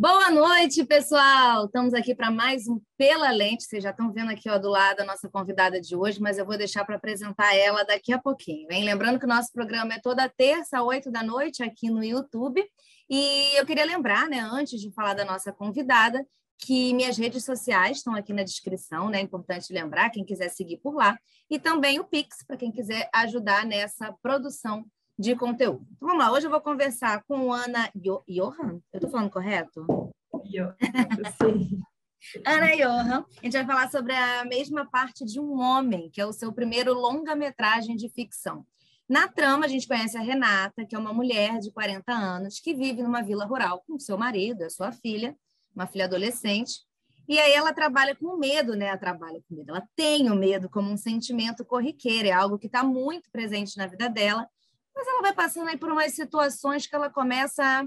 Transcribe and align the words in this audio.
Boa 0.00 0.30
noite, 0.30 0.84
pessoal! 0.84 1.64
Estamos 1.64 1.92
aqui 1.92 2.14
para 2.14 2.30
mais 2.30 2.68
um 2.68 2.80
Pela 2.96 3.32
Lente. 3.32 3.64
Vocês 3.64 3.82
já 3.82 3.90
estão 3.90 4.12
vendo 4.12 4.30
aqui 4.30 4.48
ó, 4.48 4.56
do 4.56 4.68
lado 4.68 5.00
a 5.00 5.04
nossa 5.04 5.28
convidada 5.28 5.80
de 5.80 5.96
hoje, 5.96 6.20
mas 6.20 6.38
eu 6.38 6.46
vou 6.46 6.56
deixar 6.56 6.84
para 6.84 6.94
apresentar 6.94 7.52
ela 7.56 7.82
daqui 7.82 8.12
a 8.12 8.18
pouquinho. 8.18 8.70
Hein? 8.70 8.84
Lembrando 8.84 9.18
que 9.18 9.24
o 9.24 9.28
nosso 9.28 9.50
programa 9.52 9.94
é 9.94 10.00
toda 10.00 10.28
terça, 10.28 10.80
oito 10.84 11.10
da 11.10 11.20
noite, 11.24 11.64
aqui 11.64 11.90
no 11.90 12.04
YouTube. 12.04 12.64
E 13.10 13.58
eu 13.58 13.66
queria 13.66 13.84
lembrar, 13.84 14.28
né, 14.28 14.38
antes 14.38 14.80
de 14.80 14.92
falar 14.92 15.14
da 15.14 15.24
nossa 15.24 15.52
convidada, 15.52 16.24
que 16.58 16.94
minhas 16.94 17.18
redes 17.18 17.44
sociais 17.44 17.96
estão 17.96 18.14
aqui 18.14 18.32
na 18.32 18.44
descrição, 18.44 19.08
né? 19.08 19.18
É 19.18 19.22
importante 19.22 19.72
lembrar, 19.72 20.10
quem 20.10 20.24
quiser 20.24 20.48
seguir 20.48 20.76
por 20.76 20.94
lá. 20.94 21.18
E 21.50 21.58
também 21.58 21.98
o 21.98 22.04
Pix, 22.04 22.44
para 22.46 22.56
quem 22.56 22.70
quiser 22.70 23.10
ajudar 23.12 23.66
nessa 23.66 24.14
produção 24.22 24.86
de 25.18 25.34
conteúdo. 25.34 25.84
Então, 25.96 26.08
vamos 26.08 26.18
lá, 26.18 26.32
hoje 26.32 26.46
eu 26.46 26.50
vou 26.50 26.60
conversar 26.60 27.24
com 27.24 27.52
Ana 27.52 27.90
Johan. 27.94 28.80
Eu 28.92 28.98
estou 28.98 29.10
falando 29.10 29.30
correto? 29.30 29.84
sim. 31.42 31.80
Ana 32.44 32.76
Johan, 32.76 33.24
a 33.24 33.44
gente 33.44 33.52
vai 33.52 33.66
falar 33.66 33.90
sobre 33.90 34.12
a 34.12 34.44
mesma 34.44 34.88
parte 34.88 35.24
de 35.24 35.40
um 35.40 35.58
homem, 35.58 36.10
que 36.10 36.20
é 36.20 36.26
o 36.26 36.32
seu 36.32 36.52
primeiro 36.52 36.92
longa-metragem 36.92 37.96
de 37.96 38.08
ficção. 38.08 38.64
Na 39.08 39.26
trama, 39.26 39.64
a 39.64 39.68
gente 39.68 39.88
conhece 39.88 40.16
a 40.16 40.20
Renata, 40.20 40.84
que 40.84 40.94
é 40.94 40.98
uma 40.98 41.12
mulher 41.12 41.58
de 41.58 41.72
40 41.72 42.12
anos 42.12 42.60
que 42.60 42.74
vive 42.74 43.02
numa 43.02 43.22
vila 43.22 43.44
rural 43.44 43.82
com 43.86 43.98
seu 43.98 44.18
marido, 44.18 44.62
a 44.62 44.70
sua 44.70 44.92
filha, 44.92 45.36
uma 45.74 45.86
filha 45.86 46.04
adolescente. 46.04 46.82
E 47.26 47.38
aí 47.38 47.52
ela 47.52 47.72
trabalha 47.72 48.14
com 48.14 48.36
medo, 48.36 48.74
né? 48.74 48.86
Ela 48.86 48.98
trabalha 48.98 49.40
com 49.48 49.54
medo. 49.54 49.70
Ela 49.70 49.86
tem 49.96 50.30
o 50.30 50.34
medo 50.34 50.68
como 50.68 50.90
um 50.90 50.96
sentimento 50.96 51.64
corriqueiro, 51.64 52.28
é 52.28 52.32
algo 52.32 52.58
que 52.58 52.66
está 52.66 52.84
muito 52.84 53.30
presente 53.30 53.76
na 53.78 53.86
vida 53.86 54.08
dela 54.08 54.46
mas 54.98 55.06
ela 55.06 55.22
vai 55.22 55.32
passando 55.32 55.68
aí 55.68 55.76
por 55.76 55.92
umas 55.92 56.12
situações 56.12 56.84
que 56.84 56.94
ela 56.96 57.08
começa 57.08 57.62
a 57.62 57.86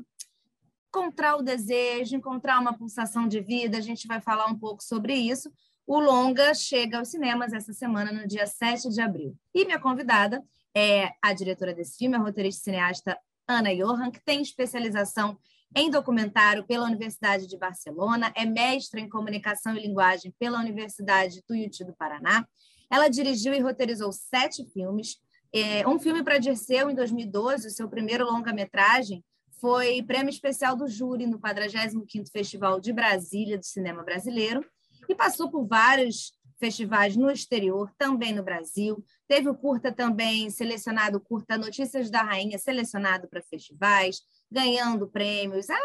encontrar 0.87 1.35
o 1.35 1.41
desejo, 1.41 2.15
encontrar 2.15 2.57
uma 2.57 2.77
pulsação 2.77 3.27
de 3.27 3.41
vida. 3.41 3.77
A 3.77 3.81
gente 3.81 4.07
vai 4.07 4.21
falar 4.21 4.45
um 4.45 4.57
pouco 4.57 4.81
sobre 4.81 5.13
isso. 5.13 5.51
O 5.85 5.99
longa 5.99 6.53
chega 6.53 6.99
aos 6.99 7.09
cinemas 7.09 7.51
essa 7.51 7.73
semana, 7.73 8.13
no 8.13 8.25
dia 8.25 8.47
7 8.47 8.87
de 8.87 9.01
abril. 9.01 9.35
E 9.53 9.65
minha 9.65 9.77
convidada 9.77 10.41
é 10.73 11.11
a 11.21 11.33
diretora 11.33 11.73
desse 11.73 11.97
filme, 11.97 12.15
a 12.15 12.19
roteirista 12.19 12.61
e 12.61 12.63
cineasta 12.63 13.19
Ana 13.45 13.75
Johan, 13.75 14.09
que 14.09 14.23
tem 14.23 14.41
especialização 14.41 15.37
em 15.75 15.89
documentário 15.89 16.65
pela 16.65 16.85
Universidade 16.85 17.45
de 17.45 17.57
Barcelona, 17.57 18.31
é 18.37 18.45
mestra 18.45 19.01
em 19.01 19.09
comunicação 19.09 19.75
e 19.75 19.81
linguagem 19.81 20.33
pela 20.39 20.59
Universidade 20.59 21.43
Tuiuti 21.45 21.83
do 21.83 21.93
Paraná. 21.93 22.47
Ela 22.89 23.09
dirigiu 23.09 23.53
e 23.53 23.59
roteirizou 23.59 24.13
sete 24.13 24.65
filmes, 24.71 25.17
é, 25.53 25.87
um 25.87 25.99
filme 25.99 26.23
para 26.23 26.37
Dirceu, 26.37 26.89
em 26.89 26.95
2012, 26.95 27.67
o 27.67 27.71
seu 27.71 27.89
primeiro 27.89 28.25
longa-metragem, 28.25 29.23
foi 29.59 30.01
prêmio 30.01 30.29
especial 30.29 30.75
do 30.75 30.87
júri 30.87 31.27
no 31.27 31.39
45º 31.39 32.31
Festival 32.31 32.79
de 32.79 32.91
Brasília 32.91 33.59
do 33.59 33.65
Cinema 33.65 34.03
Brasileiro 34.03 34.65
e 35.07 35.13
passou 35.13 35.51
por 35.51 35.67
vários 35.67 36.33
festivais 36.59 37.15
no 37.15 37.29
exterior, 37.29 37.91
também 37.97 38.33
no 38.33 38.43
Brasil. 38.43 39.03
Teve 39.27 39.49
o 39.49 39.55
curta 39.55 39.91
também 39.91 40.49
selecionado, 40.49 41.19
curta 41.19 41.57
Notícias 41.57 42.09
da 42.09 42.21
Rainha, 42.21 42.57
selecionado 42.57 43.27
para 43.27 43.41
festivais, 43.41 44.21
ganhando 44.51 45.07
prêmios. 45.07 45.69
Ah, 45.69 45.79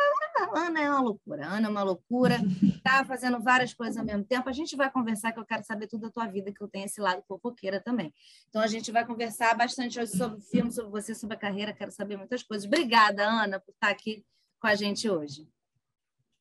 Ana 0.55 0.81
é 0.81 0.91
uma 0.91 1.01
loucura, 1.01 1.47
Ana 1.47 1.69
é 1.69 1.71
uma 1.71 1.83
loucura, 1.83 2.37
tá 2.83 3.05
fazendo 3.05 3.41
várias 3.41 3.73
coisas 3.73 3.97
ao 3.97 4.05
mesmo 4.05 4.25
tempo. 4.25 4.49
A 4.49 4.53
gente 4.53 4.75
vai 4.75 4.91
conversar, 4.91 5.33
que 5.33 5.39
eu 5.39 5.45
quero 5.45 5.65
saber 5.65 5.87
tudo 5.87 6.03
da 6.03 6.11
tua 6.11 6.27
vida, 6.27 6.53
que 6.53 6.63
eu 6.63 6.69
tenho 6.69 6.85
esse 6.85 7.01
lado 7.01 7.23
fofoqueira 7.29 7.81
também. 7.81 8.13
Então, 8.49 8.61
a 8.61 8.67
gente 8.67 8.91
vai 8.91 9.07
conversar 9.07 9.57
bastante 9.57 10.01
hoje 10.01 10.17
sobre 10.17 10.39
o 10.39 10.41
filme, 10.41 10.73
sobre 10.73 10.91
você, 10.91 11.15
sobre 11.15 11.37
a 11.37 11.39
carreira, 11.39 11.73
quero 11.73 11.93
saber 11.93 12.17
muitas 12.17 12.43
coisas. 12.43 12.67
Obrigada, 12.67 13.25
Ana, 13.25 13.61
por 13.61 13.73
estar 13.73 13.91
aqui 13.91 14.25
com 14.61 14.67
a 14.67 14.75
gente 14.75 15.09
hoje. 15.09 15.49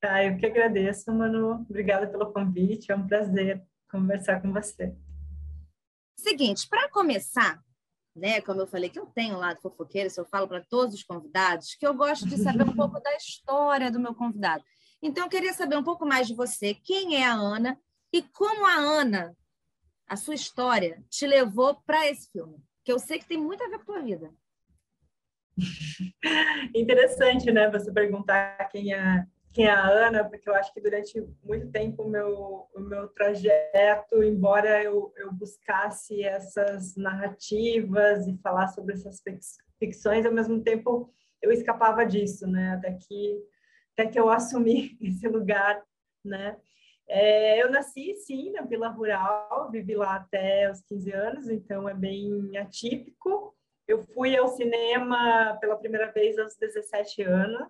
Ah, 0.04 0.24
eu 0.24 0.38
que 0.38 0.46
agradeço, 0.46 1.12
Manu. 1.12 1.66
Obrigada 1.70 2.08
pelo 2.08 2.32
convite, 2.32 2.92
é 2.92 2.96
um 2.96 3.08
prazer 3.08 3.64
conversar 3.90 4.42
com 4.42 4.52
você. 4.52 4.96
Seguinte, 6.18 6.68
para 6.68 6.90
começar, 6.90 7.60
né? 8.16 8.40
Como 8.42 8.62
eu 8.62 8.68
falei 8.68 8.90
que 8.90 9.00
eu 9.00 9.06
tenho 9.08 9.36
um 9.36 9.40
lado 9.40 9.62
fofoqueiro, 9.62 10.08
isso 10.08 10.22
eu 10.22 10.26
falo 10.26 10.48
para 10.48 10.64
todos 10.64 10.96
os 10.96 11.04
convidados, 11.04 11.76
que 11.76 11.86
eu 11.86 11.94
gosto 11.94 12.28
de 12.28 12.38
saber 12.38 12.64
um 12.64 12.74
pouco 12.76 13.00
da 13.00 13.16
história 13.16 13.92
do 13.92 14.00
meu 14.00 14.16
convidado. 14.16 14.64
Então, 15.02 15.26
eu 15.26 15.30
queria 15.30 15.54
saber 15.54 15.78
um 15.78 15.84
pouco 15.84 16.06
mais 16.06 16.28
de 16.28 16.34
você, 16.34 16.74
quem 16.74 17.16
é 17.22 17.26
a 17.26 17.34
Ana 17.34 17.78
e 18.14 18.22
como 18.22 18.66
a 18.66 18.76
Ana, 18.76 19.36
a 20.08 20.16
sua 20.16 20.34
história, 20.34 21.04
te 21.10 21.28
levou 21.28 21.76
para 21.86 22.08
esse 22.08 22.32
filme, 22.32 22.58
que 22.84 22.92
eu 22.92 22.98
sei 22.98 23.20
que 23.20 23.28
tem 23.28 23.38
muito 23.38 23.64
a 23.64 23.68
ver 23.68 23.78
com 23.78 23.92
a 23.92 23.96
tua 23.96 24.02
vida. 24.02 24.34
Interessante, 26.76 27.52
né? 27.52 27.70
Você 27.70 27.92
perguntar 27.92 28.70
quem 28.70 28.94
é 28.94 29.26
quem 29.56 29.68
é 29.68 29.72
a 29.72 29.88
Ana, 29.88 30.22
porque 30.26 30.50
eu 30.50 30.54
acho 30.54 30.74
que 30.74 30.82
durante 30.82 31.26
muito 31.42 31.72
tempo 31.72 32.04
o 32.04 32.10
meu, 32.10 32.68
o 32.76 32.80
meu 32.82 33.08
trajeto, 33.08 34.22
embora 34.22 34.84
eu, 34.84 35.14
eu 35.16 35.32
buscasse 35.32 36.22
essas 36.22 36.98
narrativas 36.98 38.28
e 38.28 38.38
falar 38.40 38.68
sobre 38.68 38.96
essas 38.96 39.24
ficções, 39.80 40.26
ao 40.26 40.34
mesmo 40.34 40.62
tempo 40.62 41.10
eu 41.42 41.54
escapava 41.54 42.06
disso, 42.06 42.46
né? 42.46 42.74
Até 42.74 42.98
que, 43.00 43.42
até 43.94 44.12
que 44.12 44.20
eu 44.20 44.30
assumi 44.30 44.98
esse 45.00 45.26
lugar, 45.30 45.82
né? 46.24 46.58
É, 47.08 47.64
eu 47.64 47.72
nasci, 47.72 48.14
sim, 48.16 48.52
na 48.52 48.64
Vila 48.64 48.90
Rural, 48.90 49.72
vivi 49.72 49.96
lá 49.96 50.16
até 50.16 50.70
os 50.70 50.82
15 50.82 51.12
anos, 51.14 51.48
então 51.48 51.88
é 51.88 51.94
bem 51.94 52.58
atípico. 52.58 53.56
Eu 53.88 54.00
fui 54.00 54.36
ao 54.36 54.50
cinema 54.50 55.58
pela 55.62 55.78
primeira 55.78 56.12
vez 56.12 56.38
aos 56.38 56.58
17 56.58 57.22
anos, 57.22 57.70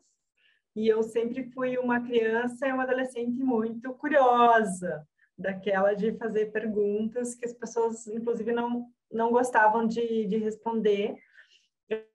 e 0.75 0.87
eu 0.87 1.01
sempre 1.03 1.49
fui 1.51 1.77
uma 1.77 2.01
criança 2.01 2.67
e 2.67 2.71
uma 2.71 2.83
adolescente 2.83 3.41
muito 3.41 3.93
curiosa, 3.93 5.07
daquela 5.37 5.93
de 5.93 6.17
fazer 6.17 6.51
perguntas 6.51 7.33
que 7.33 7.45
as 7.45 7.53
pessoas, 7.53 8.07
inclusive, 8.07 8.51
não, 8.51 8.87
não 9.11 9.31
gostavam 9.31 9.87
de, 9.87 10.25
de 10.25 10.37
responder. 10.37 11.15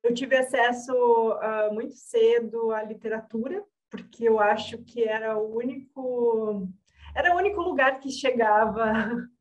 Eu 0.03 0.13
tive 0.13 0.37
acesso 0.37 0.93
uh, 0.93 1.73
muito 1.73 1.95
cedo 1.95 2.73
à 2.73 2.83
literatura, 2.83 3.65
porque 3.91 4.29
eu 4.29 4.39
acho 4.39 4.79
que 4.79 5.05
era 5.05 5.39
o 5.39 5.57
único 5.57 6.69
era 7.15 7.35
o 7.35 7.39
único 7.39 7.61
lugar 7.61 7.99
que 7.99 8.11
chegava 8.11 8.93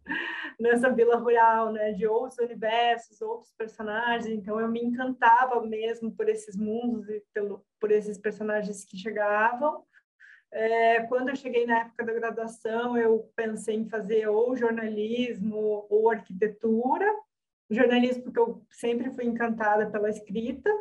nessa 0.59 0.89
vila 0.89 1.15
rural, 1.17 1.71
né, 1.71 1.93
de 1.93 2.07
outros 2.07 2.39
universos, 2.39 3.21
outros 3.21 3.51
personagens. 3.57 4.27
Então 4.27 4.59
eu 4.59 4.67
me 4.67 4.83
encantava 4.83 5.61
mesmo 5.61 6.11
por 6.11 6.27
esses 6.27 6.55
mundos 6.55 7.07
e 7.09 7.23
pelo, 7.33 7.65
por 7.79 7.91
esses 7.91 8.17
personagens 8.17 8.83
que 8.83 8.97
chegavam. 8.97 9.83
É, 10.51 11.03
quando 11.03 11.29
eu 11.29 11.35
cheguei 11.35 11.65
na 11.65 11.81
época 11.81 12.05
da 12.05 12.13
graduação, 12.13 12.97
eu 12.97 13.31
pensei 13.35 13.75
em 13.75 13.89
fazer 13.89 14.27
ou 14.27 14.55
jornalismo 14.55 15.85
ou 15.89 16.09
arquitetura. 16.09 17.05
Jornalismo 17.69 18.23
porque 18.23 18.39
eu 18.39 18.65
sempre 18.71 19.11
fui 19.11 19.25
encantada 19.25 19.89
pela 19.91 20.09
escrita 20.09 20.71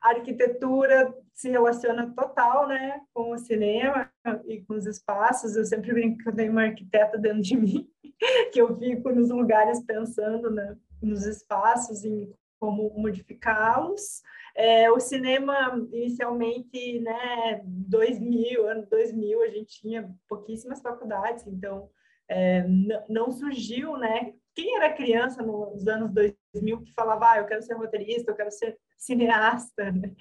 a 0.00 0.10
arquitetura 0.10 1.14
se 1.34 1.50
relaciona 1.50 2.12
total, 2.14 2.66
né, 2.66 3.00
com 3.12 3.32
o 3.32 3.38
cinema 3.38 4.10
e 4.46 4.62
com 4.62 4.74
os 4.74 4.86
espaços. 4.86 5.56
Eu 5.56 5.64
sempre 5.64 5.92
brinco 5.92 6.22
que 6.22 6.28
eu 6.28 6.34
tenho 6.34 6.52
uma 6.52 6.64
arquiteta 6.64 7.18
dentro 7.18 7.42
de 7.42 7.56
mim, 7.56 7.88
que 8.52 8.60
eu 8.60 8.76
fico 8.78 9.10
nos 9.10 9.30
lugares 9.30 9.84
pensando, 9.84 10.50
né, 10.50 10.76
nos 11.02 11.24
espaços 11.26 12.04
em 12.04 12.32
como 12.58 12.90
modificá-los. 12.90 14.22
É, 14.54 14.90
o 14.90 15.00
cinema, 15.00 15.88
inicialmente, 15.92 17.00
né, 17.00 17.62
2000, 17.64 18.68
ano 18.68 18.86
2000, 18.90 19.42
a 19.42 19.48
gente 19.48 19.80
tinha 19.80 20.14
pouquíssimas 20.28 20.82
faculdades, 20.82 21.46
então 21.46 21.88
é, 22.28 22.64
não 23.08 23.30
surgiu, 23.30 23.96
né? 23.96 24.34
Quem 24.54 24.76
era 24.76 24.92
criança 24.92 25.42
nos 25.42 25.86
anos 25.88 26.12
2000 26.12 26.82
que 26.82 26.92
falava, 26.92 27.30
ah, 27.30 27.38
eu 27.38 27.46
quero 27.46 27.62
ser 27.62 27.74
roteirista, 27.74 28.30
eu 28.30 28.36
quero 28.36 28.50
ser 28.50 28.76
cineasta, 28.98 29.90
né? 29.90 30.12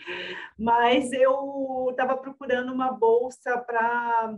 Mas 0.57 1.11
eu 1.11 1.87
estava 1.91 2.17
procurando 2.17 2.71
uma 2.71 2.91
bolsa 2.91 3.57
para 3.57 4.37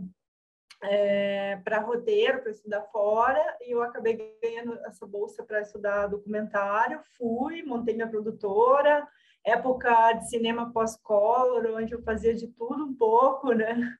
é, 0.82 1.60
para 1.64 1.80
roteiro, 1.80 2.42
para 2.42 2.50
estudar 2.50 2.82
fora, 2.92 3.40
e 3.60 3.72
eu 3.72 3.82
acabei 3.82 4.36
ganhando 4.42 4.78
essa 4.84 5.06
bolsa 5.06 5.42
para 5.44 5.60
estudar 5.60 6.08
documentário. 6.08 7.00
Fui, 7.16 7.62
montei 7.62 7.94
minha 7.94 8.08
produtora, 8.08 9.06
época 9.44 10.12
de 10.14 10.28
cinema 10.28 10.72
pós-color, 10.72 11.66
onde 11.76 11.92
eu 11.92 12.02
fazia 12.02 12.34
de 12.34 12.48
tudo 12.48 12.84
um 12.84 12.94
pouco, 12.94 13.52
né? 13.52 13.74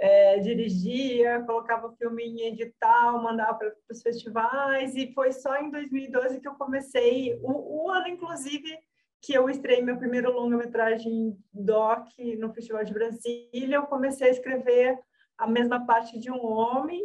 É, 0.00 0.38
dirigia, 0.38 1.42
colocava 1.42 1.92
filme 1.96 2.22
em 2.22 2.52
edital, 2.52 3.20
mandava 3.20 3.54
para 3.54 3.72
os 3.90 4.00
festivais, 4.00 4.94
e 4.94 5.12
foi 5.12 5.32
só 5.32 5.56
em 5.56 5.72
2012 5.72 6.40
que 6.40 6.46
eu 6.46 6.54
comecei, 6.54 7.36
o, 7.42 7.86
o 7.86 7.90
ano, 7.90 8.06
inclusive, 8.06 8.78
que 9.20 9.32
eu 9.34 9.50
estreiei 9.50 9.82
meu 9.82 9.96
primeiro 9.96 10.30
longa-metragem 10.30 11.36
doc 11.52 12.06
no 12.38 12.54
Festival 12.54 12.84
de 12.84 12.94
Brasília, 12.94 13.74
eu 13.74 13.86
comecei 13.86 14.28
a 14.28 14.30
escrever 14.30 14.96
a 15.38 15.46
mesma 15.46 15.86
parte 15.86 16.18
de 16.18 16.30
um 16.30 16.44
homem, 16.44 17.02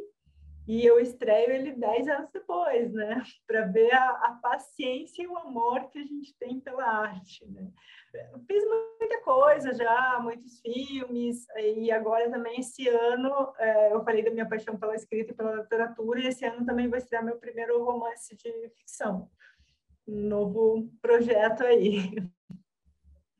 e 0.65 0.85
eu 0.85 0.99
estreio 0.99 1.51
ele 1.51 1.73
dez 1.73 2.07
anos 2.07 2.29
depois, 2.31 2.91
né? 2.93 3.21
Para 3.45 3.65
ver 3.67 3.93
a, 3.93 4.09
a, 4.09 4.39
paciência 4.41 5.21
e 5.21 5.27
o 5.27 5.37
amor 5.37 5.89
que 5.89 5.99
a 5.99 6.03
gente 6.03 6.33
tem 6.37 6.59
pela 6.59 6.85
arte, 6.85 7.45
né? 7.47 7.69
Fiz 8.47 8.63
muita 8.63 9.21
coisa 9.21 9.73
já, 9.73 10.19
muitos 10.21 10.61
filmes, 10.61 11.47
e 11.57 11.91
agora 11.91 12.29
também 12.29 12.59
esse 12.59 12.87
ano 12.87 13.53
é, 13.57 13.91
eu 13.91 14.03
falei 14.03 14.23
da 14.23 14.31
minha 14.31 14.47
paixão 14.47 14.77
pela 14.77 14.95
escrita 14.95 15.31
e 15.31 15.35
pela 15.35 15.55
literatura, 15.55 16.19
e 16.19 16.27
esse 16.27 16.45
ano 16.45 16.65
também 16.65 16.87
vou 16.87 16.97
estrear 16.97 17.25
meu 17.25 17.37
primeiro 17.37 17.83
romance 17.83 18.35
de 18.35 18.69
ficção. 18.77 19.29
Um 20.07 20.27
novo 20.27 20.89
projeto 21.01 21.63
aí. 21.63 22.13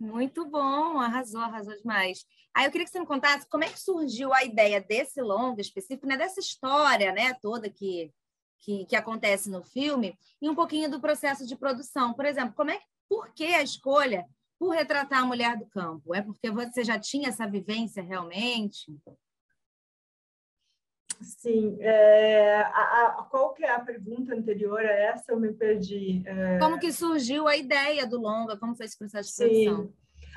Muito 0.04 0.46
bom, 0.46 1.00
arrasou, 1.00 1.40
arrasou 1.40 1.78
demais. 1.78 2.26
Aí 2.54 2.66
eu 2.66 2.72
queria 2.72 2.86
que 2.86 2.92
você 2.92 3.00
me 3.00 3.06
contasse 3.06 3.48
como 3.48 3.64
é 3.64 3.70
que 3.70 3.80
surgiu 3.80 4.34
a 4.34 4.44
ideia 4.44 4.82
desse 4.82 5.22
longa 5.22 5.62
específico, 5.62 6.06
né, 6.06 6.18
dessa 6.18 6.42
história, 6.42 7.14
né, 7.14 7.34
toda 7.36 7.70
que, 7.70 8.12
que, 8.60 8.86
que 8.86 8.98
acontece 8.98 9.50
no 9.50 9.64
filme, 9.64 10.14
e 10.42 10.50
um 10.50 10.56
pouquinho 10.56 10.92
do 10.92 11.00
processo 11.00 11.48
de 11.48 11.56
produção. 11.56 12.14
Por 12.14 12.26
exemplo, 12.26 12.54
como 12.54 12.72
é 12.72 12.82
por 13.08 13.34
que 13.34 13.46
a 13.46 13.64
escolha 13.64 14.26
por 14.60 14.72
retratar 14.72 15.20
a 15.20 15.26
mulher 15.26 15.58
do 15.58 15.66
campo? 15.68 16.14
É 16.14 16.22
porque 16.22 16.52
você 16.52 16.84
já 16.84 17.00
tinha 17.00 17.30
essa 17.30 17.48
vivência 17.48 18.04
realmente? 18.04 18.94
Sim. 21.22 21.78
É, 21.80 22.58
a, 22.62 23.18
a, 23.20 23.28
qual 23.30 23.54
que 23.54 23.64
é 23.64 23.72
a 23.72 23.80
pergunta 23.80 24.34
anterior 24.34 24.80
a 24.80 24.92
essa? 24.92 25.32
Eu 25.32 25.40
me 25.40 25.54
perdi. 25.54 26.24
É... 26.26 26.58
Como 26.60 26.80
que 26.80 26.92
surgiu 26.92 27.48
a 27.48 27.56
ideia 27.56 28.06
do 28.06 28.20
longa? 28.20 28.58
Como 28.58 28.76
foi 28.76 28.86
esse 28.86 28.98
processo 28.98 29.30
de 29.30 29.36
Sim. 29.36 29.66
produção? 29.66 29.94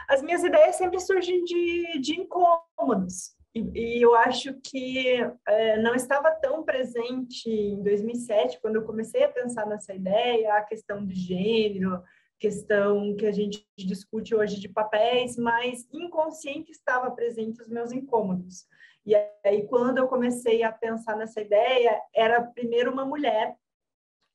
As 0.09 0.23
minhas 0.23 0.45
ideias 0.45 0.77
sempre 0.77 1.01
surgem 1.01 1.43
de, 1.45 1.99
de 2.01 2.21
incômodos. 2.21 3.35
E, 3.55 3.71
e 3.75 4.03
eu 4.03 4.15
acho 4.15 4.55
que 4.63 5.17
é, 5.49 5.81
não 5.81 5.95
estava 5.95 6.31
tão 6.31 6.63
presente 6.63 7.49
em 7.49 7.83
2007, 7.83 8.61
quando 8.61 8.77
eu 8.77 8.85
comecei 8.85 9.25
a 9.25 9.29
pensar 9.29 9.67
nessa 9.67 9.95
ideia, 9.95 10.55
a 10.55 10.63
questão 10.63 11.05
de 11.05 11.15
gênero, 11.15 12.03
questão 12.39 13.17
que 13.17 13.27
a 13.27 13.33
gente 13.33 13.67
discute 13.79 14.35
hoje 14.35 14.61
de 14.61 14.69
papéis, 14.69 15.37
mas 15.37 15.89
inconsciente 15.93 16.71
estava 16.71 17.11
presente 17.11 17.63
os 17.63 17.69
meus 17.69 17.93
incômodos. 17.93 18.67
E 19.07 19.15
aí, 19.45 19.67
quando 19.69 19.99
eu 19.99 20.09
comecei 20.09 20.65
a 20.65 20.73
pensar 20.73 21.17
nessa 21.17 21.41
ideia, 21.41 22.03
era 22.13 22.43
primeiro 22.43 22.93
uma 22.93 23.05
mulher 23.05 23.57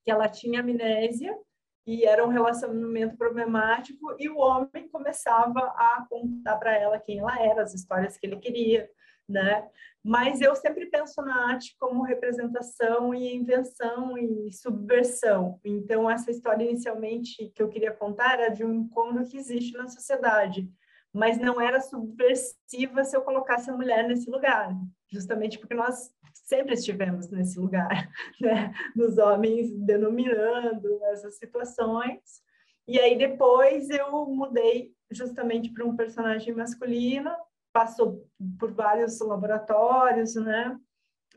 que 0.03 0.09
ela 0.09 0.29
tinha 0.29 0.61
amnésia 0.61 1.37
e 1.85 2.05
era 2.05 2.25
um 2.25 2.29
relacionamento 2.29 3.17
problemático 3.17 4.15
e 4.17 4.29
o 4.29 4.37
homem 4.37 4.87
começava 4.89 5.59
a 5.59 6.05
contar 6.09 6.55
para 6.57 6.73
ela 6.77 6.99
quem 6.99 7.19
ela 7.19 7.37
era, 7.41 7.63
as 7.63 7.73
histórias 7.73 8.17
que 8.17 8.25
ele 8.25 8.37
queria, 8.37 8.89
né? 9.27 9.67
Mas 10.03 10.39
eu 10.41 10.55
sempre 10.55 10.87
penso 10.87 11.21
na 11.21 11.51
arte 11.51 11.75
como 11.77 12.03
representação 12.03 13.13
e 13.13 13.35
invenção 13.35 14.17
e 14.17 14.51
subversão. 14.53 15.59
Então 15.65 16.09
essa 16.09 16.31
história 16.31 16.63
inicialmente 16.63 17.51
que 17.53 17.61
eu 17.61 17.69
queria 17.69 17.91
contar 17.91 18.39
era 18.39 18.49
de 18.49 18.63
um 18.63 18.73
incômodo 18.73 19.29
que 19.29 19.37
existe 19.37 19.73
na 19.77 19.87
sociedade, 19.87 20.67
mas 21.13 21.37
não 21.37 21.59
era 21.59 21.81
subversiva 21.81 23.03
se 23.03 23.15
eu 23.15 23.21
colocasse 23.21 23.69
a 23.69 23.75
mulher 23.75 24.07
nesse 24.07 24.29
lugar, 24.29 24.73
justamente 25.11 25.59
porque 25.59 25.73
nós 25.73 26.09
sempre 26.33 26.73
estivemos 26.73 27.29
nesse 27.29 27.59
lugar, 27.59 27.89
né? 28.39 28.73
Nos 28.95 29.17
homens 29.17 29.71
denominando 29.73 31.03
essas 31.05 31.37
situações. 31.37 32.41
E 32.87 32.99
aí 32.99 33.17
depois 33.17 33.89
eu 33.89 34.25
mudei 34.27 34.93
justamente 35.09 35.71
para 35.71 35.85
um 35.85 35.95
personagem 35.95 36.53
masculino, 36.53 37.31
passou 37.73 38.27
por 38.59 38.73
vários 38.73 39.19
laboratórios, 39.19 40.35
né? 40.35 40.77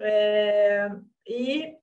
É, 0.01 0.91
e 1.27 1.77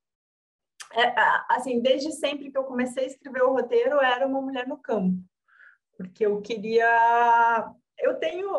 é, 0.94 1.14
assim, 1.50 1.82
desde 1.82 2.12
sempre 2.12 2.52
que 2.52 2.58
eu 2.58 2.64
comecei 2.64 3.06
a 3.06 3.08
escrever 3.08 3.44
o 3.44 3.54
roteiro, 3.54 4.02
era 4.02 4.28
uma 4.28 4.42
mulher 4.42 4.68
no 4.68 4.78
campo, 4.78 5.24
porque 5.98 6.26
eu 6.26 6.42
queria 6.42 7.74
eu 8.02 8.16
tenho 8.16 8.50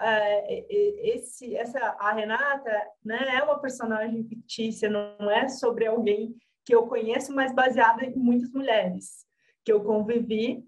é, 0.00 1.14
esse, 1.14 1.54
essa 1.56 1.78
a 1.98 2.12
Renata, 2.12 2.70
né, 3.04 3.36
é 3.36 3.42
uma 3.42 3.58
personagem 3.58 4.24
fictícia, 4.24 4.88
não 4.88 5.30
é 5.30 5.48
sobre 5.48 5.86
alguém 5.86 6.36
que 6.64 6.74
eu 6.74 6.86
conheço, 6.86 7.34
mas 7.34 7.54
baseada 7.54 8.04
em 8.04 8.16
muitas 8.16 8.50
mulheres 8.52 9.26
que 9.64 9.72
eu 9.72 9.82
convivi 9.82 10.64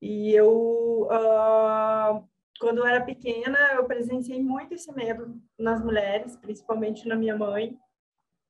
e 0.00 0.32
eu 0.32 1.08
uh, 1.10 2.28
quando 2.60 2.78
eu 2.78 2.86
era 2.86 3.04
pequena 3.04 3.58
eu 3.74 3.84
presenciei 3.84 4.42
muito 4.42 4.74
esse 4.74 4.92
medo 4.92 5.40
nas 5.58 5.82
mulheres, 5.82 6.36
principalmente 6.36 7.08
na 7.08 7.16
minha 7.16 7.36
mãe. 7.36 7.76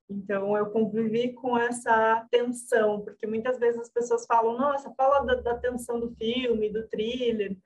Então 0.08 0.56
eu 0.56 0.70
convivi 0.70 1.32
com 1.32 1.58
essa 1.58 2.26
tensão, 2.30 3.00
porque 3.00 3.26
muitas 3.26 3.58
vezes 3.58 3.80
as 3.80 3.90
pessoas 3.90 4.24
falam, 4.26 4.56
nossa, 4.56 4.92
fala 4.94 5.20
da, 5.20 5.34
da 5.36 5.58
tensão 5.58 5.98
do 5.98 6.14
filme, 6.14 6.70
do 6.70 6.86
thriller, 6.88 7.56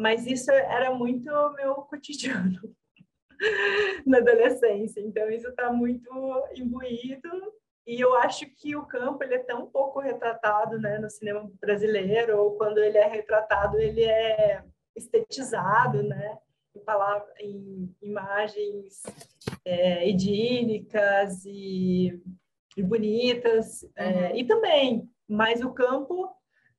mas 0.00 0.26
isso 0.26 0.50
era 0.50 0.94
muito 0.94 1.30
meu 1.52 1.74
cotidiano 1.82 2.58
na 4.06 4.18
adolescência. 4.18 5.00
Então, 5.00 5.30
isso 5.30 5.48
está 5.48 5.70
muito 5.70 6.10
imbuído. 6.56 7.28
E 7.86 8.00
eu 8.00 8.14
acho 8.14 8.46
que 8.46 8.74
o 8.74 8.86
campo 8.86 9.22
ele 9.22 9.34
é 9.34 9.38
tão 9.38 9.66
pouco 9.66 10.00
retratado 10.00 10.78
né, 10.78 10.98
no 10.98 11.10
cinema 11.10 11.50
brasileiro, 11.60 12.38
ou 12.38 12.56
quando 12.56 12.78
ele 12.78 12.96
é 12.96 13.06
retratado, 13.06 13.78
ele 13.78 14.04
é 14.04 14.64
estetizado, 14.96 16.02
né? 16.02 16.38
Em, 16.74 16.80
palavra, 16.80 17.26
em 17.40 17.94
imagens 18.00 19.02
é, 19.64 20.08
idílicas 20.08 21.44
e, 21.44 22.22
e 22.76 22.82
bonitas. 22.82 23.84
É, 23.96 24.06
uhum. 24.06 24.18
É, 24.18 24.36
e 24.38 24.44
também, 24.46 25.10
mas 25.28 25.62
o 25.62 25.72
campo 25.72 26.30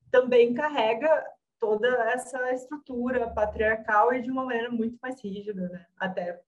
também 0.09 0.53
carrega 0.53 1.23
toda 1.61 1.87
essa 2.11 2.51
estrutura 2.51 3.29
patriarcal 3.29 4.11
e 4.11 4.21
de 4.21 4.31
uma 4.31 4.43
maneira 4.43 4.71
muito 4.71 4.97
mais 4.99 5.21
rígida, 5.23 5.69
né? 5.69 5.85
Até. 5.95 6.41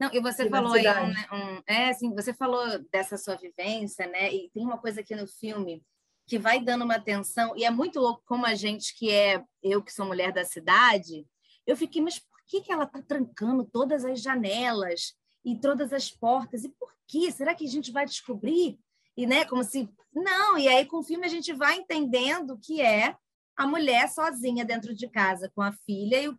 Não, 0.00 0.10
e 0.12 0.18
você 0.18 0.48
falou 0.48 0.72
aí, 0.72 0.86
um, 0.88 1.36
um, 1.36 1.62
é 1.66 1.90
assim, 1.90 2.12
você 2.14 2.32
falou 2.32 2.66
dessa 2.90 3.18
sua 3.18 3.36
vivência, 3.36 4.06
né? 4.06 4.32
E 4.32 4.48
tem 4.48 4.64
uma 4.64 4.78
coisa 4.78 5.02
aqui 5.02 5.14
no 5.14 5.26
filme 5.26 5.84
que 6.26 6.38
vai 6.38 6.58
dando 6.58 6.84
uma 6.84 6.96
atenção 6.96 7.54
e 7.54 7.64
é 7.64 7.70
muito 7.70 8.00
louco 8.00 8.22
como 8.24 8.46
a 8.46 8.54
gente 8.54 8.96
que 8.96 9.10
é 9.10 9.44
eu 9.62 9.82
que 9.82 9.92
sou 9.92 10.06
mulher 10.06 10.32
da 10.32 10.42
cidade, 10.42 11.26
eu 11.66 11.76
fiquei, 11.76 12.00
mas 12.00 12.18
por 12.18 12.40
que 12.46 12.62
que 12.62 12.72
ela 12.72 12.86
tá 12.86 13.02
trancando 13.02 13.62
todas 13.62 14.06
as 14.06 14.22
janelas 14.22 15.14
e 15.44 15.54
todas 15.54 15.92
as 15.92 16.10
portas? 16.10 16.64
E 16.64 16.70
por 16.70 16.92
quê? 17.06 17.30
Será 17.30 17.54
que 17.54 17.66
a 17.66 17.70
gente 17.70 17.92
vai 17.92 18.06
descobrir? 18.06 18.80
E 19.14 19.26
né, 19.26 19.44
como 19.44 19.62
se 19.62 19.88
não, 20.14 20.56
e 20.56 20.66
aí 20.66 20.86
com 20.86 20.98
o 20.98 21.04
filme 21.04 21.26
a 21.26 21.30
gente 21.30 21.52
vai 21.52 21.76
entendendo 21.76 22.58
que 22.58 22.80
é 22.80 23.16
a 23.56 23.66
mulher 23.66 24.08
sozinha 24.08 24.64
dentro 24.64 24.94
de 24.94 25.08
casa 25.08 25.50
com 25.54 25.62
a 25.62 25.72
filha 25.72 26.22
e 26.22 26.34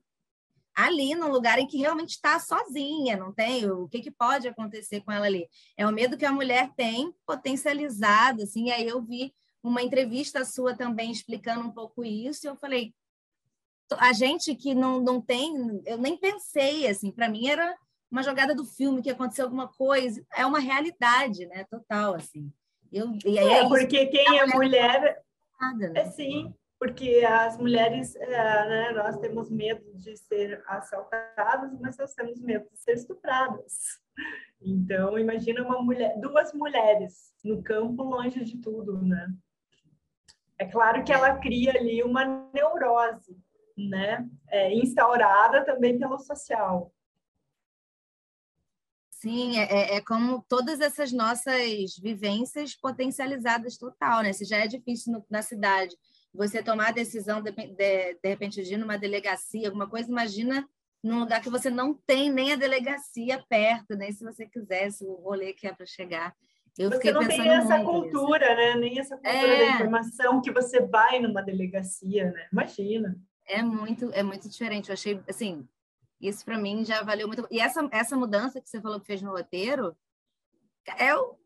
ali 0.76 1.16
num 1.16 1.30
lugar 1.30 1.58
em 1.58 1.66
que 1.66 1.78
realmente 1.78 2.12
está 2.12 2.38
sozinha, 2.38 3.16
não 3.16 3.32
tem 3.32 3.70
o 3.72 3.88
que, 3.88 4.02
que 4.02 4.12
pode 4.12 4.48
acontecer 4.48 5.02
com 5.02 5.12
ela 5.12 5.26
ali. 5.26 5.48
É 5.78 5.88
o 5.88 5.92
medo 5.92 6.18
que 6.18 6.26
a 6.26 6.34
mulher 6.34 6.70
tem 6.76 7.14
potencializado, 7.26 8.44
assim, 8.44 8.66
e 8.68 8.72
aí 8.72 8.86
eu 8.86 9.02
vi 9.02 9.34
uma 9.64 9.82
entrevista 9.82 10.44
sua 10.44 10.76
também 10.76 11.12
explicando 11.12 11.66
um 11.66 11.72
pouco 11.72 12.04
isso, 12.04 12.46
e 12.46 12.50
eu 12.50 12.58
falei, 12.58 12.94
a 13.98 14.12
gente 14.12 14.54
que 14.54 14.76
não, 14.76 15.00
não 15.00 15.22
tem, 15.22 15.82
eu 15.86 15.98
nem 15.98 16.18
pensei, 16.18 16.88
assim, 16.88 17.10
para 17.10 17.30
mim 17.30 17.48
era 17.48 17.76
uma 18.12 18.22
jogada 18.22 18.54
do 18.54 18.66
filme, 18.66 19.02
que 19.02 19.10
aconteceu 19.10 19.46
alguma 19.46 19.68
coisa, 19.70 20.24
é 20.36 20.46
uma 20.46 20.60
realidade, 20.60 21.46
né, 21.48 21.64
total, 21.70 22.16
assim. 22.16 22.52
Eu, 22.92 23.18
e 23.26 23.40
aí 23.40 23.48
é, 23.48 23.60
é 23.60 23.68
porque 23.68 24.08
quem 24.08 24.40
é 24.40 24.46
mulher... 24.46 25.00
mulher... 25.00 25.22
Nada, 25.60 25.90
né? 25.90 26.02
É 26.02 26.12
sim, 26.12 26.54
porque 26.80 27.26
as 27.26 27.58
mulheres, 27.58 28.16
é, 28.16 28.30
né, 28.68 28.92
nós 28.92 29.18
temos 29.18 29.50
medo 29.50 29.94
de 29.96 30.18
ser 30.18 30.62
assaltadas, 30.68 31.78
mas 31.80 31.98
nós 31.98 32.14
temos 32.14 32.40
medo 32.42 32.68
de 32.70 32.78
ser 32.80 32.94
estupradas. 32.94 34.00
Então, 34.62 35.18
imagina 35.18 35.64
uma 35.64 35.82
mulher, 35.82 36.20
duas 36.20 36.54
mulheres 36.54 37.34
no 37.44 37.64
campo 37.64 38.04
longe 38.04 38.44
de 38.44 38.58
tudo, 38.58 39.02
né? 39.02 39.28
É 40.58 40.66
claro 40.66 41.04
que 41.04 41.12
ela 41.12 41.38
cria 41.38 41.72
ali 41.72 42.02
uma 42.02 42.26
neurose, 42.54 43.38
né? 43.78 44.28
É, 44.50 44.74
instaurada 44.74 45.66
também 45.66 46.00
pelo 46.00 46.18
social. 46.18 46.94
Sim, 49.12 49.58
é, 49.58 49.64
é, 49.64 49.96
é 49.96 50.02
como 50.02 50.46
todas 50.48 50.80
essas 50.80 51.12
nossas 51.12 51.98
vivências 52.02 52.76
potencializadas 52.76 53.78
total, 53.78 54.24
né? 54.24 54.32
Se 54.34 54.46
já 54.46 54.58
é 54.58 54.68
difícil 54.68 55.14
no, 55.14 55.26
na 55.30 55.42
cidade 55.42 55.96
você 56.36 56.62
tomar 56.62 56.90
a 56.90 56.94
decisão 56.94 57.42
de, 57.42 57.52
de, 57.52 57.74
de 57.76 58.30
repente 58.30 58.62
de 58.62 58.74
ir 58.74 58.78
numa 58.78 58.98
delegacia, 58.98 59.68
alguma 59.68 59.90
coisa, 59.90 60.10
imagina 60.10 60.68
num 61.04 61.20
lugar 61.20 61.42
que 61.42 61.50
você 61.50 61.70
não 61.70 61.94
tem 61.94 62.32
nem 62.32 62.54
a 62.54 62.56
delegacia 62.56 63.44
perto, 63.48 63.96
nem 63.96 64.12
se 64.12 64.24
você 64.24 64.46
quisesse 64.46 65.06
o 65.06 65.14
rolê 65.14 65.54
que 65.54 65.68
é 65.68 65.74
para 65.74 65.86
chegar. 65.86 66.36
Eu 66.78 66.90
você 66.90 67.12
não 67.12 67.26
tem 67.26 67.48
essa 67.48 67.82
cultura, 67.84 68.48
nisso. 68.50 68.58
né? 68.58 68.76
Nem 68.76 69.00
essa 69.00 69.16
cultura 69.16 69.48
é... 69.48 69.60
da 69.60 69.76
informação 69.76 70.42
que 70.42 70.52
você 70.52 70.82
vai 70.82 71.20
numa 71.20 71.42
delegacia, 71.42 72.32
né? 72.32 72.48
Imagina. 72.52 73.16
É 73.48 73.62
muito, 73.62 74.12
é 74.12 74.24
muito 74.24 74.50
diferente. 74.50 74.90
Eu 74.90 74.94
achei, 74.94 75.22
assim, 75.30 75.66
isso 76.20 76.44
para 76.44 76.58
mim 76.58 76.84
já 76.84 77.04
valeu 77.04 77.28
muito. 77.28 77.48
E 77.50 77.60
essa, 77.60 77.88
essa 77.92 78.18
mudança 78.18 78.60
que 78.60 78.70
você 78.70 78.82
falou 78.82 79.00
que 79.00 79.08
fez 79.08 79.22
no 79.22 79.32
roteiro, 79.32 79.96
é 80.98 81.16
o, 81.16 81.38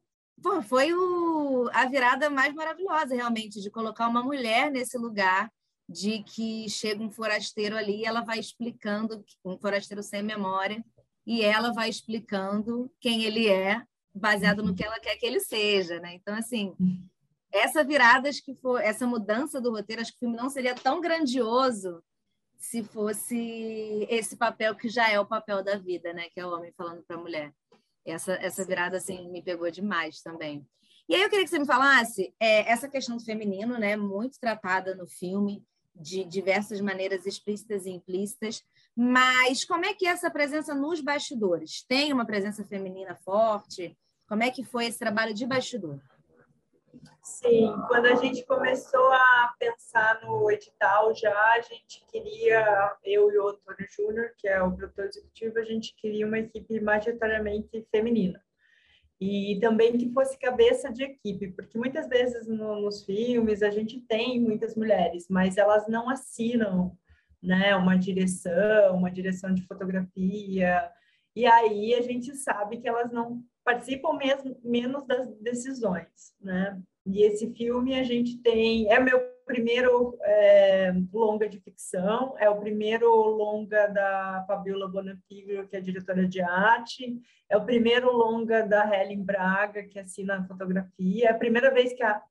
pô, 0.42 0.62
foi 0.62 0.94
o, 0.94 1.70
a 1.74 1.86
virada 1.86 2.30
mais 2.30 2.54
maravilhosa, 2.54 3.16
realmente, 3.16 3.62
de 3.62 3.70
colocar 3.70 4.08
uma 4.08 4.24
mulher 4.24 4.72
nesse 4.72 4.98
lugar 4.98 5.52
de 5.88 6.22
que 6.24 6.70
chega 6.70 7.04
um 7.04 7.10
forasteiro 7.10 7.76
ali 7.76 8.02
e 8.02 8.06
ela 8.06 8.22
vai 8.22 8.40
explicando, 8.40 9.24
um 9.44 9.58
forasteiro 9.58 10.04
sem 10.04 10.22
memória, 10.22 10.84
e 11.26 11.44
ela 11.44 11.74
vai 11.74 11.90
explicando 11.90 12.92
quem 13.00 13.24
ele 13.24 13.48
é, 13.48 13.84
baseado 14.14 14.64
no 14.64 14.76
que 14.76 14.84
ela 14.84 15.00
quer 15.00 15.16
que 15.16 15.26
ele 15.26 15.40
seja, 15.40 16.00
né? 16.00 16.14
Então, 16.14 16.36
assim, 16.36 16.76
essa 17.52 17.84
virada, 17.84 18.30
acho 18.30 18.44
que 18.44 18.54
foi, 18.54 18.84
essa 18.84 19.08
mudança 19.08 19.60
do 19.60 19.72
roteiro, 19.72 20.02
acho 20.02 20.12
que 20.12 20.18
o 20.18 20.20
filme 20.20 20.38
não 20.38 20.50
seria 20.50 20.76
tão 20.76 21.02
grandioso 21.02 22.04
se 22.58 22.84
fosse 22.84 24.06
esse 24.10 24.36
papel 24.36 24.76
que 24.76 24.90
já 24.90 25.10
é 25.10 25.20
o 25.20 25.26
papel 25.26 25.64
da 25.64 25.78
vida, 25.78 26.14
né? 26.14 26.30
Que 26.30 26.40
é 26.40 26.46
o 26.46 26.54
homem 26.54 26.72
falando 26.74 27.02
para 27.04 27.16
a 27.16 27.20
mulher. 27.20 27.54
Essa, 28.12 28.34
essa 28.34 28.66
virada, 28.66 28.98
assim, 28.98 29.30
me 29.30 29.42
pegou 29.42 29.70
demais 29.70 30.22
também. 30.22 30.66
E 31.08 31.16
aí 31.16 31.22
eu 31.22 31.30
queria 31.30 31.44
que 31.44 31.50
você 31.50 31.60
me 31.60 31.66
falasse 31.66 32.34
é, 32.40 32.72
essa 32.72 32.88
questão 32.88 33.18
do 33.18 33.24
feminino, 33.24 33.78
né? 33.80 33.96
Muito 33.96 34.40
tratada 34.40 34.96
no 34.96 35.08
filme, 35.08 35.64
de 36.00 36.24
diversas 36.24 36.80
maneiras 36.80 37.26
explícitas 37.26 37.86
e 37.86 37.90
implícitas, 37.90 38.64
mas 38.96 39.66
como 39.66 39.86
é 39.86 39.94
que 39.94 40.08
é 40.08 40.12
essa 40.12 40.32
presença 40.32 40.74
nos 40.74 41.02
bastidores? 41.02 41.84
Tem 41.88 42.14
uma 42.14 42.26
presença 42.26 42.64
feminina 42.64 43.16
forte? 43.16 43.98
Como 44.28 44.44
é 44.44 44.50
que 44.50 44.64
foi 44.64 44.86
esse 44.86 45.00
trabalho 45.00 45.34
de 45.34 45.46
bastidor? 45.46 46.00
Sim, 47.30 47.72
quando 47.88 48.08
a 48.08 48.16
gente 48.16 48.44
começou 48.46 49.14
a 49.14 49.54
pensar 49.60 50.20
no 50.24 50.50
edital 50.50 51.14
já, 51.14 51.54
a 51.54 51.62
gente 51.62 52.04
queria, 52.12 52.98
eu 53.04 53.32
e 53.32 53.38
o 53.38 53.50
Antônio 53.50 53.88
Júnior, 53.96 54.34
que 54.36 54.48
é 54.48 54.62
o 54.62 54.76
produtor 54.76 55.06
executivo, 55.06 55.60
a 55.60 55.64
gente 55.64 55.96
queria 55.96 56.26
uma 56.26 56.40
equipe 56.40 56.80
majoritariamente 56.82 57.88
feminina. 57.92 58.42
E 59.22 59.60
também 59.62 59.96
que 59.96 60.12
fosse 60.12 60.40
cabeça 60.40 60.92
de 60.92 61.04
equipe, 61.04 61.52
porque 61.52 61.78
muitas 61.78 62.10
vezes 62.10 62.48
no, 62.48 62.82
nos 62.82 63.06
filmes 63.06 63.62
a 63.62 63.70
gente 63.70 64.02
tem 64.02 64.42
muitas 64.42 64.76
mulheres, 64.76 65.28
mas 65.30 65.56
elas 65.56 65.88
não 65.88 66.10
assinam 66.10 66.98
né, 67.42 67.76
uma 67.76 67.96
direção, 67.96 68.96
uma 68.98 69.12
direção 69.12 69.54
de 69.54 69.62
fotografia, 69.68 70.92
e 71.36 71.46
aí 71.46 71.94
a 71.94 72.02
gente 72.02 72.36
sabe 72.36 72.78
que 72.78 72.88
elas 72.88 73.12
não 73.12 73.44
participam 73.64 74.14
mesmo 74.14 74.60
menos 74.64 75.06
das 75.06 75.30
decisões, 75.36 76.34
né? 76.42 76.82
E 77.10 77.24
esse 77.24 77.54
filme 77.54 78.00
a 78.00 78.04
gente 78.04 78.38
tem 78.42 78.92
é 78.92 79.00
meu 79.00 79.20
primeiro 79.46 80.16
é, 80.22 80.94
longa 81.12 81.50
de 81.50 81.60
ficção, 81.60 82.36
é 82.38 82.48
o 82.48 82.60
primeiro 82.60 83.12
longa 83.12 83.88
da 83.88 84.46
Fabiola 84.48 84.88
Bonafiglio, 84.88 85.68
que 85.68 85.76
é 85.76 85.82
diretora 85.82 86.28
de 86.28 86.40
arte, 86.40 87.20
é 87.50 87.58
o 87.58 87.66
primeiro 87.66 88.12
longa 88.12 88.62
da 88.62 88.88
Helen 88.88 89.24
Braga, 89.24 89.84
que 89.84 89.98
assina 89.98 90.38
a 90.38 90.44
fotografia, 90.44 91.30
é 91.30 91.32
a 91.32 91.38
primeira 91.38 91.74
vez 91.74 91.94
que 91.94 92.04
a 92.04 92.22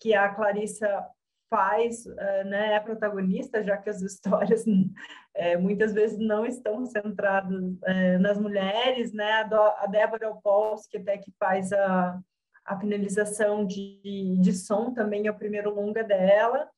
que 0.00 0.12
a 0.12 0.28
Clarissa 0.28 1.06
faz, 1.48 2.04
uh, 2.04 2.44
né, 2.44 2.74
é 2.74 2.80
protagonista, 2.80 3.62
já 3.62 3.76
que 3.76 3.88
as 3.88 4.02
histórias 4.02 4.64
é, 5.34 5.56
muitas 5.56 5.92
vezes 5.92 6.18
não 6.18 6.44
estão 6.44 6.84
centradas 6.84 7.76
é, 7.84 8.18
nas 8.18 8.38
mulheres, 8.38 9.12
né, 9.12 9.48
a, 9.78 9.86
Débora 9.86 10.30
Opolsky 10.30 10.98
até 10.98 11.16
que 11.16 11.32
faz 11.38 11.72
a, 11.72 12.20
a 12.64 12.78
finalização 12.78 13.66
de, 13.66 14.38
de 14.40 14.52
som 14.52 14.92
também 14.92 15.26
é 15.26 15.30
o 15.30 15.38
primeiro 15.38 15.74
longa 15.74 16.02
dela, 16.02 16.68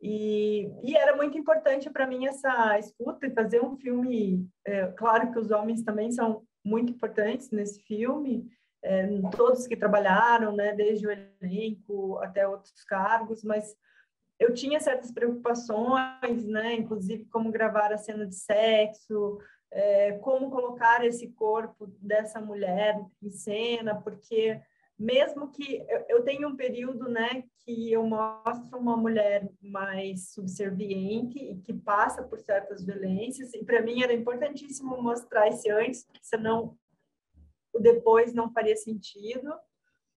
e, 0.00 0.70
e 0.82 0.96
era 0.96 1.16
muito 1.16 1.38
importante 1.38 1.88
para 1.88 2.06
mim 2.06 2.26
essa 2.26 2.78
escuta 2.78 3.26
e 3.26 3.34
fazer 3.34 3.62
um 3.62 3.76
filme, 3.76 4.46
é, 4.66 4.88
claro 4.88 5.32
que 5.32 5.38
os 5.38 5.50
homens 5.50 5.82
também 5.82 6.12
são 6.12 6.42
muito 6.64 6.92
importantes 6.92 7.50
nesse 7.50 7.82
filme, 7.82 8.46
é, 8.82 9.06
todos 9.34 9.66
que 9.66 9.76
trabalharam, 9.76 10.54
né, 10.54 10.74
desde 10.74 11.06
o 11.06 11.10
elenco 11.10 12.18
até 12.18 12.46
outros 12.46 12.84
cargos, 12.84 13.42
mas 13.42 13.74
eu 14.38 14.52
tinha 14.52 14.78
certas 14.78 15.10
preocupações, 15.10 16.44
né, 16.44 16.74
inclusive 16.74 17.24
como 17.26 17.50
gravar 17.50 17.92
a 17.92 17.98
cena 17.98 18.26
de 18.26 18.34
sexo, 18.34 19.38
é, 19.70 20.12
como 20.18 20.50
colocar 20.50 21.04
esse 21.04 21.28
corpo 21.28 21.86
dessa 21.98 22.40
mulher 22.40 23.00
em 23.22 23.30
cena, 23.30 23.94
porque 23.94 24.60
mesmo 25.04 25.50
que 25.50 25.84
eu, 26.08 26.22
tenho 26.22 26.48
um 26.48 26.56
período, 26.56 27.08
né, 27.08 27.44
que 27.58 27.92
eu 27.92 28.02
mostro 28.04 28.78
uma 28.78 28.96
mulher 28.96 29.46
mais 29.60 30.32
subserviente 30.32 31.38
e 31.38 31.60
que 31.60 31.74
passa 31.74 32.22
por 32.22 32.40
certas 32.40 32.84
violências, 32.84 33.52
e 33.52 33.62
para 33.62 33.82
mim 33.82 34.02
era 34.02 34.14
importantíssimo 34.14 35.00
mostrar 35.02 35.48
esse 35.48 35.70
antes, 35.70 36.04
porque 36.04 36.24
senão 36.24 36.76
o 37.72 37.78
depois 37.78 38.32
não 38.32 38.50
faria 38.50 38.76
sentido, 38.76 39.52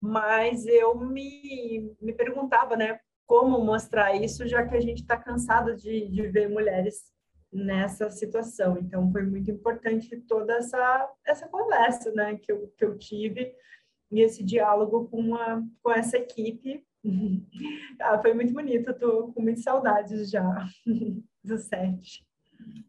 mas 0.01 0.67
eu 0.67 0.95
me, 0.95 1.97
me 2.01 2.13
perguntava, 2.13 2.77
né, 2.77 3.01
como 3.27 3.65
mostrar 3.65 4.15
isso, 4.15 4.47
já 4.47 4.67
que 4.67 4.77
a 4.77 4.81
gente 4.81 5.01
está 5.01 5.17
cansado 5.17 5.75
de, 5.75 6.09
de 6.09 6.29
ver 6.29 6.51
mulheres 6.51 7.11
nessa 7.51 8.11
situação. 8.11 8.77
Então, 8.77 9.11
foi 9.11 9.23
muito 9.23 9.51
importante 9.51 10.15
toda 10.29 10.57
essa, 10.57 11.11
essa 11.25 11.49
conversa, 11.49 12.13
né, 12.13 12.37
que 12.37 12.53
eu, 12.53 12.71
que 12.77 12.85
eu 12.85 12.99
tive 12.99 13.55
e 14.15 14.23
esse 14.23 14.45
diálogo 14.45 15.09
com, 15.09 15.35
a, 15.35 15.63
com 15.83 15.93
essa 15.93 16.17
equipe. 16.17 16.85
ah, 18.01 18.19
foi 18.21 18.33
muito 18.33 18.53
bonito, 18.53 18.91
estou 18.91 19.33
com 19.33 19.43
muitas 19.43 19.65
saudades 19.65 20.31
já 20.31 20.43
do 21.45 21.59
set. 21.59 22.25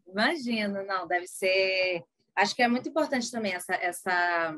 Imagino, 0.06 0.82
não, 0.86 1.06
deve 1.06 1.26
ser 1.26 2.02
acho 2.36 2.54
que 2.54 2.62
é 2.62 2.68
muito 2.68 2.88
importante 2.88 3.30
também 3.30 3.54
essa, 3.54 3.74
essa, 3.74 4.56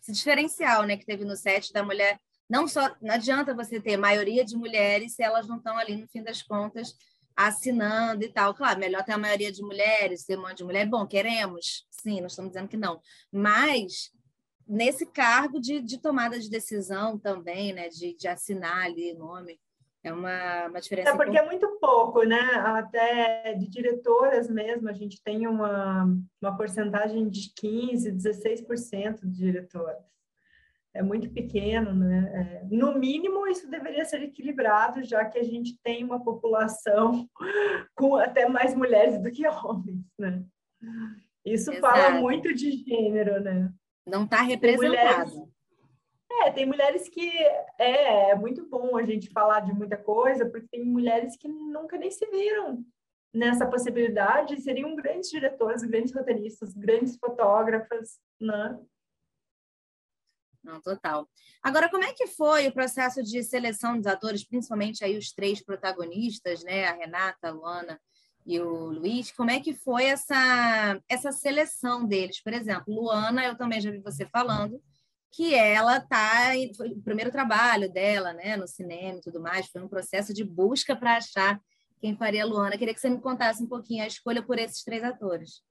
esse 0.00 0.12
diferencial 0.12 0.84
né, 0.84 0.96
que 0.96 1.06
teve 1.06 1.24
no 1.24 1.34
set 1.34 1.72
da 1.72 1.82
mulher. 1.82 2.20
Não 2.48 2.68
só 2.68 2.94
não 3.00 3.14
adianta 3.14 3.54
você 3.54 3.80
ter 3.80 3.96
maioria 3.96 4.44
de 4.44 4.54
mulheres 4.54 5.14
se 5.14 5.22
elas 5.22 5.48
não 5.48 5.56
estão 5.56 5.76
ali, 5.78 5.96
no 5.96 6.06
fim 6.06 6.22
das 6.22 6.42
contas, 6.42 6.94
assinando 7.34 8.22
e 8.22 8.28
tal. 8.28 8.54
Claro, 8.54 8.78
melhor 8.78 9.02
ter 9.02 9.12
a 9.12 9.18
maioria 9.18 9.50
de 9.50 9.62
mulheres, 9.62 10.24
ter 10.24 10.38
um 10.38 10.42
monte 10.42 10.58
de 10.58 10.64
mulher. 10.64 10.86
Bom, 10.86 11.06
queremos, 11.06 11.86
sim, 11.90 12.20
não 12.20 12.26
estamos 12.26 12.52
dizendo 12.52 12.68
que 12.68 12.76
não. 12.76 13.00
Mas 13.32 14.12
nesse 14.66 15.06
cargo 15.06 15.60
de, 15.60 15.80
de 15.80 15.98
tomada 15.98 16.38
de 16.38 16.50
decisão 16.50 17.18
também, 17.18 17.72
né, 17.72 17.88
de, 17.88 18.14
de 18.14 18.28
assinar 18.28 18.84
ali 18.84 19.14
nome, 19.14 19.58
é 20.04 20.12
uma, 20.12 20.66
uma 20.66 20.80
diferença. 20.80 21.10
É 21.10 21.16
porque 21.16 21.38
é 21.38 21.44
muito 21.46 21.66
pouco, 21.80 22.22
né? 22.24 22.38
Até 22.56 23.54
de 23.54 23.66
diretoras 23.68 24.50
mesmo, 24.50 24.88
a 24.88 24.92
gente 24.92 25.22
tem 25.22 25.46
uma, 25.46 26.04
uma 26.42 26.56
porcentagem 26.56 27.26
de 27.28 27.50
15%, 27.58 28.14
16% 28.14 29.20
de 29.22 29.30
diretoras. 29.30 30.04
É 30.92 31.02
muito 31.02 31.30
pequeno, 31.30 31.94
né? 31.94 32.30
É, 32.34 32.66
no 32.70 32.98
mínimo, 32.98 33.48
isso 33.48 33.68
deveria 33.68 34.04
ser 34.04 34.22
equilibrado, 34.22 35.02
já 35.02 35.24
que 35.24 35.38
a 35.38 35.42
gente 35.42 35.76
tem 35.82 36.04
uma 36.04 36.22
população 36.22 37.26
com 37.96 38.16
até 38.16 38.46
mais 38.46 38.74
mulheres 38.74 39.20
do 39.20 39.30
que 39.32 39.48
homens, 39.48 40.04
né? 40.18 40.44
Isso 41.44 41.72
Exato. 41.72 41.80
fala 41.80 42.20
muito 42.20 42.54
de 42.54 42.72
gênero, 42.72 43.40
né? 43.40 43.72
Não 44.06 44.24
está 44.24 44.42
representado. 44.42 45.30
Mulheres 45.30 45.54
é, 46.42 46.50
tem 46.50 46.66
mulheres 46.66 47.08
que 47.08 47.30
é, 47.78 48.30
é 48.30 48.34
muito 48.34 48.66
bom 48.68 48.96
a 48.96 49.04
gente 49.04 49.30
falar 49.30 49.60
de 49.60 49.72
muita 49.72 49.96
coisa, 49.96 50.48
porque 50.48 50.66
tem 50.68 50.84
mulheres 50.84 51.36
que 51.36 51.48
nunca 51.48 51.96
nem 51.96 52.10
se 52.10 52.26
viram 52.26 52.84
nessa 53.32 53.66
possibilidade, 53.66 54.60
seriam 54.60 54.94
grandes 54.94 55.30
diretoras, 55.30 55.82
grandes 55.82 56.14
roteiristas, 56.14 56.74
grandes 56.74 57.16
fotógrafas, 57.16 58.18
né? 58.40 58.78
Não, 60.62 60.80
total. 60.80 61.28
Agora, 61.62 61.90
como 61.90 62.04
é 62.04 62.12
que 62.14 62.26
foi 62.26 62.66
o 62.66 62.72
processo 62.72 63.22
de 63.22 63.42
seleção 63.42 63.96
dos 63.96 64.06
atores, 64.06 64.46
principalmente 64.46 65.04
aí 65.04 65.16
os 65.16 65.32
três 65.32 65.62
protagonistas, 65.62 66.64
né? 66.64 66.86
A 66.86 66.94
Renata, 66.94 67.48
a 67.48 67.50
Luana 67.50 68.00
e 68.46 68.60
o 68.60 68.86
Luiz. 68.86 69.32
Como 69.32 69.50
é 69.50 69.60
que 69.60 69.74
foi 69.74 70.04
essa, 70.04 71.00
essa 71.08 71.32
seleção 71.32 72.06
deles? 72.06 72.42
Por 72.42 72.52
exemplo, 72.52 72.94
Luana, 72.94 73.44
eu 73.44 73.56
também 73.56 73.80
já 73.80 73.90
vi 73.90 74.00
você 74.00 74.26
falando, 74.26 74.80
que 75.32 75.54
ela 75.54 76.00
tá 76.00 76.52
foi 76.76 76.90
o 76.90 77.02
primeiro 77.02 77.30
trabalho 77.30 77.92
dela, 77.92 78.32
né, 78.32 78.56
no 78.56 78.68
cinema 78.68 79.18
e 79.18 79.20
tudo 79.20 79.40
mais, 79.40 79.66
foi 79.66 79.82
um 79.82 79.88
processo 79.88 80.32
de 80.32 80.44
busca 80.44 80.94
para 80.94 81.16
achar 81.16 81.60
quem 82.00 82.16
faria 82.16 82.44
a 82.44 82.46
Luana. 82.46 82.78
Queria 82.78 82.94
que 82.94 83.00
você 83.00 83.10
me 83.10 83.20
contasse 83.20 83.62
um 83.62 83.66
pouquinho 83.66 84.04
a 84.04 84.06
escolha 84.06 84.42
por 84.42 84.58
esses 84.58 84.84
três 84.84 85.02
atores. 85.02 85.62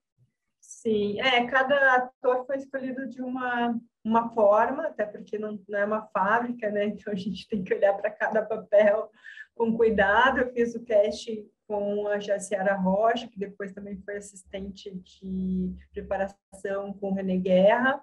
Sim, 0.60 1.20
é, 1.20 1.46
cada 1.46 1.94
ator 1.94 2.44
foi 2.46 2.56
escolhido 2.56 3.08
de 3.08 3.22
uma, 3.22 3.78
uma 4.02 4.30
forma, 4.34 4.86
até 4.86 5.06
porque 5.06 5.38
não, 5.38 5.58
não 5.68 5.78
é 5.78 5.84
uma 5.84 6.06
fábrica, 6.08 6.70
né? 6.70 6.86
Então 6.86 7.12
a 7.12 7.16
gente 7.16 7.46
tem 7.48 7.62
que 7.62 7.72
olhar 7.72 7.94
para 7.94 8.10
cada 8.10 8.42
papel 8.42 9.10
com 9.54 9.76
cuidado. 9.76 10.40
Eu 10.40 10.52
fiz 10.52 10.74
o 10.74 10.84
cast 10.84 11.46
com 11.66 12.06
a 12.08 12.18
Jaciara 12.18 12.74
Rocha, 12.74 13.28
que 13.28 13.38
depois 13.38 13.72
também 13.72 14.00
foi 14.02 14.16
assistente 14.16 14.90
de 14.90 15.74
preparação 15.92 16.92
com 16.94 17.10
o 17.10 17.14
René 17.14 17.36
Guerra. 17.36 18.02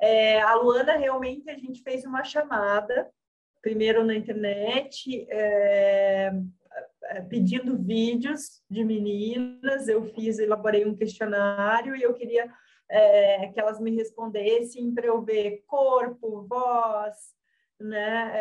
É, 0.00 0.40
a 0.40 0.54
Luana, 0.54 0.96
realmente, 0.96 1.50
a 1.50 1.56
gente 1.56 1.82
fez 1.82 2.04
uma 2.04 2.22
chamada, 2.24 3.10
primeiro 3.60 4.04
na 4.04 4.14
internet, 4.14 5.26
é, 5.30 6.32
é, 7.04 7.20
pedindo 7.22 7.76
vídeos 7.76 8.62
de 8.70 8.84
meninas. 8.84 9.88
Eu 9.88 10.04
fiz, 10.14 10.38
elaborei 10.38 10.84
um 10.84 10.96
questionário 10.96 11.96
e 11.96 12.02
eu 12.02 12.14
queria 12.14 12.50
é, 12.88 13.48
que 13.48 13.60
elas 13.60 13.80
me 13.80 13.94
respondessem 13.94 14.94
para 14.94 15.06
eu 15.06 15.20
ver 15.22 15.64
corpo, 15.66 16.46
voz, 16.48 17.16
né? 17.80 18.32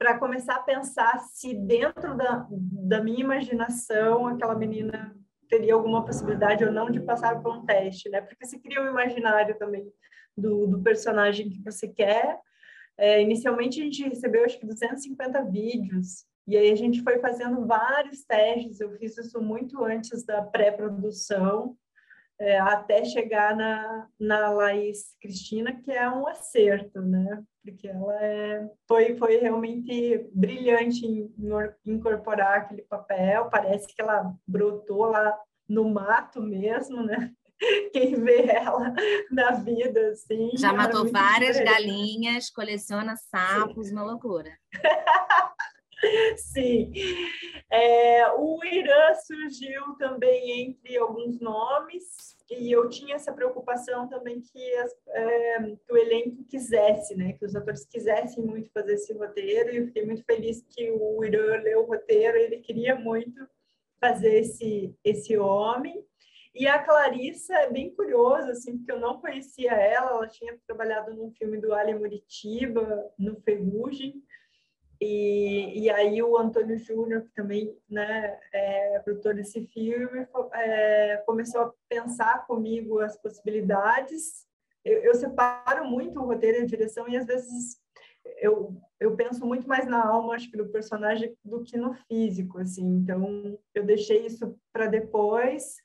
Para 0.00 0.18
começar 0.18 0.54
a 0.54 0.62
pensar 0.62 1.18
se 1.18 1.52
dentro 1.54 2.16
da, 2.16 2.46
da 2.50 3.04
minha 3.04 3.20
imaginação 3.20 4.26
aquela 4.26 4.54
menina 4.54 5.14
teria 5.46 5.74
alguma 5.74 6.02
possibilidade 6.06 6.64
ou 6.64 6.72
não 6.72 6.90
de 6.90 7.00
passar 7.00 7.38
por 7.42 7.54
um 7.54 7.66
teste, 7.66 8.08
né? 8.08 8.22
Porque 8.22 8.46
você 8.46 8.58
cria 8.58 8.80
um 8.82 8.88
imaginário 8.88 9.58
também 9.58 9.86
do, 10.34 10.66
do 10.66 10.82
personagem 10.82 11.50
que 11.50 11.62
você 11.62 11.86
quer. 11.86 12.38
É, 12.96 13.20
inicialmente 13.20 13.78
a 13.78 13.84
gente 13.84 14.08
recebeu 14.08 14.44
acho 14.44 14.58
que 14.58 14.66
250 14.66 15.44
vídeos 15.50 16.24
e 16.46 16.56
aí 16.56 16.72
a 16.72 16.74
gente 16.74 17.02
foi 17.02 17.18
fazendo 17.18 17.66
vários 17.66 18.24
testes. 18.24 18.80
Eu 18.80 18.96
fiz 18.96 19.18
isso 19.18 19.38
muito 19.38 19.84
antes 19.84 20.24
da 20.24 20.40
pré-produção, 20.42 21.76
é, 22.40 22.58
até 22.58 23.04
chegar 23.04 23.54
na, 23.54 24.08
na 24.18 24.50
Laís 24.50 25.14
Cristina, 25.20 25.74
que 25.74 25.92
é 25.92 26.08
um 26.08 26.26
acerto, 26.26 27.02
né? 27.02 27.42
Porque 27.62 27.86
ela 27.86 28.24
é, 28.24 28.66
foi, 28.88 29.14
foi 29.18 29.36
realmente 29.36 30.26
brilhante 30.32 31.04
em, 31.04 31.30
em 31.38 31.94
incorporar 31.94 32.58
aquele 32.58 32.82
papel. 32.82 33.50
Parece 33.50 33.86
que 33.94 34.00
ela 34.00 34.34
brotou 34.48 35.04
lá 35.04 35.38
no 35.68 35.90
mato 35.90 36.40
mesmo, 36.40 37.02
né? 37.04 37.30
Quem 37.92 38.14
vê 38.14 38.46
ela 38.46 38.94
na 39.30 39.50
vida, 39.52 40.08
assim. 40.08 40.50
Já 40.56 40.72
matou 40.72 41.12
várias 41.12 41.58
diferente. 41.58 41.74
galinhas, 41.74 42.50
coleciona 42.50 43.16
sapos, 43.16 43.88
Sim. 43.88 43.92
uma 43.92 44.04
loucura. 44.04 44.50
Sim. 46.36 46.92
É, 47.70 48.30
o 48.32 48.64
Irã 48.64 49.14
surgiu 49.14 49.94
também 49.98 50.62
entre 50.62 50.96
alguns 50.96 51.40
nomes, 51.40 52.36
e 52.50 52.72
eu 52.72 52.88
tinha 52.88 53.14
essa 53.14 53.32
preocupação 53.32 54.08
também 54.08 54.40
que, 54.40 54.74
as, 54.76 54.92
é, 55.08 55.58
que 55.76 55.92
o 55.92 55.96
elenco 55.96 56.44
quisesse, 56.44 57.14
né? 57.14 57.34
Que 57.34 57.44
os 57.44 57.54
atores 57.54 57.86
quisessem 57.86 58.42
muito 58.44 58.72
fazer 58.72 58.94
esse 58.94 59.12
roteiro, 59.12 59.72
e 59.72 59.76
eu 59.76 59.86
fiquei 59.86 60.04
muito 60.04 60.24
feliz 60.24 60.64
que 60.68 60.90
o 60.90 61.24
Irã 61.24 61.60
leu 61.62 61.82
o 61.82 61.86
roteiro, 61.86 62.36
ele 62.36 62.58
queria 62.58 62.96
muito 62.96 63.46
fazer 64.00 64.40
esse, 64.40 64.94
esse 65.04 65.36
homem. 65.36 66.04
E 66.52 66.66
a 66.66 66.82
Clarissa 66.82 67.54
é 67.54 67.70
bem 67.70 67.94
curiosa, 67.94 68.50
assim, 68.50 68.76
porque 68.76 68.90
eu 68.90 68.98
não 68.98 69.20
conhecia 69.20 69.70
ela, 69.70 70.10
ela 70.10 70.26
tinha 70.26 70.58
trabalhado 70.66 71.14
num 71.14 71.30
filme 71.30 71.58
do 71.58 71.72
Ali 71.72 71.94
Muritiba, 71.94 73.08
no 73.16 73.40
Ferrugem, 73.42 74.20
e, 75.00 75.84
e 75.84 75.90
aí 75.90 76.22
o 76.22 76.36
Antônio 76.36 76.78
Júnior, 76.78 77.22
que 77.22 77.30
também 77.30 77.74
né, 77.88 78.38
é 78.52 78.98
produtor 78.98 79.34
desse 79.34 79.66
filme, 79.68 80.26
é, 80.52 81.22
começou 81.24 81.62
a 81.62 81.72
pensar 81.88 82.46
comigo 82.46 83.00
as 83.00 83.16
possibilidades. 83.16 84.46
Eu, 84.84 85.02
eu, 85.02 85.14
separo 85.14 85.86
muito 85.86 86.20
o 86.20 86.26
roteiro 86.26 86.58
e 86.58 86.62
a 86.62 86.66
direção 86.66 87.08
e 87.08 87.16
às 87.16 87.26
vezes 87.26 87.78
eu, 88.38 88.76
eu 88.98 89.16
penso 89.16 89.46
muito 89.46 89.66
mais 89.66 89.86
na 89.86 90.06
alma, 90.06 90.34
acho 90.34 90.50
que 90.50 90.56
do 90.56 90.68
personagem 90.68 91.34
do 91.42 91.62
que 91.62 91.78
no 91.78 91.94
físico, 92.06 92.58
assim. 92.58 92.84
Então 92.84 93.58
eu 93.74 93.84
deixei 93.84 94.26
isso 94.26 94.54
para 94.70 94.86
depois. 94.86 95.76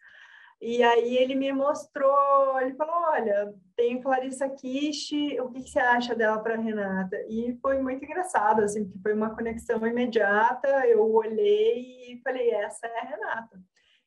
E 0.68 0.82
aí 0.82 1.16
ele 1.18 1.36
me 1.36 1.54
mostrou, 1.54 2.60
ele 2.60 2.74
falou, 2.74 2.96
olha, 3.12 3.54
tem 3.76 4.02
Clarissa 4.02 4.50
Kish, 4.50 5.12
o 5.40 5.52
que, 5.52 5.62
que 5.62 5.70
você 5.70 5.78
acha 5.78 6.16
dela 6.16 6.40
para 6.40 6.58
Renata? 6.58 7.16
E 7.30 7.56
foi 7.62 7.80
muito 7.80 8.04
engraçado, 8.04 8.64
assim, 8.64 8.84
porque 8.84 8.98
foi 8.98 9.14
uma 9.14 9.36
conexão 9.36 9.86
imediata, 9.86 10.68
eu 10.88 11.08
olhei 11.14 12.14
e 12.14 12.22
falei, 12.24 12.50
essa 12.50 12.88
é 12.88 13.00
a 13.00 13.04
Renata. 13.04 13.62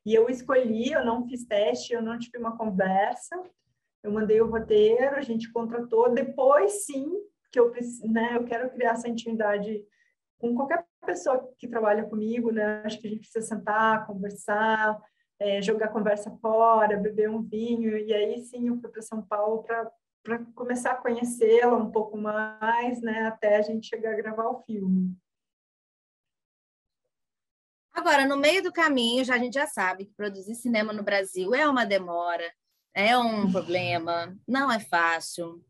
E 0.04 0.12
eu 0.12 0.28
escolhi, 0.28 0.90
eu 0.90 1.04
não 1.04 1.28
fiz 1.28 1.44
teste, 1.46 1.92
eu 1.92 2.02
não 2.02 2.18
tive 2.18 2.38
uma 2.38 2.58
conversa, 2.58 3.40
eu 4.02 4.10
mandei 4.10 4.40
o 4.40 4.50
roteiro, 4.50 5.14
a 5.14 5.22
gente 5.22 5.52
contratou, 5.52 6.12
depois 6.12 6.86
sim, 6.86 7.08
que 7.52 7.60
eu, 7.60 7.72
né, 8.02 8.32
eu 8.34 8.42
quero 8.42 8.68
criar 8.70 8.94
essa 8.94 9.08
intimidade 9.08 9.80
com 10.40 10.56
qualquer 10.56 10.84
pessoa 11.06 11.54
que 11.56 11.68
trabalha 11.68 12.02
comigo, 12.02 12.50
né, 12.50 12.82
acho 12.84 13.00
que 13.00 13.06
a 13.06 13.10
gente 13.10 13.20
precisa 13.20 13.46
sentar, 13.46 14.08
conversar, 14.08 15.00
é, 15.40 15.62
jogar 15.62 15.88
conversa 15.88 16.30
fora, 16.42 16.96
beber 16.96 17.30
um 17.30 17.42
vinho, 17.42 17.96
e 17.96 18.12
aí 18.12 18.42
sim 18.44 18.68
eu 18.68 18.80
fui 18.80 18.90
para 18.90 19.02
São 19.02 19.22
Paulo 19.22 19.62
para 19.62 20.38
começar 20.54 20.92
a 20.92 20.96
conhecê-la 20.96 21.76
um 21.76 21.90
pouco 21.90 22.16
mais, 22.16 23.00
né, 23.00 23.26
até 23.26 23.56
a 23.56 23.62
gente 23.62 23.86
chegar 23.86 24.12
a 24.12 24.16
gravar 24.16 24.48
o 24.48 24.62
filme. 24.62 25.16
Agora, 27.92 28.26
no 28.26 28.36
meio 28.36 28.62
do 28.62 28.72
caminho, 28.72 29.24
já 29.24 29.34
a 29.34 29.38
gente 29.38 29.54
já 29.54 29.66
sabe 29.66 30.04
que 30.04 30.14
produzir 30.14 30.54
cinema 30.54 30.92
no 30.92 31.02
Brasil 31.02 31.54
é 31.54 31.68
uma 31.68 31.84
demora, 31.84 32.44
é 32.94 33.16
um 33.18 33.50
problema, 33.50 34.36
não 34.46 34.70
é 34.70 34.78
fácil. 34.78 35.64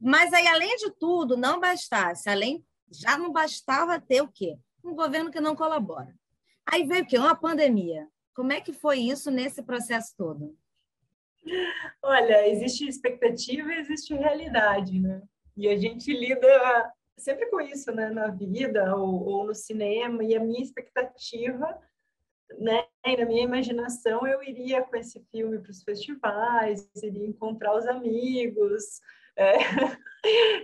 Mas 0.00 0.32
aí, 0.32 0.46
além 0.46 0.76
de 0.76 0.90
tudo, 0.92 1.36
não 1.36 1.60
bastasse, 1.60 2.28
além 2.28 2.64
já 2.90 3.18
não 3.18 3.32
bastava 3.32 4.00
ter 4.00 4.22
o 4.22 4.28
quê? 4.28 4.58
Um 4.82 4.94
governo 4.94 5.30
que 5.30 5.40
não 5.40 5.56
colabora. 5.56 6.14
Aí 6.66 6.84
veio 6.84 7.04
o 7.04 7.06
quê? 7.06 7.18
Uma 7.18 7.34
pandemia. 7.34 8.08
Como 8.34 8.52
é 8.52 8.60
que 8.60 8.72
foi 8.72 8.98
isso 8.98 9.30
nesse 9.30 9.62
processo 9.62 10.14
todo? 10.16 10.56
Olha, 12.02 12.48
existe 12.48 12.86
expectativa 12.86 13.72
e 13.72 13.78
existe 13.78 14.14
realidade, 14.14 14.98
né? 14.98 15.22
E 15.56 15.68
a 15.68 15.76
gente 15.76 16.12
lida 16.12 16.92
sempre 17.16 17.46
com 17.46 17.60
isso, 17.60 17.92
né? 17.92 18.10
Na 18.10 18.28
vida 18.28 18.96
ou, 18.96 19.24
ou 19.24 19.46
no 19.46 19.54
cinema. 19.54 20.24
E 20.24 20.34
a 20.34 20.40
minha 20.40 20.62
expectativa, 20.62 21.80
né? 22.58 22.84
E 23.06 23.16
na 23.16 23.24
minha 23.24 23.44
imaginação, 23.44 24.26
eu 24.26 24.42
iria 24.42 24.82
com 24.82 24.96
esse 24.96 25.20
filme 25.30 25.58
para 25.60 25.70
os 25.70 25.82
festivais, 25.82 26.90
iria 27.02 27.26
encontrar 27.26 27.76
os 27.76 27.86
amigos. 27.86 29.00
É. 29.36 29.52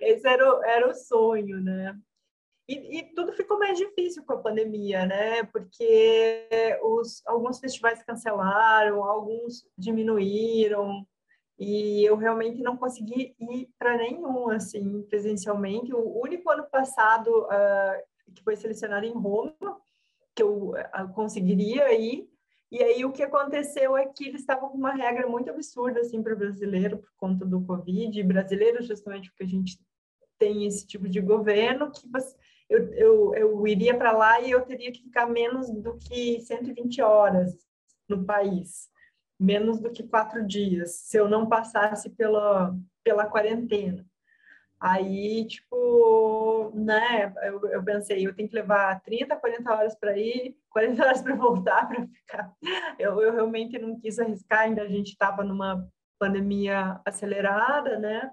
Esse 0.03 0.27
era 0.27 0.45
o, 0.45 0.65
era 0.65 0.89
o 0.89 0.95
sonho, 0.95 1.61
né? 1.61 1.97
E, 2.71 2.99
e, 2.99 3.03
tudo 3.17 3.33
ficou 3.33 3.59
mais 3.59 3.77
difícil 3.77 4.25
com 4.25 4.35
a 4.35 4.39
pandemia, 4.39 5.05
né? 5.05 5.43
Porque 5.43 6.49
os, 6.85 7.21
alguns 7.27 7.59
festivais 7.59 8.01
cancelaram, 8.05 9.03
alguns 9.03 9.67
diminuíram, 9.77 11.05
e 11.59 12.05
eu 12.05 12.15
realmente 12.15 12.63
não 12.63 12.77
consegui 12.77 13.35
ir 13.41 13.69
para 13.77 13.97
nenhum, 13.97 14.51
assim, 14.51 15.03
presencialmente. 15.03 15.93
O 15.93 16.23
único 16.23 16.49
ano 16.49 16.65
passado 16.71 17.29
uh, 17.43 18.33
que 18.33 18.45
foi 18.45 18.55
selecionado 18.55 19.05
em 19.05 19.15
Roma, 19.15 19.81
que 20.33 20.43
eu 20.45 20.71
uh, 20.71 21.13
conseguiria 21.13 21.93
ir, 21.93 22.31
e 22.71 22.85
aí 22.85 23.05
o 23.05 23.11
que 23.11 23.25
aconteceu 23.25 23.97
é 23.97 24.07
que 24.07 24.29
eles 24.29 24.43
estavam 24.43 24.69
com 24.69 24.79
uma 24.79 24.93
regra 24.93 25.27
muito 25.27 25.51
absurda, 25.51 25.99
assim, 26.03 26.23
para 26.23 26.35
o 26.35 26.39
brasileiro, 26.39 26.99
por 26.99 27.11
conta 27.17 27.45
do 27.45 27.67
Covid, 27.67 28.23
brasileiro 28.23 28.81
justamente 28.81 29.29
porque 29.29 29.43
a 29.43 29.49
gente 29.49 29.77
tem 30.39 30.67
esse 30.67 30.87
tipo 30.87 31.09
de 31.09 31.21
governo, 31.21 31.91
que 31.91 32.09
você 32.09 32.35
eu, 32.71 32.95
eu, 32.95 33.35
eu 33.35 33.67
iria 33.67 33.97
para 33.99 34.13
lá 34.13 34.41
e 34.41 34.53
eu 34.53 34.63
teria 34.63 34.93
que 34.93 35.03
ficar 35.03 35.27
menos 35.27 35.69
do 35.69 35.99
que 35.99 36.41
120 36.41 37.03
horas 37.03 37.53
no 38.09 38.25
país, 38.25 38.89
menos 39.39 39.81
do 39.81 39.91
que 39.91 40.05
quatro 40.05 40.47
dias, 40.47 40.93
se 40.93 41.17
eu 41.17 41.29
não 41.29 41.49
passasse 41.49 42.09
pela, 42.11 42.73
pela 43.03 43.27
quarentena. 43.27 44.07
Aí, 44.79 45.47
tipo, 45.47 46.73
né, 46.75 47.35
eu, 47.43 47.67
eu 47.67 47.85
pensei, 47.85 48.27
eu 48.27 48.35
tenho 48.35 48.49
que 48.49 48.55
levar 48.55 49.01
30, 49.03 49.37
40 49.37 49.75
horas 49.75 49.95
para 49.97 50.17
ir, 50.17 50.57
40 50.71 51.05
horas 51.05 51.21
para 51.21 51.35
voltar, 51.35 51.89
para 51.89 52.07
ficar. 52.07 52.55
Eu, 52.99 53.21
eu 53.21 53.33
realmente 53.33 53.79
não 53.79 53.99
quis 53.99 54.19
arriscar, 54.19 54.61
ainda 54.61 54.83
a 54.83 54.89
gente 54.89 55.09
estava 55.09 55.43
numa 55.43 55.87
pandemia 56.19 57.01
acelerada, 57.05 57.99
né? 57.99 58.31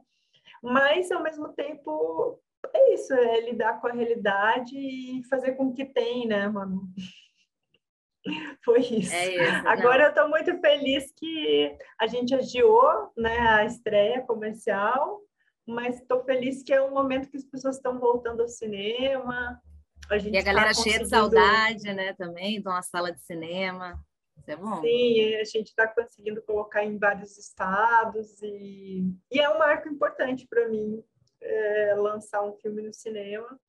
Mas, 0.62 1.12
ao 1.12 1.22
mesmo 1.24 1.50
tempo, 1.50 2.40
é 2.74 2.94
isso, 2.94 3.14
é 3.14 3.42
lidar 3.42 3.80
com 3.80 3.88
a 3.88 3.92
realidade 3.92 4.76
e 4.78 5.24
fazer 5.30 5.54
com 5.54 5.74
que 5.74 5.86
tem, 5.86 6.28
né, 6.28 6.48
mano? 6.48 6.88
Foi 8.64 8.82
isso. 8.82 9.14
É 9.14 9.36
isso 9.36 9.68
Agora 9.68 10.00
não. 10.00 10.06
eu 10.06 10.10
estou 10.10 10.30
muito 10.30 10.60
feliz 10.60 11.14
que 11.16 11.78
a 12.00 12.08
gente 12.08 12.36
adiou 12.36 13.12
né, 13.16 13.38
a 13.38 13.66
estreia 13.66 14.22
comercial, 14.22 15.22
mas 15.66 16.00
estou 16.00 16.24
feliz 16.24 16.64
que 16.64 16.74
é 16.74 16.82
um 16.82 16.94
momento 16.94 17.30
que 17.30 17.38
as 17.38 17.46
pessoas 17.46 17.78
estão 17.78 18.00
voltando 18.00 18.42
ao 18.42 18.48
cinema. 18.48 19.62
A 20.10 20.18
e 20.18 20.38
a 20.38 20.42
galera 20.42 20.70
tá 20.70 20.76
conseguindo... 20.76 20.84
cheia 20.84 21.04
de 21.04 21.10
saudade, 21.10 21.94
né, 21.94 22.14
também, 22.14 22.62
de 22.62 22.68
uma 22.68 22.82
sala 22.82 23.12
de 23.12 23.22
cinema. 23.22 24.00
Isso 24.38 24.52
é 24.52 24.56
bom. 24.56 24.82
Sim, 24.82 25.36
a 25.36 25.44
gente 25.44 25.68
está 25.68 25.88
conseguindo 25.88 26.42
colocar 26.42 26.84
em 26.84 26.98
vários 26.98 27.38
estados 27.38 28.42
e, 28.42 29.04
e 29.32 29.40
é 29.40 29.50
um 29.50 29.58
marco 29.58 29.90
importante 29.90 30.48
para 30.48 30.68
mim 30.70 31.04
é, 31.42 31.96
lançar 31.96 32.44
um 32.44 32.54
filme 32.58 32.82
no 32.82 32.94
cinema, 32.94 33.60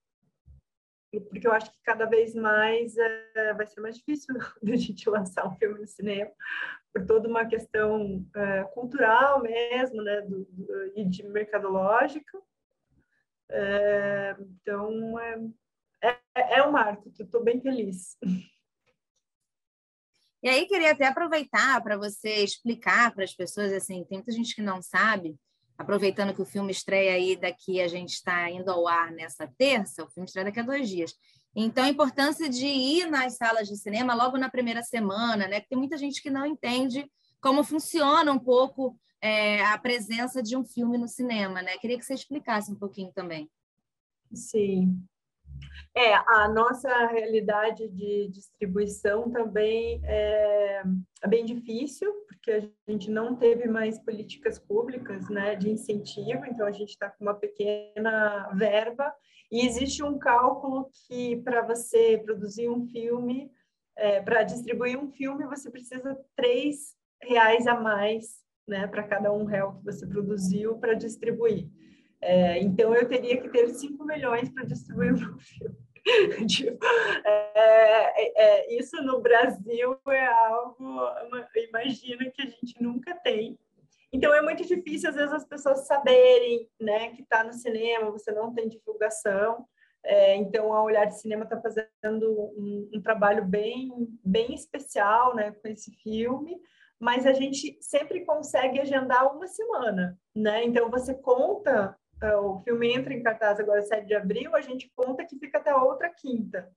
porque 1.30 1.46
eu 1.46 1.52
acho 1.52 1.70
que 1.70 1.78
cada 1.82 2.04
vez 2.04 2.34
mais 2.34 2.96
é, 2.96 3.54
vai 3.54 3.66
ser 3.66 3.80
mais 3.80 3.96
difícil 3.96 4.34
a 4.62 4.76
gente 4.76 5.08
lançar 5.08 5.46
um 5.46 5.56
filme 5.56 5.80
no 5.80 5.86
cinema, 5.86 6.30
por 6.92 7.06
toda 7.06 7.28
uma 7.28 7.46
questão 7.46 8.26
é, 8.34 8.64
cultural 8.64 9.42
mesmo, 9.42 10.02
né, 10.02 10.20
do, 10.22 10.44
do, 10.44 10.98
e 10.98 11.04
de 11.04 11.22
mercadológica. 11.22 12.38
É, 13.50 14.36
então, 14.38 15.18
é, 15.18 15.38
é, 16.02 16.58
é 16.58 16.62
um 16.62 16.72
marco, 16.72 17.10
estou 17.18 17.42
bem 17.42 17.60
feliz. 17.60 18.16
E 20.42 20.48
aí 20.48 20.66
queria 20.66 20.92
até 20.92 21.06
aproveitar 21.06 21.82
para 21.82 21.96
você 21.96 22.44
explicar 22.44 23.12
para 23.12 23.24
as 23.24 23.34
pessoas 23.34 23.72
assim, 23.72 24.04
tem 24.04 24.18
muita 24.18 24.30
gente 24.30 24.54
que 24.54 24.62
não 24.62 24.80
sabe, 24.80 25.36
aproveitando 25.78 26.34
que 26.34 26.42
o 26.42 26.46
filme 26.46 26.72
estreia 26.72 27.12
aí 27.12 27.36
daqui, 27.36 27.80
a 27.80 27.86
gente 27.86 28.10
está 28.10 28.50
indo 28.50 28.68
ao 28.70 28.88
ar 28.88 29.12
nessa 29.12 29.48
terça, 29.56 30.02
o 30.02 30.10
filme 30.10 30.26
estreia 30.26 30.46
daqui 30.46 30.58
a 30.58 30.64
dois 30.64 30.88
dias. 30.88 31.14
Então, 31.54 31.84
a 31.84 31.88
importância 31.88 32.48
de 32.48 32.66
ir 32.66 33.08
nas 33.08 33.36
salas 33.36 33.68
de 33.68 33.76
cinema 33.76 34.14
logo 34.14 34.36
na 34.36 34.50
primeira 34.50 34.82
semana, 34.82 35.46
né? 35.46 35.60
Porque 35.60 35.70
tem 35.70 35.78
muita 35.78 35.96
gente 35.96 36.20
que 36.20 36.30
não 36.30 36.44
entende 36.44 37.08
como 37.40 37.62
funciona 37.62 38.32
um 38.32 38.38
pouco 38.38 38.98
é, 39.22 39.64
a 39.64 39.78
presença 39.78 40.42
de 40.42 40.56
um 40.56 40.64
filme 40.64 40.98
no 40.98 41.08
cinema, 41.08 41.62
né? 41.62 41.78
Queria 41.78 41.96
que 41.96 42.04
você 42.04 42.14
explicasse 42.14 42.70
um 42.70 42.76
pouquinho 42.76 43.12
também. 43.12 43.48
Sim. 44.32 45.00
É, 45.96 46.14
a 46.14 46.48
nossa 46.48 47.06
realidade 47.06 47.88
de 47.88 48.28
distribuição 48.28 49.30
também 49.30 50.00
é, 50.04 50.82
é 51.22 51.28
bem 51.28 51.44
difícil, 51.44 52.12
porque 52.48 52.70
a 52.86 52.90
gente 52.90 53.10
não 53.10 53.36
teve 53.36 53.68
mais 53.68 53.98
políticas 53.98 54.58
públicas 54.58 55.28
né, 55.28 55.54
de 55.54 55.68
incentivo, 55.68 56.46
então 56.46 56.66
a 56.66 56.72
gente 56.72 56.90
está 56.90 57.10
com 57.10 57.24
uma 57.24 57.34
pequena 57.34 58.48
verba, 58.54 59.12
e 59.52 59.66
existe 59.66 60.02
um 60.02 60.18
cálculo 60.18 60.90
que 61.06 61.36
para 61.42 61.62
você 61.62 62.18
produzir 62.24 62.70
um 62.70 62.86
filme, 62.86 63.50
é, 63.96 64.22
para 64.22 64.44
distribuir 64.44 64.98
um 64.98 65.10
filme, 65.10 65.46
você 65.46 65.70
precisa 65.70 66.18
três 66.34 66.94
reais 67.22 67.66
a 67.66 67.78
mais 67.78 68.42
né, 68.66 68.86
para 68.86 69.02
cada 69.02 69.32
um 69.32 69.44
real 69.44 69.76
que 69.76 69.84
você 69.84 70.06
produziu 70.06 70.78
para 70.78 70.94
distribuir. 70.94 71.68
É, 72.20 72.58
então, 72.58 72.94
eu 72.94 73.06
teria 73.06 73.40
que 73.40 73.48
ter 73.48 73.68
5 73.68 74.04
milhões 74.04 74.48
para 74.50 74.64
distribuir 74.64 75.14
o 75.14 75.38
filme. 75.38 75.76
é, 77.24 78.22
é, 78.22 78.32
é, 78.36 78.78
isso 78.78 78.96
no 79.02 79.20
Brasil 79.20 79.98
é 80.08 80.26
algo, 80.26 81.00
imagina 81.56 82.30
que 82.30 82.42
a 82.42 82.46
gente 82.46 82.82
nunca 82.82 83.14
tem. 83.16 83.58
Então, 84.12 84.32
é 84.32 84.40
muito 84.40 84.64
difícil, 84.66 85.10
às 85.10 85.16
vezes, 85.16 85.32
as 85.32 85.44
pessoas 85.44 85.86
saberem 85.86 86.68
né, 86.80 87.10
que 87.10 87.22
está 87.22 87.44
no 87.44 87.52
cinema, 87.52 88.10
você 88.10 88.32
não 88.32 88.54
tem 88.54 88.68
divulgação. 88.68 89.66
É, 90.02 90.36
então, 90.36 90.72
a 90.72 90.82
Olhar 90.82 91.04
de 91.04 91.20
Cinema 91.20 91.44
está 91.44 91.60
fazendo 91.60 92.30
um, 92.56 92.88
um, 92.94 93.02
trabalho 93.02 93.44
bem, 93.44 93.90
bem 94.24 94.54
especial 94.54 95.34
né, 95.34 95.52
com 95.52 95.68
esse 95.68 95.92
filme, 96.02 96.58
mas 96.98 97.26
a 97.26 97.32
gente 97.32 97.76
sempre 97.82 98.24
consegue 98.24 98.80
agendar 98.80 99.34
uma 99.36 99.46
semana. 99.46 100.18
Né? 100.34 100.64
Então, 100.64 100.90
você 100.90 101.14
conta 101.14 101.94
o 102.40 102.58
filme 102.60 102.92
entra 102.92 103.14
em 103.14 103.22
cartaz 103.22 103.60
agora 103.60 103.82
7 103.82 104.06
de 104.06 104.14
abril, 104.14 104.54
a 104.54 104.60
gente 104.60 104.90
conta 104.94 105.24
que 105.24 105.38
fica 105.38 105.58
até 105.58 105.74
outra 105.74 106.08
quinta. 106.08 106.68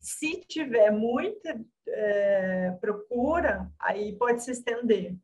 Se 0.00 0.40
tiver 0.46 0.90
muita 0.90 1.58
é, 1.88 2.72
procura, 2.80 3.70
aí 3.78 4.16
pode 4.16 4.42
se 4.42 4.50
estender. 4.50 5.16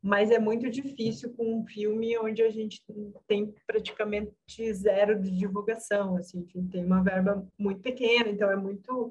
Mas 0.00 0.30
é 0.30 0.38
muito 0.38 0.70
difícil 0.70 1.34
com 1.34 1.58
um 1.58 1.66
filme 1.66 2.16
onde 2.18 2.40
a 2.42 2.50
gente 2.50 2.80
tem 3.26 3.52
praticamente 3.66 4.72
zero 4.72 5.20
de 5.20 5.36
divulgação, 5.36 6.16
assim, 6.16 6.46
tem 6.70 6.84
uma 6.84 7.02
verba 7.02 7.44
muito 7.58 7.80
pequena, 7.82 8.28
então 8.28 8.48
é 8.48 8.56
muito 8.56 9.10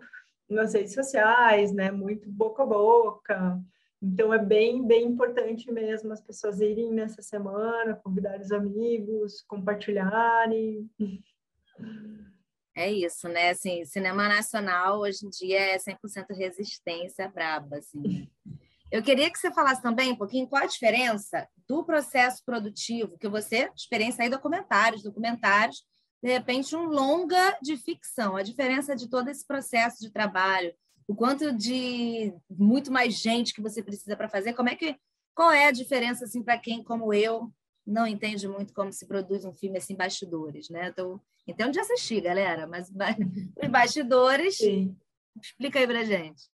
nas 0.49 0.73
redes 0.73 0.93
sociais, 0.93 1.73
né, 1.73 1.91
muito 1.91 2.31
boca 2.31 2.63
a 2.63 2.65
boca, 2.65 3.61
então 4.01 4.33
é 4.33 4.37
bem, 4.37 4.85
bem 4.85 5.05
importante 5.05 5.71
mesmo 5.71 6.13
as 6.13 6.21
pessoas 6.21 6.61
irem 6.61 6.91
nessa 6.91 7.21
semana, 7.21 7.99
convidar 8.03 8.39
os 8.39 8.51
amigos, 8.51 9.43
compartilharem. 9.47 10.89
É 12.75 12.91
isso, 12.91 13.27
né? 13.27 13.49
Assim, 13.49 13.83
cinema 13.85 14.27
nacional 14.27 14.99
hoje 14.99 15.25
em 15.25 15.29
dia 15.29 15.59
é 15.59 15.77
100% 15.77 16.27
resistência 16.35 17.27
braba, 17.27 17.77
assim. 17.77 18.29
Eu 18.91 19.01
queria 19.01 19.29
que 19.31 19.37
você 19.37 19.51
falasse 19.51 19.81
também 19.81 20.11
um 20.11 20.15
pouquinho 20.15 20.47
qual 20.47 20.63
a 20.63 20.67
diferença 20.67 21.47
do 21.67 21.83
processo 21.83 22.43
produtivo 22.45 23.17
que 23.17 23.27
você, 23.27 23.69
experiência 23.75 24.23
aí 24.23 24.29
documentários, 24.29 25.03
documentários, 25.03 25.83
de 26.23 26.31
repente 26.31 26.75
um 26.75 26.85
longa 26.85 27.57
de 27.61 27.75
ficção, 27.77 28.35
a 28.35 28.43
diferença 28.43 28.95
de 28.95 29.09
todo 29.09 29.27
esse 29.27 29.45
processo 29.45 29.99
de 29.99 30.11
trabalho, 30.11 30.73
o 31.07 31.15
quanto 31.15 31.55
de 31.55 32.33
muito 32.49 32.91
mais 32.91 33.19
gente 33.19 33.53
que 33.53 33.61
você 33.61 33.81
precisa 33.81 34.15
para 34.15 34.29
fazer, 34.29 34.53
como 34.53 34.69
é 34.69 34.75
que 34.75 34.95
qual 35.33 35.51
é 35.51 35.67
a 35.67 35.71
diferença 35.71 36.25
assim 36.25 36.43
para 36.43 36.57
quem 36.57 36.83
como 36.83 37.13
eu 37.13 37.51
não 37.85 38.05
entende 38.05 38.47
muito 38.47 38.73
como 38.73 38.91
se 38.91 39.07
produz 39.07 39.45
um 39.45 39.53
filme 39.53 39.77
assim 39.77 39.95
bastidores, 39.95 40.69
né? 40.69 40.89
Então, 40.89 41.21
então 41.47 41.71
de 41.71 41.79
assistir, 41.79 42.21
galera, 42.21 42.67
mas 42.67 42.89
os 43.63 43.69
bastidores, 43.69 44.57
Sim. 44.57 44.95
explica 45.41 45.79
aí 45.79 45.87
para 45.87 46.03
gente. 46.03 46.49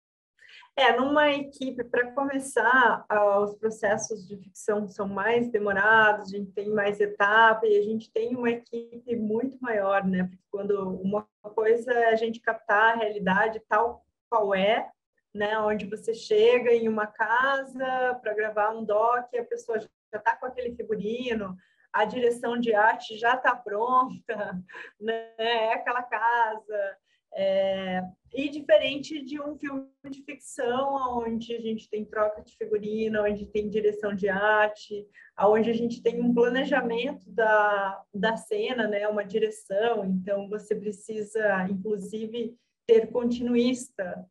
É, 0.75 0.95
numa 0.97 1.31
equipe, 1.31 1.83
para 1.83 2.11
começar, 2.13 3.05
os 3.43 3.55
processos 3.55 4.27
de 4.27 4.37
ficção 4.37 4.87
são 4.87 5.07
mais 5.07 5.47
demorados, 5.51 6.33
a 6.33 6.37
gente 6.37 6.51
tem 6.51 6.67
mais 6.69 6.99
etapa 6.99 7.67
e 7.67 7.77
a 7.77 7.83
gente 7.83 8.11
tem 8.11 8.35
uma 8.35 8.49
equipe 8.49 9.15
muito 9.15 9.55
maior, 9.61 10.03
né? 10.03 10.23
Porque 10.23 10.43
quando 10.49 10.99
uma 10.99 11.27
coisa 11.53 11.91
é 11.93 12.05
a 12.09 12.15
gente 12.15 12.39
captar 12.39 12.93
a 12.93 12.95
realidade 12.95 13.61
tal 13.69 14.03
qual 14.33 14.55
é, 14.55 14.89
né? 15.31 15.59
Onde 15.59 15.85
você 15.85 16.11
chega 16.11 16.73
em 16.73 16.89
uma 16.89 17.05
casa 17.05 18.15
para 18.19 18.33
gravar 18.33 18.71
um 18.71 18.83
doc, 18.83 19.31
a 19.35 19.43
pessoa 19.43 19.79
já 19.79 19.87
está 20.11 20.35
com 20.35 20.47
aquele 20.47 20.75
figurino, 20.75 21.55
a 21.93 22.03
direção 22.03 22.57
de 22.57 22.73
arte 22.73 23.15
já 23.15 23.35
está 23.35 23.55
pronta, 23.55 24.59
né? 24.99 25.33
É 25.37 25.73
aquela 25.73 26.01
casa. 26.01 26.97
É... 27.35 28.01
E 28.33 28.49
diferente 28.49 29.23
de 29.23 29.39
um 29.39 29.55
filme 29.55 29.87
de 30.09 30.23
ficção, 30.23 31.19
onde 31.19 31.55
a 31.55 31.59
gente 31.59 31.87
tem 31.87 32.03
troca 32.03 32.41
de 32.41 32.57
figurino, 32.57 33.23
onde 33.23 33.45
tem 33.45 33.69
direção 33.69 34.15
de 34.15 34.27
arte, 34.29 35.07
onde 35.39 35.69
a 35.69 35.73
gente 35.73 36.01
tem 36.01 36.19
um 36.19 36.33
planejamento 36.33 37.29
da, 37.29 38.03
da 38.11 38.35
cena, 38.35 38.87
né? 38.87 39.07
uma 39.07 39.23
direção, 39.23 40.03
então 40.05 40.49
você 40.49 40.75
precisa, 40.75 41.67
inclusive, 41.69 42.57
ter 42.87 43.07
continuista, 43.11 44.25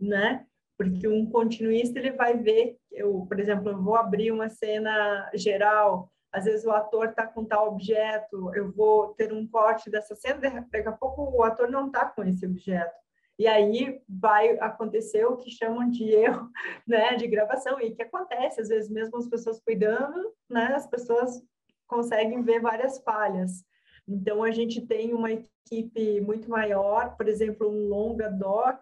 né? 0.00 0.46
Porque 0.76 1.06
um 1.06 1.30
continuista 1.30 1.98
ele 1.98 2.12
vai 2.12 2.36
ver, 2.36 2.76
eu, 2.90 3.26
por 3.26 3.38
exemplo, 3.38 3.70
eu 3.70 3.82
vou 3.82 3.96
abrir 3.96 4.32
uma 4.32 4.48
cena 4.48 5.30
geral, 5.34 6.10
às 6.32 6.44
vezes 6.44 6.64
o 6.64 6.70
ator 6.70 7.10
está 7.10 7.26
com 7.26 7.44
tal 7.44 7.68
objeto, 7.68 8.54
eu 8.54 8.70
vou 8.72 9.14
ter 9.14 9.32
um 9.32 9.46
corte 9.46 9.90
dessa 9.90 10.14
cena, 10.14 10.66
daqui 10.70 10.88
a 10.88 10.92
pouco 10.92 11.22
o 11.22 11.42
ator 11.42 11.68
não 11.70 11.88
está 11.88 12.06
com 12.06 12.22
esse 12.24 12.46
objeto. 12.46 12.94
E 13.38 13.46
aí 13.46 14.00
vai 14.06 14.58
acontecer 14.58 15.24
o 15.24 15.36
que 15.36 15.50
chamam 15.50 15.88
de 15.88 16.04
erro 16.04 16.48
né, 16.86 17.16
de 17.16 17.26
gravação, 17.26 17.80
e 17.80 17.94
que 17.94 18.02
acontece, 18.02 18.60
às 18.60 18.68
vezes, 18.68 18.90
mesmo 18.90 19.16
as 19.16 19.26
pessoas 19.26 19.60
cuidando, 19.60 20.34
né, 20.48 20.72
as 20.74 20.86
pessoas 20.86 21.42
conseguem 21.86 22.42
ver 22.42 22.60
várias 22.60 22.98
falhas. 23.00 23.64
Então, 24.08 24.42
a 24.42 24.50
gente 24.50 24.80
tem 24.80 25.14
uma 25.14 25.30
equipe 25.32 26.20
muito 26.20 26.48
maior, 26.50 27.16
por 27.16 27.28
exemplo, 27.28 27.68
um 27.68 27.88
longa 27.88 28.28
doc 28.28 28.80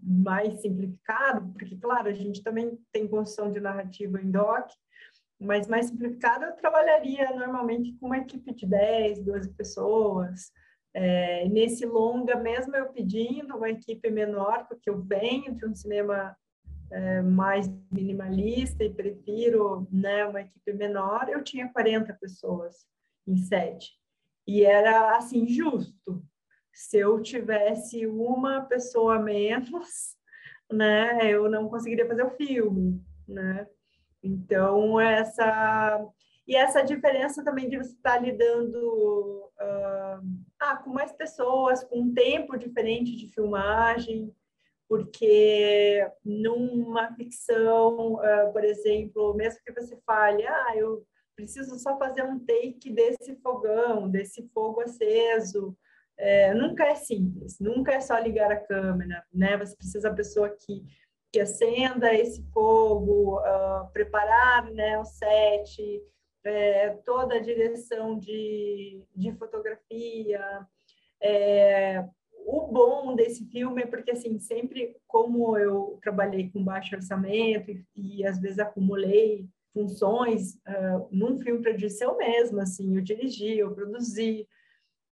mais 0.00 0.60
simplificado, 0.60 1.50
porque, 1.52 1.76
claro, 1.76 2.08
a 2.08 2.12
gente 2.12 2.42
também 2.42 2.78
tem 2.92 3.08
construção 3.08 3.50
de 3.50 3.58
narrativa 3.58 4.20
em 4.20 4.30
doc, 4.30 4.70
mas 5.38 5.66
mais 5.66 5.86
simplificado 5.86 6.44
eu 6.44 6.52
trabalharia 6.52 7.30
normalmente 7.34 7.92
com 7.94 8.06
uma 8.06 8.18
equipe 8.18 8.54
de 8.54 8.66
10, 8.66 9.24
12 9.24 9.50
pessoas. 9.50 10.52
É, 10.94 11.46
nesse 11.48 11.84
longa, 11.84 12.36
mesmo 12.36 12.74
eu 12.74 12.86
pedindo 12.90 13.56
uma 13.56 13.68
equipe 13.68 14.10
menor, 14.10 14.66
porque 14.66 14.88
eu 14.88 15.02
venho 15.02 15.54
de 15.54 15.66
um 15.66 15.74
cinema 15.74 16.34
é, 16.90 17.20
mais 17.20 17.68
minimalista 17.90 18.84
e 18.84 18.94
prefiro 18.94 19.86
né, 19.90 20.24
uma 20.24 20.40
equipe 20.40 20.72
menor, 20.72 21.28
eu 21.28 21.42
tinha 21.42 21.68
40 21.68 22.14
pessoas 22.14 22.86
em 23.26 23.36
sete. 23.36 23.92
E 24.46 24.64
era 24.64 25.16
assim 25.16 25.46
justo. 25.46 26.22
Se 26.72 26.98
eu 26.98 27.20
tivesse 27.20 28.06
uma 28.06 28.62
pessoa 28.62 29.18
menos, 29.18 30.16
né, 30.70 31.30
eu 31.30 31.50
não 31.50 31.68
conseguiria 31.68 32.06
fazer 32.06 32.22
o 32.22 32.36
filme, 32.36 33.02
né? 33.26 33.66
Então 34.22 35.00
essa 35.00 36.06
e 36.46 36.54
essa 36.54 36.82
diferença 36.82 37.42
também 37.42 37.68
de 37.68 37.76
você 37.76 37.90
estar 37.90 38.18
lidando 38.18 39.50
uh, 39.60 40.22
ah, 40.60 40.76
com 40.76 40.90
mais 40.90 41.12
pessoas, 41.12 41.82
com 41.82 42.02
um 42.02 42.14
tempo 42.14 42.56
diferente 42.56 43.16
de 43.16 43.32
filmagem, 43.32 44.32
porque 44.88 46.08
numa 46.24 47.12
ficção, 47.14 48.14
uh, 48.14 48.52
por 48.52 48.64
exemplo, 48.64 49.34
mesmo 49.34 49.60
que 49.64 49.72
você 49.72 49.96
fale, 50.06 50.46
ah, 50.46 50.76
eu 50.76 51.04
preciso 51.36 51.78
só 51.78 51.98
fazer 51.98 52.22
um 52.24 52.38
take 52.38 52.90
desse 52.90 53.36
fogão, 53.36 54.08
desse 54.08 54.48
fogo 54.54 54.80
aceso. 54.80 55.76
É, 56.18 56.54
nunca 56.54 56.84
é 56.84 56.94
simples, 56.94 57.60
nunca 57.60 57.92
é 57.92 58.00
só 58.00 58.18
ligar 58.18 58.50
a 58.50 58.56
câmera, 58.56 59.22
né? 59.32 59.56
Você 59.58 59.76
precisa 59.76 60.08
da 60.08 60.16
pessoa 60.16 60.48
que, 60.48 60.82
que 61.30 61.38
acenda 61.38 62.12
esse 62.14 62.42
fogo, 62.52 63.38
uh, 63.38 63.92
preparar 63.92 64.70
né, 64.72 64.98
o 64.98 65.04
set, 65.04 66.02
é, 66.42 66.90
toda 67.04 67.34
a 67.34 67.40
direção 67.40 68.18
de, 68.18 69.02
de 69.14 69.32
fotografia, 69.32 70.66
é, 71.20 72.04
o 72.46 72.68
bom 72.68 73.14
desse 73.16 73.44
filme 73.50 73.82
é 73.82 73.86
porque, 73.86 74.12
assim, 74.12 74.38
sempre 74.38 74.96
como 75.06 75.58
eu 75.58 75.98
trabalhei 76.00 76.48
com 76.50 76.62
baixo 76.62 76.94
orçamento 76.94 77.70
e, 77.70 77.84
e 77.94 78.26
às 78.26 78.38
vezes 78.38 78.58
acumulei 78.58 79.48
funções 79.76 80.54
uh, 80.66 81.06
num 81.10 81.38
filme 81.38 81.60
para 81.60 81.76
eu 82.00 82.16
mesmo, 82.16 82.60
assim, 82.62 82.96
eu 82.96 83.02
dirigi, 83.02 83.58
eu 83.58 83.74
produzi, 83.74 84.48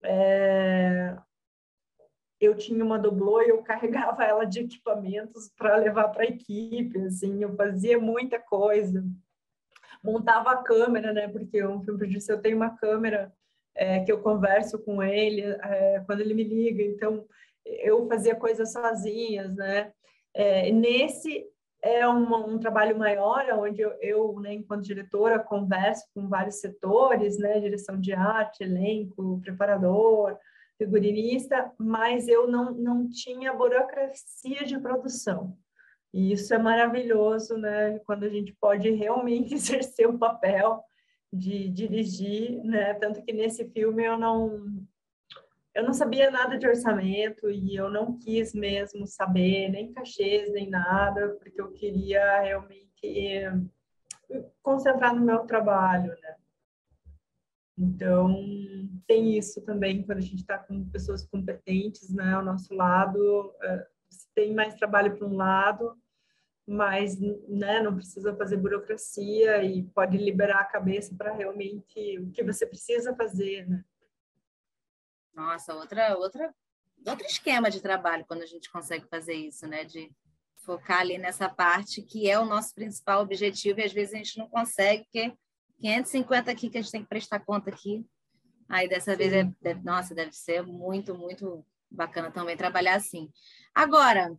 é, 0.04 1.18
eu 2.40 2.56
tinha 2.56 2.86
uma 2.86 3.00
doblô 3.00 3.42
e 3.42 3.50
eu 3.50 3.64
carregava 3.64 4.24
ela 4.24 4.46
de 4.46 4.60
equipamentos 4.60 5.50
para 5.58 5.78
levar 5.78 6.10
para 6.10 6.24
a 6.24 6.28
equipe, 6.28 7.00
assim, 7.00 7.42
eu 7.42 7.56
fazia 7.56 8.00
muita 8.00 8.38
coisa, 8.38 9.04
montava 10.04 10.52
a 10.52 10.62
câmera, 10.62 11.12
né, 11.12 11.28
porque 11.28 11.66
um 11.66 11.82
filme 11.82 11.98
producer 11.98 12.32
eu 12.32 12.42
tenho 12.42 12.58
uma 12.58 12.78
câmera 12.78 13.34
é, 13.74 14.02
que 14.02 14.12
eu 14.12 14.22
converso 14.22 14.78
com 14.78 15.02
ele 15.02 15.42
é, 15.42 16.04
quando 16.06 16.22
ele 16.22 16.36
me 16.36 16.44
liga, 16.44 16.84
então 16.84 17.26
eu 17.66 18.08
fazia 18.08 18.36
coisas 18.36 18.72
sozinhas, 18.72 19.56
né, 19.56 19.92
é, 20.36 20.72
nesse 20.72 21.51
é 21.84 22.08
um, 22.08 22.54
um, 22.54 22.60
trabalho 22.60 22.98
maior, 22.98 23.46
onde 23.58 23.82
eu, 23.82 23.92
eu 24.02 24.40
né, 24.40 24.54
enquanto 24.54 24.84
diretora, 24.84 25.40
converso 25.40 26.06
com 26.14 26.28
vários 26.28 26.60
setores, 26.60 27.40
né, 27.40 27.60
direção 27.60 28.00
de 28.00 28.14
arte, 28.14 28.64
elenco, 28.64 29.42
preparador, 29.42 30.38
figurinista, 30.78 31.72
mas 31.78 32.28
eu 32.28 32.48
não, 32.48 32.72
não 32.72 33.10
tinha 33.10 33.54
burocracia 33.54 34.64
de 34.64 34.80
produção. 34.80 35.58
E 36.14 36.32
isso 36.32 36.54
é 36.54 36.58
maravilhoso, 36.58 37.58
né, 37.58 38.00
quando 38.06 38.26
a 38.26 38.30
gente 38.30 38.54
pode 38.60 38.90
realmente 38.92 39.54
exercer 39.56 40.08
o 40.08 40.18
papel 40.18 40.84
de 41.34 41.70
dirigir, 41.70 42.64
né, 42.64 42.94
tanto 42.96 43.24
que 43.24 43.34
nesse 43.34 43.66
filme 43.70 44.04
eu 44.04 44.18
não 44.18 44.86
eu 45.74 45.84
não 45.84 45.94
sabia 45.94 46.30
nada 46.30 46.58
de 46.58 46.68
orçamento 46.68 47.50
e 47.50 47.76
eu 47.76 47.90
não 47.90 48.18
quis 48.18 48.54
mesmo 48.54 49.08
saber 49.08 49.70
nem 49.70 49.94
cachês 49.94 50.52
nem 50.52 50.70
nada, 50.70 51.36
porque 51.40 51.60
eu 51.60 51.72
queria 51.72 52.42
realmente 52.42 53.46
concentrar 54.62 55.16
no 55.16 55.26
meu 55.26 55.40
trabalho, 55.46 56.12
né? 56.22 56.36
Então, 57.78 58.36
tem 59.08 59.38
isso 59.38 59.62
também 59.62 60.04
quando 60.04 60.20
a 60.20 60.22
gente 60.22 60.42
está 60.42 60.58
com 60.58 60.88
pessoas 60.90 61.26
competentes, 61.26 62.14
né, 62.14 62.34
ao 62.34 62.44
nosso 62.44 62.74
lado, 62.76 63.54
você 64.10 64.28
tem 64.36 64.54
mais 64.54 64.76
trabalho 64.76 65.18
para 65.18 65.28
um 65.28 65.36
lado, 65.36 65.98
mas 66.68 67.20
né, 67.20 67.82
não 67.82 67.96
precisa 67.96 68.36
fazer 68.36 68.58
burocracia 68.58 69.64
e 69.64 69.84
pode 69.84 70.18
liberar 70.18 70.60
a 70.60 70.66
cabeça 70.66 71.16
para 71.16 71.34
realmente 71.34 72.20
o 72.20 72.30
que 72.32 72.44
você 72.44 72.66
precisa 72.66 73.16
fazer, 73.16 73.68
né? 73.68 73.84
Nossa, 75.34 75.74
outra, 75.74 76.18
outra, 76.18 76.54
outro 77.06 77.26
esquema 77.26 77.70
de 77.70 77.82
trabalho 77.82 78.26
quando 78.28 78.44
a 78.44 78.48
gente 78.48 78.72
consegue 78.72 79.08
fazer 79.08 79.34
isso, 79.34 79.68
né? 79.68 79.86
De 79.86 80.12
focar 80.58 81.00
ali 81.00 81.18
nessa 81.18 81.50
parte 81.50 82.02
que 82.02 82.30
é 82.30 82.40
o 82.40 82.46
nosso 82.46 82.74
principal 82.76 83.22
objetivo 83.22 83.80
e 83.80 83.84
às 83.84 83.94
vezes 83.94 84.14
a 84.14 84.18
gente 84.18 84.38
não 84.38 84.48
consegue, 84.48 85.04
porque 85.04 85.34
550 85.80 86.52
aqui 86.52 86.70
que 86.70 86.78
a 86.78 86.82
gente 86.82 86.92
tem 86.92 87.02
que 87.02 87.10
prestar 87.10 87.40
conta 87.40 87.70
aqui. 87.70 88.06
Aí 88.70 88.88
dessa 88.88 89.12
Sim. 89.12 89.18
vez, 89.18 89.34
é, 89.34 89.52
deve, 89.62 89.82
nossa, 89.84 90.16
deve 90.16 90.32
ser 90.32 90.64
muito, 90.64 91.16
muito 91.16 91.66
bacana 91.90 92.32
também 92.32 92.56
trabalhar 92.56 92.96
assim. 92.96 93.30
Agora, 93.74 94.38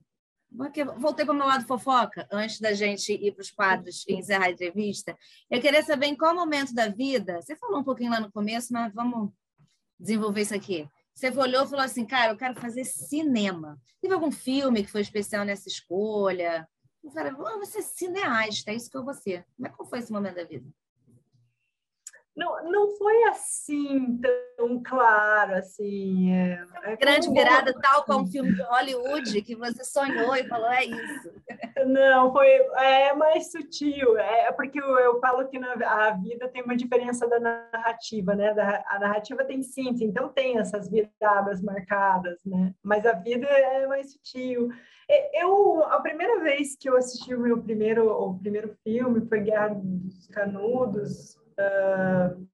voltei 0.99 1.25
para 1.25 1.35
o 1.35 1.37
meu 1.37 1.47
lado 1.47 1.67
fofoca, 1.67 2.27
antes 2.31 2.61
da 2.61 2.73
gente 2.73 3.13
ir 3.13 3.33
para 3.33 3.43
os 3.43 3.51
quadros 3.51 4.05
e 4.09 4.15
encerrar 4.15 4.47
a 4.47 4.51
entrevista. 4.51 5.17
Eu 5.51 5.61
queria 5.61 5.83
saber 5.83 6.07
em 6.07 6.17
qual 6.17 6.35
momento 6.35 6.73
da 6.73 6.89
vida, 6.89 7.41
você 7.43 7.57
falou 7.57 7.81
um 7.81 7.85
pouquinho 7.85 8.11
lá 8.11 8.21
no 8.21 8.33
começo, 8.33 8.73
mas 8.73 8.93
vamos 8.95 9.33
desenvolver 10.03 10.43
isso 10.43 10.55
aqui? 10.55 10.89
Você 11.15 11.31
olhou 11.31 11.65
e 11.65 11.69
falou 11.69 11.85
assim, 11.85 12.05
cara, 12.05 12.33
eu 12.33 12.37
quero 12.37 12.59
fazer 12.61 12.85
cinema. 12.85 13.79
Teve 14.01 14.15
algum 14.15 14.33
filme 14.33 14.83
que 14.83 14.91
foi 14.91 15.03
especial 15.03 15.45
nessa 15.45 15.69
escolha? 15.69 16.69
Eu 17.03 17.11
falei, 17.11 17.33
você 17.33 17.79
é 17.79 17.83
cineasta, 17.83 18.71
é 18.71 18.75
isso 18.75 18.91
que 18.91 18.97
eu 18.97 19.05
vou 19.05 19.15
ser. 19.15 19.47
Como 19.57 19.85
que 19.85 19.91
foi 19.91 19.99
esse 19.99 20.13
momento 20.13 20.37
da 20.37 20.45
vida? 20.45 20.67
Não, 22.35 22.71
não 22.71 22.97
foi 22.97 23.25
assim 23.25 24.19
tão 24.57 24.83
claro, 24.83 25.55
assim. 25.55 26.33
É, 26.33 26.65
é 26.85 26.97
grande 26.97 27.27
como... 27.27 27.39
virada, 27.39 27.75
tal 27.75 28.05
como 28.05 28.25
um 28.25 28.27
filme 28.27 28.55
de 28.55 28.63
Hollywood, 28.63 29.43
que 29.43 29.55
você 29.55 29.85
sonhou 29.85 30.35
e 30.35 30.49
falou, 30.49 30.71
é 30.71 30.85
isso. 30.85 31.31
Não, 31.87 32.33
foi 32.33 32.49
é 32.49 33.13
mais 33.15 33.51
sutil. 33.51 34.17
É, 34.17 34.47
é 34.47 34.53
porque 34.53 34.81
eu, 34.81 34.99
eu 34.99 35.21
falo 35.21 35.47
que 35.49 35.59
na, 35.59 35.73
a 35.73 36.11
vida 36.13 36.49
tem 36.49 36.63
uma 36.63 36.77
diferença 36.77 37.29
da 37.29 37.39
narrativa, 37.39 38.35
né? 38.35 38.55
Da, 38.55 38.83
a 38.89 38.99
narrativa 38.99 39.45
tem 39.45 39.63
síntese, 39.63 40.05
então 40.05 40.31
tem 40.31 40.59
essas 40.59 40.89
viradas 40.89 41.61
marcadas, 41.61 42.39
né? 42.47 42.75
Mas 42.83 43.05
a 43.05 43.13
vida 43.13 43.47
é 43.47 43.87
mais 43.87 44.13
sutil. 44.13 44.71
Eu, 45.35 45.85
a 45.85 46.01
primeira 46.01 46.41
vez 46.41 46.75
que 46.77 46.89
eu 46.89 46.97
assisti 46.97 47.35
o 47.35 47.41
meu 47.41 47.63
primeiro, 47.63 48.09
o 48.11 48.39
primeiro 48.39 48.75
filme 48.83 49.21
foi 49.29 49.41
Guerra 49.41 49.75
dos 49.75 50.27
Canudos, 50.29 51.37
Uh, 51.59 52.47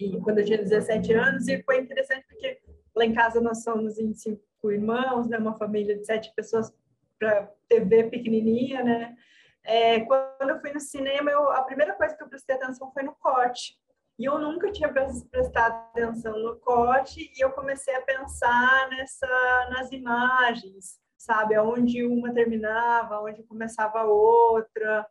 e 0.00 0.20
quando 0.20 0.38
eu 0.38 0.44
tinha 0.44 0.58
17 0.58 1.12
anos, 1.12 1.48
e 1.48 1.62
foi 1.62 1.80
interessante 1.80 2.24
porque 2.28 2.60
lá 2.94 3.04
em 3.04 3.14
casa 3.14 3.40
nós 3.40 3.62
somos 3.62 3.98
em 3.98 4.14
cinco 4.14 4.42
irmãos, 4.70 5.28
né, 5.28 5.38
uma 5.38 5.56
família 5.56 5.96
de 5.96 6.04
sete 6.04 6.32
pessoas 6.34 6.72
para 7.18 7.50
TV 7.68 8.04
pequenininha, 8.04 8.82
né? 8.82 9.16
É, 9.64 10.00
quando 10.00 10.50
eu 10.50 10.60
fui 10.60 10.72
no 10.72 10.80
cinema, 10.80 11.30
eu, 11.30 11.50
a 11.50 11.62
primeira 11.62 11.94
coisa 11.94 12.16
que 12.16 12.22
eu 12.22 12.28
prestei 12.28 12.56
atenção 12.56 12.90
foi 12.92 13.02
no 13.02 13.14
corte. 13.16 13.76
E 14.18 14.24
eu 14.24 14.38
nunca 14.38 14.72
tinha 14.72 14.92
prestado 15.30 15.74
atenção 15.90 16.36
no 16.38 16.56
corte 16.56 17.30
e 17.36 17.40
eu 17.40 17.52
comecei 17.52 17.94
a 17.94 18.02
pensar 18.02 18.88
nessa 18.90 19.26
nas 19.70 19.92
imagens, 19.92 20.98
sabe, 21.16 21.54
aonde 21.54 22.04
uma 22.04 22.32
terminava, 22.32 23.20
onde 23.20 23.44
começava 23.44 24.00
a 24.00 24.04
outra. 24.06 25.06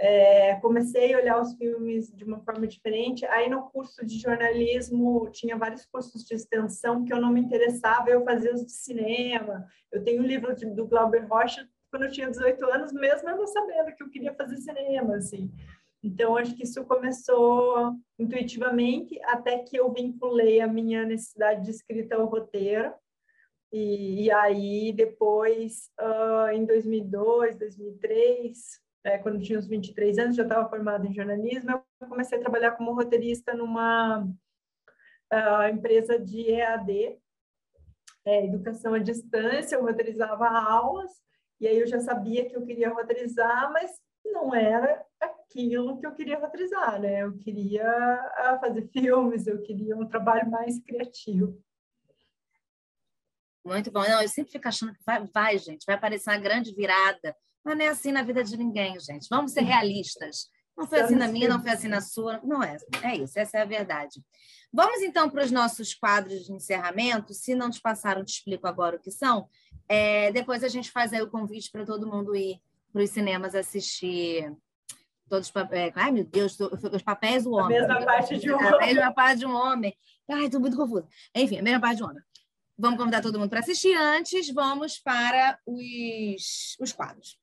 É, 0.00 0.54
comecei 0.60 1.12
a 1.12 1.18
olhar 1.18 1.42
os 1.42 1.54
filmes 1.54 2.14
de 2.14 2.22
uma 2.24 2.38
forma 2.40 2.68
diferente. 2.68 3.26
Aí 3.26 3.50
no 3.50 3.68
curso 3.70 4.06
de 4.06 4.16
jornalismo 4.18 5.28
tinha 5.32 5.56
vários 5.56 5.84
cursos 5.86 6.24
de 6.24 6.34
extensão 6.34 7.04
que 7.04 7.12
eu 7.12 7.20
não 7.20 7.32
me 7.32 7.40
interessava, 7.40 8.08
eu 8.08 8.24
fazia 8.24 8.54
os 8.54 8.64
de 8.64 8.72
cinema. 8.72 9.66
Eu 9.90 10.04
tenho 10.04 10.22
um 10.22 10.26
livro 10.26 10.54
de, 10.54 10.66
do 10.66 10.86
Glauber 10.86 11.26
Rocha 11.26 11.68
quando 11.90 12.04
eu 12.04 12.12
tinha 12.12 12.30
18 12.30 12.64
anos, 12.66 12.92
mesmo 12.92 13.28
eu 13.28 13.36
não 13.36 13.46
sabendo 13.46 13.94
que 13.96 14.02
eu 14.02 14.10
queria 14.10 14.32
fazer 14.34 14.58
cinema, 14.58 15.16
assim. 15.16 15.50
Então 16.00 16.36
acho 16.36 16.54
que 16.54 16.62
isso 16.62 16.84
começou 16.84 17.96
intuitivamente 18.16 19.20
até 19.24 19.58
que 19.58 19.76
eu 19.76 19.92
vinculei 19.92 20.60
a 20.60 20.68
minha 20.68 21.04
necessidade 21.04 21.64
de 21.64 21.72
escrita 21.72 22.14
ao 22.14 22.26
roteiro. 22.26 22.92
E, 23.72 24.26
e 24.26 24.30
aí 24.30 24.92
depois, 24.92 25.90
uh, 26.00 26.50
em 26.52 26.64
2002, 26.64 27.56
2003 27.56 28.87
é, 29.08 29.18
quando 29.18 29.40
tinha 29.40 29.58
uns 29.58 29.66
23 29.66 30.18
anos, 30.18 30.36
já 30.36 30.42
estava 30.42 30.68
formada 30.68 31.06
em 31.06 31.14
jornalismo, 31.14 31.82
eu 32.00 32.08
comecei 32.08 32.36
a 32.36 32.40
trabalhar 32.40 32.72
como 32.72 32.92
roteirista 32.92 33.54
numa 33.54 34.22
uh, 34.22 35.68
empresa 35.72 36.18
de 36.18 36.50
EAD, 36.50 37.18
é, 38.26 38.44
educação 38.44 38.92
à 38.92 38.98
distância, 38.98 39.76
eu 39.76 39.82
roteirizava 39.82 40.46
aulas, 40.46 41.10
e 41.58 41.66
aí 41.66 41.78
eu 41.78 41.86
já 41.86 41.98
sabia 42.00 42.46
que 42.46 42.54
eu 42.54 42.64
queria 42.66 42.90
roteirizar, 42.90 43.72
mas 43.72 43.90
não 44.26 44.54
era 44.54 45.02
aquilo 45.18 45.98
que 45.98 46.06
eu 46.06 46.14
queria 46.14 46.38
roteirizar, 46.38 47.00
né? 47.00 47.22
Eu 47.22 47.36
queria 47.38 47.82
uh, 47.84 48.60
fazer 48.60 48.86
filmes, 48.92 49.46
eu 49.46 49.62
queria 49.62 49.96
um 49.96 50.06
trabalho 50.06 50.50
mais 50.50 50.78
criativo. 50.80 51.58
Muito 53.64 53.90
bom. 53.90 54.02
Não, 54.02 54.22
eu 54.22 54.28
sempre 54.28 54.52
fico 54.52 54.68
achando 54.68 54.92
que 54.92 55.02
vai, 55.04 55.26
vai, 55.26 55.58
gente, 55.58 55.84
vai 55.86 55.96
aparecer 55.96 56.30
uma 56.30 56.38
grande 56.38 56.74
virada 56.74 57.34
mas 57.68 57.76
não 57.76 57.84
é 57.84 57.88
assim 57.88 58.12
na 58.12 58.22
vida 58.22 58.42
de 58.42 58.56
ninguém, 58.56 58.98
gente. 58.98 59.28
Vamos 59.28 59.52
ser 59.52 59.60
realistas. 59.60 60.48
Não 60.74 60.86
foi 60.86 61.00
assim 61.00 61.16
na 61.16 61.28
minha, 61.28 61.48
não 61.48 61.60
foi 61.60 61.72
assim 61.72 61.88
na 61.88 62.00
sua. 62.00 62.40
Não 62.42 62.62
é. 62.62 62.78
É 63.02 63.16
isso, 63.16 63.38
essa 63.38 63.58
é 63.58 63.62
a 63.62 63.66
verdade. 63.66 64.22
Vamos 64.72 65.02
então 65.02 65.28
para 65.28 65.44
os 65.44 65.50
nossos 65.50 65.92
quadros 65.92 66.46
de 66.46 66.52
encerramento. 66.52 67.34
Se 67.34 67.54
não 67.54 67.68
te 67.68 67.80
passaram, 67.80 68.24
te 68.24 68.30
explico 68.30 68.66
agora 68.66 68.96
o 68.96 68.98
que 68.98 69.10
são. 69.10 69.48
É, 69.86 70.32
depois 70.32 70.64
a 70.64 70.68
gente 70.68 70.90
faz 70.90 71.12
aí 71.12 71.20
o 71.20 71.30
convite 71.30 71.70
para 71.70 71.84
todo 71.84 72.06
mundo 72.06 72.34
ir 72.34 72.58
para 72.90 73.02
os 73.02 73.10
cinemas 73.10 73.54
assistir 73.54 74.50
todos 75.28 75.48
os 75.48 75.52
papéis. 75.52 75.92
Ai, 75.94 76.10
meu 76.10 76.24
Deus, 76.24 76.56
os 76.58 77.02
papéis 77.02 77.44
do 77.44 77.52
homem. 77.52 77.76
A 77.76 77.80
mesma 77.80 78.06
parte 78.06 78.38
de 78.38 78.50
um 78.50 78.56
homem. 78.56 78.74
A 78.74 78.86
mesma 78.86 79.12
parte 79.12 79.38
de 79.38 79.46
um 79.46 79.54
homem. 79.54 79.96
Ai, 80.30 80.44
estou 80.44 80.60
muito 80.60 80.76
confusa. 80.76 81.06
Enfim, 81.34 81.58
a 81.58 81.62
mesma 81.62 81.80
parte 81.80 81.98
de 81.98 82.04
um 82.04 82.06
homem. 82.06 82.22
Vamos 82.78 82.98
convidar 82.98 83.20
todo 83.20 83.38
mundo 83.38 83.50
para 83.50 83.60
assistir. 83.60 83.94
Antes, 83.94 84.48
vamos 84.54 84.98
para 84.98 85.58
os, 85.66 86.76
os 86.80 86.92
quadros. 86.92 87.36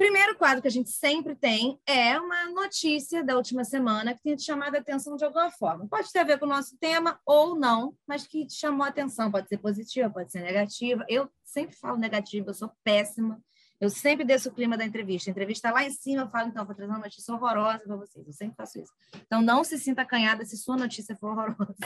Primeiro 0.00 0.34
quadro 0.38 0.62
que 0.62 0.68
a 0.68 0.70
gente 0.70 0.88
sempre 0.88 1.36
tem 1.36 1.78
é 1.86 2.18
uma 2.18 2.46
notícia 2.46 3.22
da 3.22 3.36
última 3.36 3.64
semana 3.64 4.14
que 4.14 4.22
tenha 4.22 4.34
te 4.34 4.44
chamado 4.44 4.74
a 4.74 4.78
atenção 4.78 5.14
de 5.14 5.26
alguma 5.26 5.50
forma. 5.50 5.86
Pode 5.88 6.10
ter 6.10 6.20
a 6.20 6.24
ver 6.24 6.38
com 6.38 6.46
o 6.46 6.48
nosso 6.48 6.74
tema 6.78 7.20
ou 7.26 7.54
não, 7.54 7.94
mas 8.06 8.26
que 8.26 8.46
te 8.46 8.54
chamou 8.54 8.86
a 8.86 8.88
atenção. 8.88 9.30
Pode 9.30 9.46
ser 9.46 9.58
positiva, 9.58 10.08
pode 10.08 10.32
ser 10.32 10.40
negativa. 10.40 11.04
Eu 11.06 11.30
sempre 11.44 11.76
falo 11.76 11.98
negativa, 11.98 12.48
eu 12.48 12.54
sou 12.54 12.72
péssima. 12.82 13.38
Eu 13.78 13.90
sempre 13.90 14.24
desço 14.24 14.48
o 14.48 14.54
clima 14.54 14.74
da 14.74 14.86
entrevista. 14.86 15.28
A 15.28 15.32
entrevista 15.32 15.70
lá 15.70 15.84
em 15.84 15.90
cima, 15.90 16.22
eu 16.22 16.30
falo, 16.30 16.48
então, 16.48 16.64
vou 16.64 16.74
trazer 16.74 16.90
uma 16.90 16.98
notícia 16.98 17.34
horrorosa 17.34 17.80
para 17.80 17.96
vocês. 17.96 18.26
Eu 18.26 18.32
sempre 18.32 18.56
faço 18.56 18.80
isso. 18.80 18.92
Então, 19.26 19.42
não 19.42 19.62
se 19.62 19.78
sinta 19.78 20.00
acanhada 20.00 20.46
se 20.46 20.56
sua 20.56 20.78
notícia 20.78 21.14
for 21.14 21.32
horrorosa. 21.32 21.76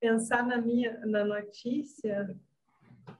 pensar 0.00 0.44
na 0.44 0.60
minha 0.60 0.98
na 1.06 1.24
notícia. 1.24 2.36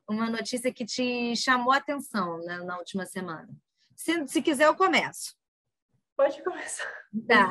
Uma 0.09 0.31
notícia 0.31 0.73
que 0.73 0.85
te 0.85 1.35
chamou 1.37 1.73
a 1.73 1.77
atenção 1.77 2.38
né, 2.38 2.59
na 2.59 2.79
última 2.79 3.07
semana. 3.07 3.49
Se, 3.97 4.27
se 4.27 4.42
quiser, 4.42 4.66
eu 4.66 4.75
começo. 4.75 5.35
Pode 6.16 6.42
começar. 6.42 6.90
Tá. 7.27 7.49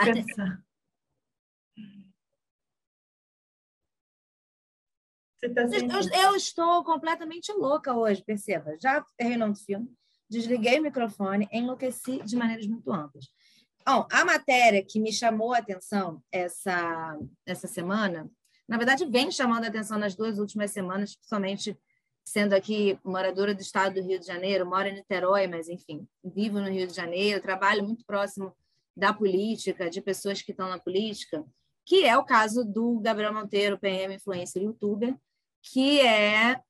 Tá 5.41 5.63
eu, 5.63 6.21
eu, 6.23 6.35
estou 6.35 6.83
completamente 6.83 7.51
louca 7.51 7.93
hoje, 7.93 8.23
perceba. 8.23 8.77
Já 8.79 9.03
errei 9.19 9.35
o 9.35 9.39
nome 9.39 9.53
do 9.53 9.59
filme, 9.59 9.91
desliguei 10.29 10.79
o 10.79 10.83
microfone, 10.83 11.49
enlouqueci 11.51 12.21
de 12.23 12.35
maneiras 12.35 12.67
muito 12.67 12.91
amplas. 12.91 13.25
Bom, 13.85 14.07
a 14.11 14.23
matéria 14.23 14.85
que 14.85 14.99
me 14.99 15.11
chamou 15.11 15.53
a 15.53 15.57
atenção 15.57 16.23
essa, 16.31 17.17
essa 17.45 17.67
semana, 17.67 18.29
na 18.67 18.77
verdade, 18.77 19.05
vem 19.05 19.31
chamando 19.31 19.65
a 19.65 19.67
atenção 19.67 19.97
nas 19.97 20.15
duas 20.15 20.37
últimas 20.37 20.69
semanas, 20.69 21.15
principalmente 21.15 21.75
sendo 22.23 22.53
aqui 22.53 22.99
moradora 23.03 23.53
do 23.53 23.61
estado 23.61 23.95
do 23.95 24.07
Rio 24.07 24.19
de 24.19 24.25
Janeiro, 24.25 24.65
moro 24.65 24.87
em 24.87 24.95
Niterói, 24.95 25.47
mas, 25.47 25.67
enfim, 25.67 26.07
vivo 26.23 26.59
no 26.59 26.69
Rio 26.69 26.87
de 26.87 26.93
Janeiro, 26.93 27.41
trabalho 27.41 27.83
muito 27.83 28.05
próximo 28.05 28.55
da 28.95 29.13
política, 29.13 29.89
de 29.89 30.01
pessoas 30.01 30.41
que 30.41 30.51
estão 30.51 30.69
na 30.69 30.79
política, 30.79 31.43
que 31.85 32.05
é 32.05 32.17
o 32.17 32.23
caso 32.23 32.63
do 32.63 32.99
Gabriel 32.99 33.33
Monteiro, 33.33 33.79
PM, 33.79 34.15
influencer 34.15 34.61
youtuber, 34.61 35.15
que 35.61 35.99
é 36.01 36.61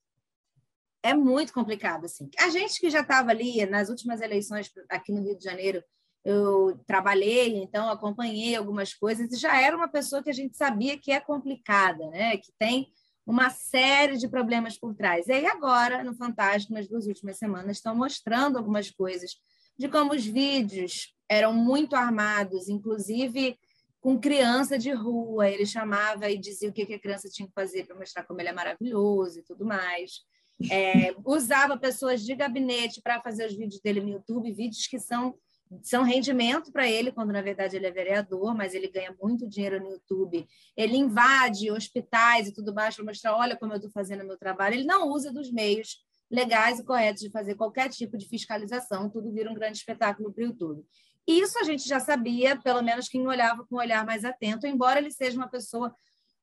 é 1.03 1.15
muito 1.15 1.51
complicado 1.51 2.05
assim. 2.05 2.29
A 2.39 2.49
gente 2.49 2.79
que 2.79 2.89
já 2.89 3.01
estava 3.01 3.31
ali 3.31 3.65
nas 3.65 3.89
últimas 3.89 4.21
eleições 4.21 4.71
aqui 4.87 5.11
no 5.11 5.23
Rio 5.23 5.35
de 5.35 5.43
Janeiro, 5.43 5.83
eu 6.23 6.79
trabalhei, 6.85 7.55
então 7.57 7.89
acompanhei 7.89 8.55
algumas 8.55 8.93
coisas 8.93 9.31
e 9.31 9.37
já 9.37 9.59
era 9.59 9.75
uma 9.75 9.87
pessoa 9.87 10.21
que 10.21 10.29
a 10.29 10.33
gente 10.33 10.55
sabia 10.55 10.99
que 10.99 11.11
é 11.11 11.19
complicada, 11.19 12.07
né? 12.09 12.37
Que 12.37 12.51
tem 12.59 12.91
uma 13.25 13.49
série 13.49 14.17
de 14.17 14.27
problemas 14.27 14.77
por 14.77 14.95
trás. 14.95 15.27
E 15.27 15.33
aí 15.33 15.45
agora, 15.45 16.03
no 16.03 16.15
Fantástico, 16.15 16.73
nas 16.73 16.87
duas 16.87 17.07
últimas 17.07 17.37
semanas, 17.37 17.77
estão 17.77 17.95
mostrando 17.95 18.57
algumas 18.57 18.89
coisas 18.89 19.31
de 19.77 19.87
como 19.87 20.13
os 20.13 20.25
vídeos 20.25 21.13
eram 21.29 21.53
muito 21.53 21.95
armados, 21.95 22.67
inclusive 22.67 23.57
com 23.99 24.19
criança 24.19 24.77
de 24.77 24.91
rua. 24.91 25.49
Ele 25.49 25.65
chamava 25.65 26.29
e 26.29 26.37
dizia 26.37 26.69
o 26.69 26.73
que 26.73 26.93
a 26.93 26.99
criança 26.99 27.29
tinha 27.29 27.47
que 27.47 27.53
fazer 27.53 27.85
para 27.85 27.95
mostrar 27.95 28.23
como 28.23 28.41
ele 28.41 28.49
é 28.49 28.53
maravilhoso 28.53 29.39
e 29.39 29.43
tudo 29.43 29.65
mais. 29.65 30.21
É, 30.69 31.15
usava 31.25 31.77
pessoas 31.77 32.21
de 32.23 32.35
gabinete 32.35 33.01
para 33.01 33.21
fazer 33.21 33.45
os 33.47 33.55
vídeos 33.55 33.81
dele 33.81 34.01
no 34.01 34.09
YouTube, 34.09 34.51
vídeos 34.51 34.85
que 34.87 34.99
são 34.99 35.35
são 35.81 36.03
rendimento 36.03 36.71
para 36.71 36.89
ele, 36.89 37.11
quando 37.11 37.31
na 37.31 37.41
verdade 37.41 37.75
ele 37.75 37.87
é 37.87 37.91
vereador, 37.91 38.55
mas 38.55 38.73
ele 38.73 38.89
ganha 38.89 39.15
muito 39.21 39.47
dinheiro 39.47 39.79
no 39.79 39.91
YouTube. 39.91 40.47
Ele 40.75 40.97
invade 40.97 41.71
hospitais 41.71 42.47
e 42.47 42.53
tudo 42.53 42.73
mais 42.73 42.95
para 42.95 43.05
mostrar: 43.05 43.35
olha 43.35 43.55
como 43.55 43.73
eu 43.73 43.77
estou 43.77 43.91
fazendo 43.91 44.25
meu 44.25 44.37
trabalho. 44.37 44.75
Ele 44.75 44.83
não 44.83 45.09
usa 45.09 45.31
dos 45.31 45.51
meios 45.51 46.03
legais 46.29 46.79
e 46.79 46.83
corretos 46.83 47.21
de 47.21 47.29
fazer 47.29 47.55
qualquer 47.55 47.89
tipo 47.89 48.17
de 48.17 48.27
fiscalização, 48.27 49.09
tudo 49.09 49.31
vira 49.31 49.51
um 49.51 49.53
grande 49.53 49.77
espetáculo 49.77 50.31
para 50.31 50.43
o 50.43 50.47
YouTube. 50.47 50.83
Isso 51.27 51.59
a 51.59 51.63
gente 51.63 51.87
já 51.87 51.99
sabia, 51.99 52.59
pelo 52.59 52.81
menos 52.81 53.07
quem 53.07 53.27
olhava 53.27 53.65
com 53.65 53.75
um 53.75 53.79
olhar 53.79 54.05
mais 54.05 54.23
atento, 54.23 54.65
embora 54.65 54.99
ele 54.99 55.11
seja 55.11 55.37
uma 55.37 55.49
pessoa 55.49 55.93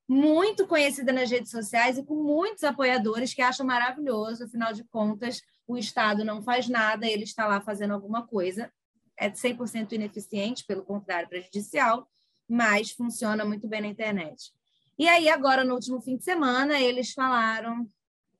muito 0.06 0.66
conhecida 0.66 1.12
nas 1.12 1.30
redes 1.30 1.50
sociais 1.50 1.98
e 1.98 2.04
com 2.04 2.22
muitos 2.22 2.64
apoiadores 2.64 3.34
que 3.34 3.42
acham 3.42 3.66
maravilhoso, 3.66 4.44
afinal 4.44 4.72
de 4.72 4.84
contas, 4.84 5.42
o 5.66 5.76
Estado 5.76 6.24
não 6.24 6.42
faz 6.42 6.68
nada, 6.68 7.06
ele 7.06 7.24
está 7.24 7.46
lá 7.46 7.60
fazendo 7.60 7.92
alguma 7.92 8.26
coisa, 8.26 8.72
é 9.18 9.30
100% 9.30 9.92
ineficiente, 9.92 10.64
pelo 10.64 10.84
contrário, 10.84 11.28
prejudicial, 11.28 12.08
mas 12.48 12.90
funciona 12.90 13.44
muito 13.44 13.66
bem 13.68 13.80
na 13.80 13.88
internet. 13.88 14.52
E 14.98 15.08
aí, 15.08 15.28
agora, 15.28 15.64
no 15.64 15.74
último 15.74 16.00
fim 16.00 16.16
de 16.16 16.24
semana, 16.24 16.80
eles 16.80 17.12
falaram 17.12 17.88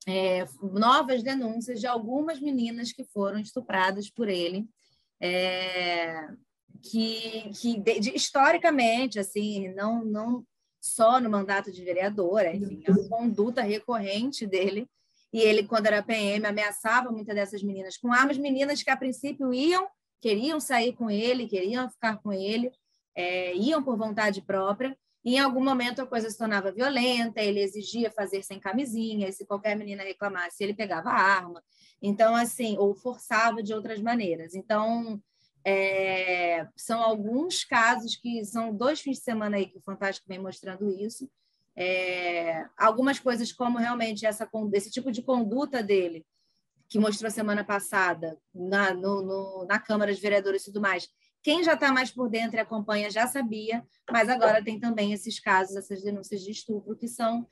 é, 0.07 0.47
novas 0.63 1.23
denúncias 1.23 1.81
de 1.81 1.87
algumas 1.87 2.41
meninas 2.41 2.93
que 2.93 3.05
foram 3.05 3.39
estupradas 3.39 4.11
por 4.11 4.29
ele 4.29 4.67
é, 5.21 6.29
que, 6.83 7.51
que 7.61 7.79
de, 7.81 8.01
de, 8.01 8.17
historicamente, 8.17 9.19
assim, 9.19 9.69
não, 9.75 10.05
não 10.05 10.45
só 10.81 11.21
no 11.21 11.29
mandato 11.29 11.73
de 11.73 11.85
vereador, 11.85 12.45
enfim, 12.47 12.83
é 12.85 12.91
uma 12.91 13.09
conduta 13.09 13.63
recorrente 13.63 14.47
dele. 14.47 14.89
E 15.33 15.41
ele, 15.41 15.65
quando 15.65 15.87
era 15.87 16.03
PM, 16.03 16.47
ameaçava 16.47 17.11
muitas 17.11 17.35
dessas 17.35 17.63
meninas 17.63 17.99
com 17.99 18.13
armas, 18.13 18.39
meninas 18.39 18.83
que 18.83 18.91
a 18.91 18.97
princípio 18.97 19.53
iam, 19.53 19.87
queriam 20.21 20.61
sair 20.61 20.93
com 20.95 21.11
ele, 21.11 21.47
queriam 21.47 21.89
ficar 21.91 22.17
com 22.19 22.33
ele, 22.33 22.71
é, 23.15 23.55
iam 23.57 23.83
por 23.83 23.97
vontade 23.97 24.43
própria. 24.43 24.97
E 25.25 25.35
em 25.35 25.41
algum 25.41 25.63
momento 25.63 26.01
a 26.01 26.07
coisa 26.07 26.31
se 26.31 26.39
tornava 26.39 26.73
violenta, 26.73 27.41
ele 27.41 27.61
exigia 27.61 28.11
fazer 28.11 28.43
sem 28.43 28.59
camisinha, 28.59 29.29
e 29.29 29.33
se 29.33 29.45
qualquer 29.45 29.77
menina 29.77 30.03
reclamasse, 30.03 30.63
ele 30.63 30.75
pegava 30.75 31.11
a 31.11 31.21
arma. 31.21 31.63
Então, 32.01 32.35
assim, 32.35 32.77
ou 32.79 32.95
forçava 32.95 33.63
de 33.63 33.75
outras 33.75 34.01
maneiras. 34.01 34.55
Então, 34.55 35.21
é, 35.65 36.67
são 36.77 37.03
alguns 37.03 37.65
casos 37.65 38.17
que 38.17 38.45
são 38.45 38.75
dois 38.75 39.01
fins 39.01 39.19
de 39.19 39.25
semana 39.25 39.57
aí 39.57 39.67
que 39.67 39.79
o 39.79 39.83
Fantástico 39.83 40.29
vem 40.29 40.39
mostrando 40.39 40.89
isso. 40.89 41.29
É, 41.77 42.65
algumas 42.77 43.19
coisas 43.19 43.53
como 43.53 43.79
realmente 43.79 44.25
essa, 44.25 44.49
esse 44.73 44.91
tipo 44.91 45.13
de 45.13 45.23
conduta 45.23 45.83
dele, 45.83 46.25
que 46.89 46.99
mostrou 46.99 47.31
semana 47.31 47.63
passada 47.63 48.39
na, 48.55 48.95
no, 48.95 49.23
no, 49.23 49.67
na 49.67 49.79
Câmara 49.79 50.13
de 50.13 50.21
Vereadores 50.21 50.63
e 50.63 50.65
tudo 50.67 50.81
mais. 50.81 51.09
Quem 51.43 51.63
já 51.63 51.75
está 51.75 51.93
mais 51.93 52.11
por 52.11 52.29
dentro 52.29 52.57
e 52.57 52.61
acompanha 52.61 53.11
já 53.11 53.27
sabia, 53.27 53.85
mas 54.11 54.29
agora 54.29 54.63
tem 54.65 54.81
também 54.81 55.13
esses 55.13 55.39
casos, 55.39 55.77
essas 55.77 56.03
denúncias 56.03 56.41
de 56.41 56.51
estupro, 56.51 56.97
que 56.97 57.07
são 57.07 57.47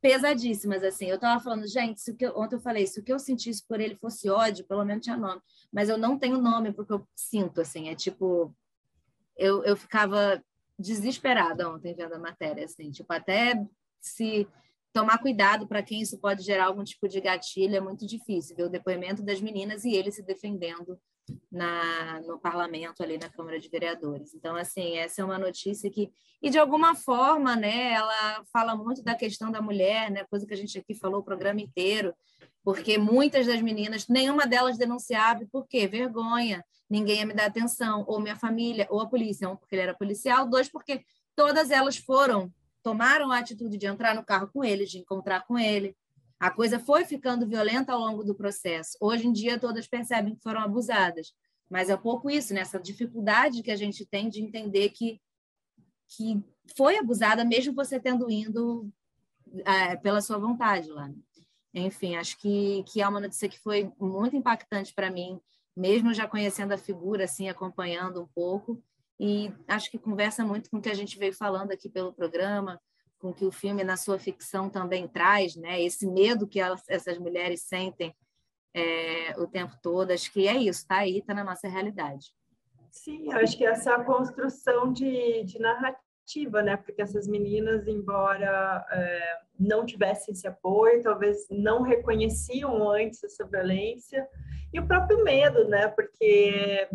pesadíssimas, 0.00 0.82
assim. 0.82 1.06
Eu 1.06 1.14
estava 1.14 1.42
falando, 1.42 1.66
gente, 1.66 2.00
se 2.00 2.14
eu, 2.20 2.36
ontem 2.36 2.56
eu 2.56 2.60
falei, 2.60 2.86
se 2.86 3.00
o 3.00 3.02
que 3.02 3.12
eu 3.12 3.18
sentisse 3.18 3.64
por 3.66 3.80
ele 3.80 3.94
fosse 3.96 4.28
ódio, 4.28 4.66
pelo 4.66 4.84
menos 4.84 5.04
tinha 5.04 5.16
nome. 5.16 5.40
Mas 5.72 5.88
eu 5.88 5.96
não 5.96 6.18
tenho 6.18 6.38
nome 6.38 6.72
porque 6.72 6.92
eu 6.92 7.06
sinto, 7.14 7.60
assim. 7.60 7.88
É 7.88 7.94
tipo, 7.94 8.54
eu, 9.36 9.64
eu 9.64 9.76
ficava 9.76 10.42
desesperada 10.78 11.70
ontem 11.70 11.94
vendo 11.94 12.14
a 12.14 12.18
matéria, 12.18 12.64
assim. 12.64 12.90
Tipo, 12.90 13.12
até 13.12 13.64
se 14.00 14.48
tomar 14.92 15.18
cuidado 15.18 15.66
para 15.66 15.82
quem 15.82 16.00
isso 16.00 16.18
pode 16.18 16.42
gerar 16.42 16.66
algum 16.66 16.84
tipo 16.84 17.08
de 17.08 17.20
gatilho 17.20 17.76
é 17.76 17.80
muito 17.80 18.06
difícil. 18.06 18.56
Ver 18.56 18.64
o 18.64 18.70
depoimento 18.70 19.22
das 19.22 19.40
meninas 19.40 19.84
e 19.84 19.94
ele 19.94 20.10
se 20.10 20.22
defendendo 20.22 20.98
na, 21.50 22.20
no 22.26 22.38
parlamento, 22.38 23.02
ali 23.02 23.16
na 23.16 23.28
Câmara 23.28 23.58
de 23.58 23.68
Vereadores. 23.68 24.34
Então, 24.34 24.56
assim, 24.56 24.98
essa 24.98 25.22
é 25.22 25.24
uma 25.24 25.38
notícia 25.38 25.90
que, 25.90 26.10
e 26.42 26.50
de 26.50 26.58
alguma 26.58 26.94
forma, 26.94 27.54
né, 27.54 27.92
ela 27.92 28.44
fala 28.52 28.74
muito 28.74 29.02
da 29.02 29.14
questão 29.14 29.50
da 29.50 29.62
mulher, 29.62 30.10
né, 30.10 30.24
coisa 30.24 30.46
que 30.46 30.54
a 30.54 30.56
gente 30.56 30.78
aqui 30.78 30.94
falou 30.94 31.20
o 31.20 31.24
programa 31.24 31.60
inteiro, 31.60 32.14
porque 32.64 32.98
muitas 32.98 33.46
das 33.46 33.60
meninas, 33.60 34.06
nenhuma 34.08 34.46
delas 34.46 34.78
denunciava, 34.78 35.46
por 35.50 35.66
quê? 35.66 35.86
Vergonha, 35.86 36.64
ninguém 36.88 37.18
ia 37.18 37.26
me 37.26 37.34
dar 37.34 37.46
atenção, 37.46 38.04
ou 38.06 38.20
minha 38.20 38.36
família, 38.36 38.86
ou 38.90 39.00
a 39.00 39.08
polícia, 39.08 39.48
um, 39.48 39.56
porque 39.56 39.74
ele 39.74 39.82
era 39.82 39.94
policial, 39.94 40.48
dois, 40.48 40.68
porque 40.68 41.04
todas 41.34 41.70
elas 41.70 41.96
foram, 41.96 42.52
tomaram 42.82 43.30
a 43.30 43.38
atitude 43.38 43.76
de 43.76 43.86
entrar 43.86 44.14
no 44.14 44.24
carro 44.24 44.48
com 44.52 44.64
ele, 44.64 44.84
de 44.84 44.98
encontrar 44.98 45.46
com 45.46 45.58
ele, 45.58 45.96
a 46.42 46.50
coisa 46.50 46.78
foi 46.80 47.04
ficando 47.04 47.46
violenta 47.46 47.92
ao 47.92 48.00
longo 48.00 48.24
do 48.24 48.34
processo. 48.34 48.96
Hoje 49.00 49.28
em 49.28 49.32
dia, 49.32 49.60
todas 49.60 49.86
percebem 49.86 50.34
que 50.34 50.42
foram 50.42 50.60
abusadas. 50.60 51.32
Mas 51.70 51.88
é 51.88 51.94
um 51.94 51.98
pouco 51.98 52.28
isso, 52.28 52.52
nessa 52.52 52.78
né? 52.78 52.84
dificuldade 52.84 53.62
que 53.62 53.70
a 53.70 53.76
gente 53.76 54.04
tem 54.04 54.28
de 54.28 54.42
entender 54.42 54.90
que, 54.90 55.20
que 56.08 56.42
foi 56.76 56.98
abusada, 56.98 57.44
mesmo 57.44 57.72
você 57.72 58.00
tendo 58.00 58.28
indo 58.28 58.90
é, 59.64 59.96
pela 59.96 60.20
sua 60.20 60.36
vontade 60.36 60.90
lá. 60.90 61.10
Enfim, 61.72 62.16
acho 62.16 62.36
que, 62.38 62.82
que 62.88 63.00
é 63.00 63.08
uma 63.08 63.20
notícia 63.20 63.48
que 63.48 63.58
foi 63.58 63.90
muito 63.98 64.36
impactante 64.36 64.92
para 64.92 65.10
mim, 65.10 65.40
mesmo 65.76 66.12
já 66.12 66.26
conhecendo 66.26 66.72
a 66.72 66.78
figura, 66.78 67.24
assim, 67.24 67.48
acompanhando 67.48 68.20
um 68.20 68.26
pouco. 68.34 68.82
E 69.20 69.52
acho 69.68 69.90
que 69.90 69.98
conversa 69.98 70.44
muito 70.44 70.70
com 70.70 70.78
o 70.78 70.82
que 70.82 70.90
a 70.90 70.94
gente 70.94 71.18
veio 71.18 71.34
falando 71.34 71.70
aqui 71.70 71.88
pelo 71.88 72.12
programa, 72.12 72.80
com 73.18 73.32
que 73.32 73.44
o 73.44 73.52
filme 73.52 73.84
na 73.84 73.96
sua 73.96 74.18
ficção 74.18 74.68
também 74.68 75.06
traz, 75.06 75.54
né? 75.54 75.80
Esse 75.80 76.06
medo 76.06 76.46
que 76.46 76.58
elas, 76.58 76.82
essas 76.88 77.18
mulheres 77.18 77.62
sentem 77.62 78.14
é, 78.74 79.34
o 79.38 79.46
tempo 79.46 79.76
todo, 79.80 80.10
acho 80.10 80.32
que 80.32 80.48
é 80.48 80.56
isso, 80.56 80.86
tá 80.86 80.98
aí, 80.98 81.22
tá 81.22 81.32
na 81.32 81.44
nossa 81.44 81.68
realidade. 81.68 82.26
Sim, 82.90 83.32
acho 83.32 83.56
que 83.56 83.64
essa 83.64 83.92
é 83.92 84.04
construção 84.04 84.92
de, 84.92 85.44
de 85.44 85.58
narrativa, 85.58 86.62
né? 86.62 86.76
Porque 86.76 87.00
essas 87.00 87.26
meninas, 87.26 87.86
embora 87.86 88.84
é, 88.90 89.38
não 89.58 89.86
tivessem 89.86 90.32
esse 90.32 90.46
apoio, 90.46 91.02
talvez 91.02 91.46
não 91.48 91.82
reconheciam 91.82 92.90
antes 92.90 93.22
essa 93.22 93.46
violência 93.46 94.28
e 94.72 94.80
o 94.80 94.86
próprio 94.86 95.22
medo, 95.22 95.68
né? 95.68 95.88
Porque 95.88 96.88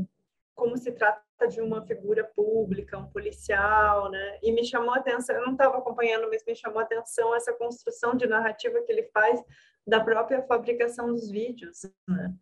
como 0.57 0.75
se 0.75 0.91
trata 0.91 1.21
de 1.47 1.61
uma 1.61 1.85
figura 1.85 2.23
pública, 2.35 2.97
um 2.97 3.07
policial, 3.07 4.09
né? 4.09 4.39
E 4.41 4.51
me 4.51 4.65
chamou 4.65 4.93
a 4.93 4.97
atenção, 4.97 5.35
eu 5.35 5.45
não 5.45 5.51
estava 5.53 5.77
acompanhando, 5.77 6.27
mas 6.27 6.43
me 6.45 6.55
chamou 6.55 6.79
a 6.79 6.83
atenção 6.83 7.33
essa 7.35 7.53
construção 7.53 8.15
de 8.15 8.25
narrativa 8.25 8.81
que 8.81 8.91
ele 8.91 9.03
faz 9.13 9.39
da 9.85 10.03
própria 10.03 10.41
fabricação 10.41 11.13
dos 11.13 11.29
vídeos, 11.29 11.83
né? 12.07 12.33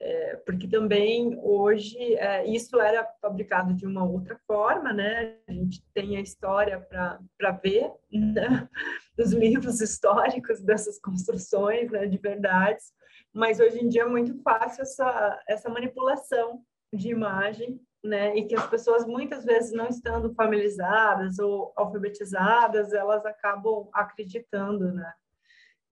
É, 0.00 0.36
porque 0.46 0.68
também 0.68 1.36
hoje 1.42 2.14
é, 2.14 2.46
isso 2.46 2.80
era 2.80 3.04
fabricado 3.20 3.74
de 3.74 3.84
uma 3.84 4.04
outra 4.04 4.38
forma, 4.46 4.92
né? 4.92 5.36
A 5.46 5.52
gente 5.52 5.84
tem 5.92 6.16
a 6.16 6.20
história 6.20 6.80
para 6.80 7.50
ver 7.62 7.92
né? 8.10 8.68
nos 9.18 9.32
livros 9.32 9.80
históricos 9.80 10.62
dessas 10.62 11.00
construções 11.00 11.90
né? 11.90 12.06
de 12.06 12.16
verdades, 12.16 12.92
mas 13.34 13.60
hoje 13.60 13.80
em 13.80 13.88
dia 13.88 14.02
é 14.02 14.08
muito 14.08 14.40
fácil 14.42 14.82
essa, 14.82 15.42
essa 15.48 15.68
manipulação 15.68 16.62
de 16.92 17.10
imagem, 17.10 17.80
né? 18.02 18.36
E 18.36 18.46
que 18.46 18.54
as 18.54 18.66
pessoas 18.68 19.06
muitas 19.06 19.44
vezes 19.44 19.72
não 19.72 19.88
estando 19.88 20.32
familiarizadas 20.34 21.38
ou 21.38 21.72
alfabetizadas, 21.76 22.92
elas 22.92 23.24
acabam 23.24 23.88
acreditando, 23.92 24.92
né? 24.92 25.12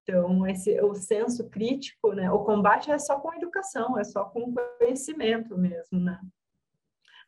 Então, 0.03 0.47
esse, 0.47 0.79
o 0.81 0.95
senso 0.95 1.49
crítico, 1.49 2.13
né? 2.13 2.31
O 2.31 2.45
combate 2.45 2.89
é 2.89 2.97
só 2.97 3.19
com 3.19 3.33
educação, 3.33 3.99
é 3.99 4.03
só 4.03 4.23
com 4.25 4.53
conhecimento 4.79 5.57
mesmo, 5.57 5.99
né? 5.99 6.19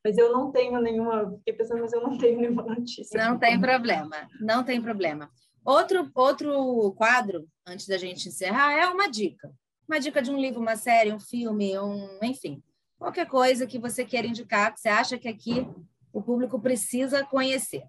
Mas 0.03 0.17
eu 0.17 0.31
não 0.31 0.49
tenho 0.49 0.79
nenhuma, 0.79 1.29
fiquei 1.37 1.53
pensando, 1.53 1.81
mas 1.81 1.91
eu 1.91 2.01
não 2.01 2.17
tenho 2.17 2.39
nenhuma 2.39 2.63
notícia. 2.63 3.21
Não 3.21 3.37
tem 3.37 3.59
problema, 3.59 4.29
não 4.39 4.63
tem 4.63 4.81
problema. 4.81 5.29
Outro, 5.65 6.09
outro 6.15 6.93
quadro, 6.93 7.45
antes 7.67 7.85
da 7.85 7.97
gente 7.97 8.29
encerrar, 8.29 8.71
é 8.71 8.87
uma 8.87 9.09
dica. 9.09 9.51
Uma 9.85 9.99
dica 9.99 10.21
de 10.21 10.31
um 10.31 10.39
livro, 10.39 10.61
uma 10.61 10.77
série, 10.77 11.11
um 11.11 11.19
filme, 11.19 11.77
um, 11.77 12.19
enfim, 12.23 12.63
qualquer 12.99 13.27
coisa 13.27 13.65
que 13.65 13.79
você 13.79 14.05
queira 14.05 14.27
indicar, 14.27 14.71
que 14.71 14.79
você 14.79 14.89
acha 14.89 15.17
que 15.17 15.27
aqui 15.27 15.67
o 16.13 16.21
público 16.21 16.59
precisa 16.59 17.25
conhecer. 17.25 17.83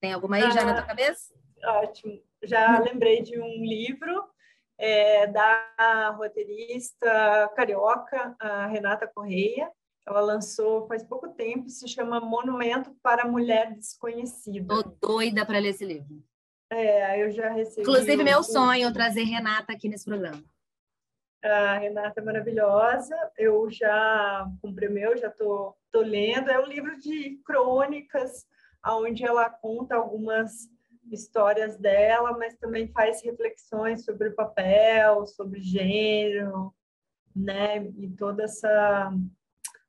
Tem 0.00 0.14
alguma 0.14 0.36
aí 0.36 0.44
ah, 0.44 0.50
já 0.50 0.64
na 0.64 0.74
tua 0.74 0.86
cabeça? 0.86 1.34
Ótimo 1.62 2.22
já 2.42 2.78
lembrei 2.78 3.22
de 3.22 3.40
um 3.40 3.64
livro 3.64 4.24
é, 4.78 5.26
da 5.26 6.14
roteirista 6.16 7.50
carioca, 7.56 8.36
a 8.38 8.66
Renata 8.66 9.06
Correia. 9.06 9.70
Ela 10.06 10.20
lançou 10.20 10.86
faz 10.86 11.02
pouco 11.02 11.28
tempo, 11.28 11.68
se 11.68 11.86
chama 11.86 12.20
Monumento 12.20 12.96
para 13.02 13.24
a 13.24 13.28
Mulher 13.28 13.74
Desconhecida. 13.74 14.74
Estou 14.74 14.96
doida 15.00 15.44
para 15.44 15.58
ler 15.58 15.70
esse 15.70 15.84
livro. 15.84 16.22
É, 16.70 17.22
eu 17.22 17.30
já 17.30 17.50
recebi. 17.50 17.82
Inclusive, 17.82 18.22
meu 18.22 18.42
sonho 18.42 18.92
trazer 18.92 19.24
Renata 19.24 19.72
aqui 19.72 19.88
nesse 19.88 20.04
programa. 20.04 20.42
A 21.44 21.78
Renata 21.78 22.20
é 22.20 22.24
maravilhosa. 22.24 23.14
Eu 23.36 23.70
já 23.70 24.46
comprei 24.60 24.88
meu, 24.88 25.16
já 25.16 25.28
estou 25.28 25.76
tô, 25.90 26.00
tô 26.00 26.04
lendo. 26.04 26.50
É 26.50 26.58
um 26.58 26.66
livro 26.66 26.98
de 26.98 27.40
crônicas, 27.44 28.46
onde 28.86 29.24
ela 29.24 29.48
conta 29.48 29.94
algumas 29.94 30.68
histórias 31.10 31.78
dela, 31.78 32.36
mas 32.36 32.56
também 32.56 32.88
faz 32.88 33.22
reflexões 33.22 34.04
sobre 34.04 34.28
o 34.28 34.34
papel, 34.34 35.26
sobre 35.26 35.60
gênero, 35.60 36.74
né? 37.34 37.84
E 37.96 38.10
toda 38.10 38.44
essa 38.44 39.12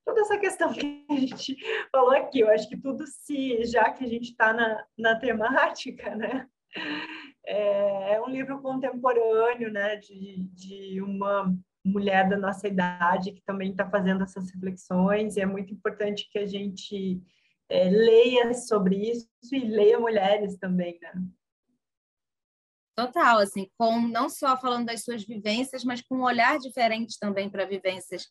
toda 0.06 0.22
essa 0.22 0.38
questão 0.40 0.74
que 0.74 1.06
a 1.10 1.16
gente 1.16 1.56
falou 1.92 2.12
aqui. 2.12 2.40
Eu 2.40 2.50
acho 2.50 2.68
que 2.68 2.78
tudo 2.78 3.06
se, 3.06 3.64
já 3.66 3.92
que 3.92 4.04
a 4.04 4.08
gente 4.08 4.32
está 4.32 4.54
na, 4.54 4.86
na 4.98 5.20
temática, 5.20 6.16
né? 6.16 6.48
É, 7.52 8.14
é, 8.14 8.22
um 8.22 8.30
livro 8.30 8.62
contemporâneo, 8.62 9.72
né? 9.72 9.96
De, 9.96 10.44
de 10.54 11.02
uma 11.02 11.52
mulher 11.84 12.30
da 12.30 12.38
nossa 12.38 12.68
idade 12.68 13.32
que 13.32 13.42
também 13.42 13.72
está 13.72 13.90
fazendo 13.90 14.24
essas 14.24 14.52
reflexões. 14.52 15.36
E 15.36 15.42
é 15.42 15.46
muito 15.46 15.74
importante 15.74 16.30
que 16.32 16.38
a 16.38 16.46
gente 16.46 17.20
é, 17.68 17.90
leia 17.90 18.54
sobre 18.54 18.98
isso 18.98 19.28
e 19.52 19.60
leia 19.60 20.00
mulheres 20.00 20.58
também, 20.58 21.00
né? 21.02 21.12
Total, 22.96 23.40
assim, 23.40 23.68
com 23.78 24.00
não 24.00 24.30
só 24.30 24.56
falando 24.58 24.88
das 24.88 25.04
suas 25.04 25.24
vivências, 25.24 25.84
mas 25.84 26.02
com 26.02 26.18
um 26.18 26.24
olhar 26.24 26.60
diferente 26.60 27.18
também 27.20 27.50
para 27.50 27.66
vivências 27.66 28.28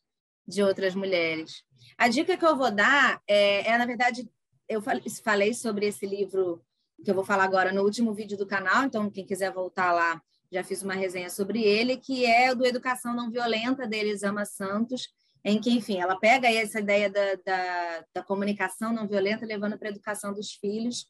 de 0.47 0.62
outras 0.62 0.95
mulheres. 0.95 1.64
A 1.97 2.09
dica 2.09 2.37
que 2.37 2.45
eu 2.47 2.57
vou 2.57 2.71
dar 2.71 3.21
é, 3.27 3.66
é, 3.69 3.79
na 3.79 3.87
verdade, 3.87 4.31
eu 4.69 4.81
falei 5.25 5.55
sobre 5.55 5.87
esse 5.87 6.07
livro 6.07 6.62
que 7.05 7.11
eu 7.11 7.14
vou 7.14 7.24
falar 7.24 7.44
agora 7.44 7.72
no 7.72 7.82
último 7.82 8.12
vídeo 8.12 8.36
do 8.36 8.46
canal, 8.46 8.84
então 8.84 9.11
quem 9.11 9.24
quiser 9.24 9.53
voltar 9.53 9.92
lá, 9.92 10.20
já 10.51 10.64
fiz 10.64 10.82
uma 10.82 10.94
resenha 10.94 11.30
sobre 11.30 11.62
ele, 11.62 11.96
que 11.96 12.24
é 12.24 12.55
do 12.55 12.66
Educação 12.66 13.14
Não 13.14 13.30
Violenta, 13.30 13.86
da 13.86 13.96
Elisama 13.96 14.44
Santos, 14.44 15.09
em 15.44 15.61
que, 15.61 15.70
enfim, 15.70 15.99
ela 15.99 16.18
pega 16.18 16.51
essa 16.51 16.80
ideia 16.80 17.09
da, 17.11 17.34
da, 17.44 18.05
da 18.14 18.22
comunicação 18.22 18.92
não 18.92 19.07
violenta, 19.07 19.46
levando 19.46 19.78
para 19.78 19.88
a 19.88 19.90
educação 19.90 20.32
dos 20.32 20.53
filhos. 20.53 21.07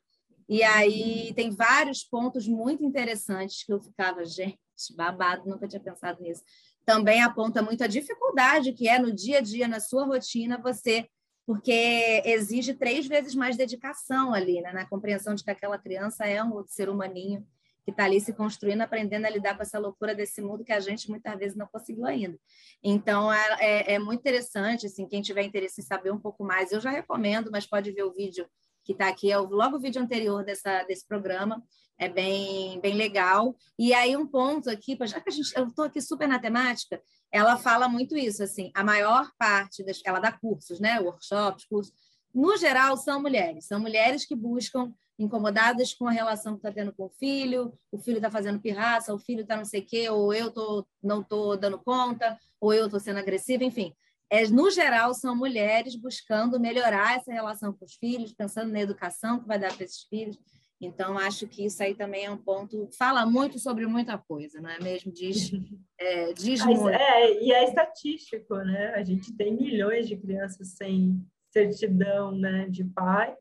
E 0.49 0.62
aí 0.62 1.32
tem 1.34 1.51
vários 1.51 2.05
pontos 2.05 2.47
muito 2.47 2.84
interessantes 2.84 3.64
que 3.64 3.72
eu 3.72 3.80
ficava, 3.80 4.24
gente, 4.26 4.59
babado, 4.95 5.49
nunca 5.49 5.66
tinha 5.66 5.80
pensado 5.80 6.22
nisso. 6.22 6.43
Também 6.84 7.22
aponta 7.22 7.62
muito 7.62 7.84
a 7.84 7.86
dificuldade 7.86 8.72
que 8.72 8.89
é 8.89 8.99
no 8.99 9.12
dia 9.12 9.39
a 9.39 9.41
dia, 9.41 9.68
na 9.68 9.80
sua 9.80 10.05
rotina, 10.05 10.59
você 10.59 11.07
porque 11.49 12.21
exige 12.27 12.75
três 12.75 13.07
vezes 13.07 13.35
mais 13.35 13.57
dedicação 13.57 14.35
ali, 14.35 14.61
né? 14.61 14.71
na 14.71 14.85
compreensão 14.85 15.35
de 15.35 15.43
que 15.43 15.51
aquela 15.51 15.79
criança 15.79 16.27
é 16.27 16.45
um 16.45 16.63
ser 16.67 16.91
humaninho 16.91 17.43
que 17.83 17.91
está 17.91 18.05
ali 18.05 18.21
se 18.21 18.35
construindo, 18.35 18.83
aprendendo 18.83 19.25
a 19.25 19.31
lidar 19.31 19.57
com 19.57 19.63
essa 19.63 19.79
loucura 19.79 20.15
desse 20.15 20.43
mundo 20.43 20.63
que 20.63 20.75
a 20.75 20.79
gente 20.79 21.09
muitas 21.09 21.39
vezes 21.39 21.57
não 21.57 21.67
conseguiu 21.67 22.05
ainda. 22.05 22.39
Então, 22.85 23.33
é, 23.33 23.57
é, 23.61 23.95
é 23.95 23.99
muito 23.99 24.21
interessante, 24.21 24.85
assim, 24.85 25.09
quem 25.09 25.23
tiver 25.23 25.43
interesse 25.43 25.81
em 25.81 25.85
saber 25.85 26.13
um 26.13 26.21
pouco 26.21 26.45
mais, 26.45 26.71
eu 26.71 26.83
já 26.83 26.91
recomendo, 26.91 27.51
mas 27.51 27.65
pode 27.65 27.93
ver 27.93 28.03
o 28.03 28.13
vídeo 28.13 28.47
que 28.85 28.93
está 28.93 29.09
aqui, 29.09 29.33
é 29.33 29.39
o, 29.39 29.49
logo 29.49 29.79
o 29.79 29.81
vídeo 29.81 30.03
anterior 30.03 30.45
dessa, 30.45 30.83
desse 30.83 31.09
programa, 31.09 31.65
é 31.99 32.11
bem, 32.11 32.79
bem 32.81 32.95
legal. 32.95 33.57
E 33.79 33.95
aí, 33.95 34.15
um 34.19 34.27
ponto 34.27 34.69
aqui, 34.69 34.99
já 35.07 35.19
que 35.19 35.31
a 35.31 35.33
gente, 35.33 35.51
eu 35.57 35.67
estou 35.67 35.87
aqui 35.87 36.03
super 36.03 36.29
na 36.29 36.39
temática, 36.39 37.01
ela 37.31 37.57
fala 37.57 37.89
muito 37.89 38.16
isso, 38.16 38.43
assim, 38.43 38.70
a 38.74 38.83
maior 38.83 39.31
parte, 39.39 39.85
das, 39.85 40.01
ela 40.05 40.18
dá 40.18 40.33
cursos, 40.33 40.81
né, 40.81 40.99
workshops, 41.01 41.66
cursos, 41.66 41.93
no 42.35 42.57
geral, 42.57 42.97
são 42.97 43.20
mulheres, 43.20 43.66
são 43.66 43.81
mulheres 43.81 44.24
que 44.24 44.35
buscam 44.35 44.93
incomodadas 45.18 45.93
com 45.93 46.07
a 46.07 46.12
relação 46.12 46.53
que 46.53 46.59
está 46.59 46.70
tendo 46.70 46.93
com 46.93 47.07
o 47.07 47.11
filho, 47.11 47.72
o 47.91 47.99
filho 47.99 48.18
está 48.18 48.31
fazendo 48.31 48.61
pirraça, 48.61 49.12
o 49.12 49.18
filho 49.18 49.41
está 49.43 49.57
não 49.57 49.64
sei 49.64 49.81
o 49.81 49.87
quê, 49.87 50.09
ou 50.09 50.33
eu 50.33 50.51
tô, 50.51 50.87
não 51.03 51.22
estou 51.22 51.57
dando 51.57 51.79
conta, 51.79 52.39
ou 52.61 52.72
eu 52.72 52.85
estou 52.85 53.01
sendo 53.01 53.18
agressiva, 53.18 53.64
enfim. 53.64 53.93
É, 54.31 54.47
no 54.47 54.70
geral, 54.70 55.14
são 55.14 55.35
mulheres 55.35 55.97
buscando 55.97 56.61
melhorar 56.61 57.16
essa 57.16 57.33
relação 57.33 57.72
com 57.72 57.85
os 57.85 57.95
filhos, 57.95 58.33
pensando 58.33 58.70
na 58.70 58.81
educação 58.81 59.41
que 59.41 59.49
vai 59.49 59.59
dar 59.59 59.74
para 59.74 59.85
esses 59.85 60.03
filhos. 60.05 60.39
Então, 60.81 61.18
acho 61.18 61.49
que 61.49 61.64
isso 61.64 61.83
aí 61.83 61.95
também 61.95 62.24
é 62.24 62.31
um 62.31 62.37
ponto. 62.37 62.89
Fala 62.97 63.26
muito 63.26 63.59
sobre 63.59 63.85
muita 63.87 64.16
coisa, 64.16 64.61
não 64.61 64.70
é 64.70 64.79
mesmo? 64.79 65.11
Diz, 65.11 65.51
é, 65.99 66.33
diz 66.33 66.64
muito. 66.64 66.89
É, 66.89 67.43
e 67.43 67.53
é 67.53 67.64
estatístico, 67.64 68.55
né? 68.59 68.95
A 68.95 69.03
gente 69.03 69.37
tem 69.37 69.55
milhões 69.55 70.07
de 70.07 70.16
crianças 70.16 70.76
sem 70.76 71.20
certidão 71.51 72.31
né, 72.33 72.68
de 72.68 72.85
pai 72.85 73.35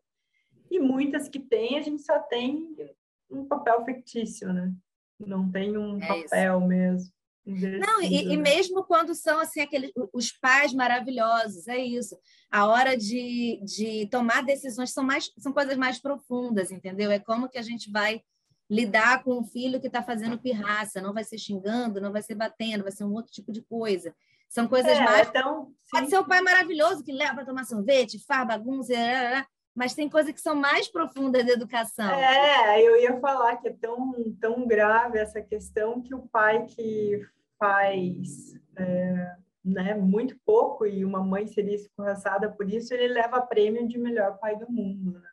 e 0.72 0.80
muitas 0.80 1.30
que 1.30 1.40
tem, 1.40 1.78
a 1.78 1.82
gente 1.82 2.02
só 2.02 2.20
tem 2.20 2.76
um 3.30 3.46
papel 3.46 3.84
fictício, 3.86 4.52
né? 4.52 4.74
Não 5.20 5.50
tem 5.50 5.78
um 5.78 5.98
é 5.98 6.08
papel 6.08 6.58
isso. 6.58 6.68
mesmo. 6.68 7.17
Não, 7.48 8.02
e, 8.02 8.34
e, 8.34 8.38
mesmo 8.38 8.84
quando 8.84 9.16
são 9.16 9.40
assim 9.40 9.62
aqueles 9.62 9.92
os 10.12 10.34
pais 10.34 10.74
maravilhosos, 10.74 11.68
é 11.70 11.78
isso. 11.78 12.18
A 12.52 12.66
hora 12.66 12.98
de, 12.98 13.62
de 13.64 14.06
tomar 14.12 14.44
decisões 14.44 14.92
são 14.92 15.04
mais 15.04 15.32
são 15.38 15.54
coisas 15.54 15.78
mais 15.78 15.98
profundas, 15.98 16.72
entendeu? 16.72 17.10
É 17.10 17.20
como 17.20 17.48
que 17.48 17.58
a 17.58 17.62
gente 17.62 17.90
vai 17.90 18.22
lidar 18.70 19.24
com 19.24 19.40
um 19.40 19.46
filho 19.46 19.80
que 19.80 19.88
está 19.88 20.04
fazendo 20.04 20.38
pirraça, 20.38 21.02
não 21.02 21.14
vai 21.14 21.24
ser 21.24 21.38
xingando, 21.38 22.02
não 22.02 22.12
vai 22.12 22.22
ser 22.22 22.36
batendo, 22.36 22.84
vai 22.84 22.92
ser 22.92 23.06
um 23.06 23.14
outro 23.14 23.32
tipo 23.32 23.52
de 23.52 23.62
coisa. 23.62 24.14
São 24.50 24.68
coisas 24.68 24.98
é, 24.98 25.04
mais. 25.04 25.30
Então, 25.30 25.72
Pode 25.90 26.10
ser 26.10 26.18
o 26.18 26.26
pai 26.26 26.42
maravilhoso 26.42 27.04
que 27.04 27.14
leva 27.14 27.36
para 27.36 27.46
tomar 27.46 27.64
sorvete, 27.64 28.24
faz 28.26 28.46
bagunça, 28.46 28.94
mas 29.74 29.94
tem 29.94 30.10
coisas 30.10 30.34
que 30.34 30.42
são 30.42 30.56
mais 30.56 30.90
profundas 30.90 31.46
da 31.46 31.54
educação. 31.54 32.10
É, 32.10 32.82
eu 32.82 33.00
ia 33.00 33.20
falar 33.20 33.58
que 33.58 33.70
é 33.70 33.74
tão, 33.74 34.12
tão 34.40 34.68
grave 34.68 35.20
essa 35.20 35.42
questão 35.42 36.02
que 36.02 36.14
o 36.14 36.28
pai 36.28 36.66
que 36.66 37.26
faz 37.60 38.54
é, 38.78 39.36
né, 39.64 39.94
muito 39.96 40.38
pouco 40.46 40.86
e 40.86 41.04
uma 41.04 41.24
mãe 41.24 41.46
seria 41.48 41.76
escorraçada 41.76 42.50
por 42.50 42.72
isso, 42.72 42.94
ele 42.94 43.10
leva 43.10 43.42
prêmio 43.42 43.88
de 43.88 43.98
melhor 43.98 44.38
pai 44.40 44.58
do 44.58 44.72
mundo. 44.72 45.20
Né? 45.20 45.30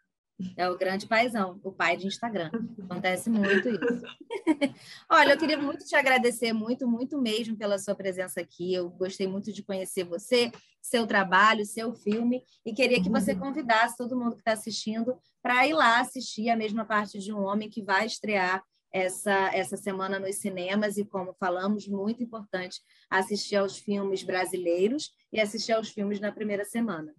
É 0.56 0.68
o 0.68 0.76
grande 0.76 1.06
paizão, 1.06 1.60
o 1.62 1.70
pai 1.70 1.96
de 1.96 2.08
Instagram. 2.08 2.50
Acontece 2.82 3.30
muito 3.30 3.68
isso. 3.68 4.02
Olha, 5.08 5.32
eu 5.32 5.38
queria 5.38 5.56
muito 5.56 5.84
te 5.84 5.94
agradecer, 5.94 6.52
muito, 6.52 6.88
muito 6.88 7.20
mesmo 7.20 7.56
pela 7.56 7.78
sua 7.78 7.94
presença 7.94 8.40
aqui. 8.40 8.74
Eu 8.74 8.90
gostei 8.90 9.28
muito 9.28 9.52
de 9.52 9.62
conhecer 9.62 10.02
você, 10.02 10.50
seu 10.82 11.06
trabalho, 11.06 11.64
seu 11.64 11.94
filme, 11.94 12.42
e 12.66 12.72
queria 12.72 13.00
que 13.00 13.08
você 13.08 13.34
convidasse 13.34 13.96
todo 13.96 14.18
mundo 14.18 14.34
que 14.34 14.40
está 14.40 14.52
assistindo 14.52 15.16
para 15.40 15.66
ir 15.68 15.72
lá 15.72 16.00
assistir 16.00 16.50
a 16.50 16.56
mesma 16.56 16.84
parte 16.84 17.18
de 17.18 17.32
um 17.32 17.44
homem 17.44 17.70
que 17.70 17.82
vai 17.82 18.06
estrear 18.06 18.62
essa, 18.94 19.50
essa 19.52 19.76
semana 19.76 20.20
nos 20.20 20.36
cinemas 20.36 20.96
e, 20.96 21.04
como 21.04 21.34
falamos, 21.34 21.88
muito 21.88 22.22
importante 22.22 22.80
assistir 23.10 23.56
aos 23.56 23.76
filmes 23.76 24.22
brasileiros 24.22 25.12
e 25.32 25.40
assistir 25.40 25.72
aos 25.72 25.90
filmes 25.90 26.20
na 26.20 26.30
primeira 26.30 26.64
semana. 26.64 27.12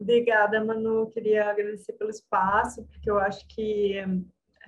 Obrigada, 0.00 0.64
Manu. 0.64 1.10
Queria 1.10 1.50
agradecer 1.50 1.94
pelo 1.94 2.10
espaço, 2.10 2.86
porque 2.86 3.10
eu 3.10 3.18
acho 3.18 3.44
que, 3.48 3.96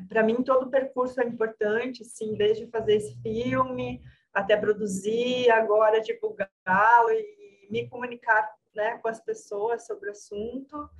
para 0.08 0.24
mim, 0.24 0.42
todo 0.42 0.66
o 0.66 0.70
percurso 0.70 1.20
é 1.20 1.24
importante, 1.24 2.02
assim, 2.02 2.34
desde 2.34 2.66
fazer 2.66 2.96
esse 2.96 3.14
filme 3.22 4.02
até 4.34 4.56
produzir, 4.56 5.48
agora 5.50 6.00
divulgá-lo 6.00 7.10
e 7.12 7.68
me 7.70 7.88
comunicar 7.88 8.52
né, 8.74 8.98
com 8.98 9.06
as 9.06 9.20
pessoas 9.20 9.86
sobre 9.86 10.08
o 10.08 10.12
assunto. 10.12 10.90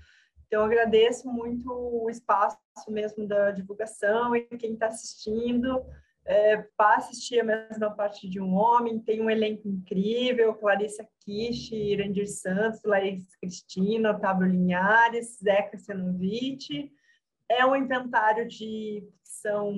Então, 0.51 0.65
agradeço 0.65 1.31
muito 1.31 1.73
o 1.73 2.11
espaço 2.11 2.59
mesmo 2.89 3.25
da 3.25 3.53
divulgação 3.53 4.35
e 4.35 4.41
quem 4.59 4.73
está 4.73 4.89
assistindo. 4.89 5.81
É, 6.27 6.57
vá 6.77 6.97
assistir 6.97 7.39
a 7.39 7.45
mesma 7.45 7.93
parte 7.93 8.29
de 8.29 8.41
um 8.41 8.53
homem, 8.55 8.99
tem 8.99 9.23
um 9.23 9.31
elenco 9.31 9.69
incrível, 9.69 10.53
Clarissa 10.55 11.09
Kish, 11.21 11.71
Irandir 11.71 12.27
Santos, 12.27 12.83
Larissa 12.83 13.29
Cristina, 13.41 14.11
Otávio 14.11 14.49
Linhares, 14.49 15.39
Zeca 15.39 15.79
Senovic. 15.79 16.91
É 17.49 17.65
um 17.65 17.77
inventário 17.77 18.49
de 18.49 19.09
ficção, 19.19 19.73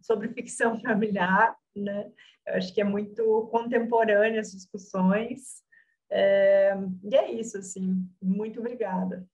sobre 0.00 0.28
ficção 0.28 0.80
familiar, 0.80 1.54
né? 1.76 2.10
Eu 2.46 2.54
acho 2.54 2.72
que 2.72 2.80
é 2.80 2.84
muito 2.84 3.46
contemporânea 3.50 4.40
as 4.40 4.52
discussões. 4.52 5.62
É, 6.10 6.74
e 7.02 7.14
é 7.14 7.30
isso, 7.30 7.58
assim. 7.58 8.08
Muito 8.22 8.60
obrigada. 8.60 9.28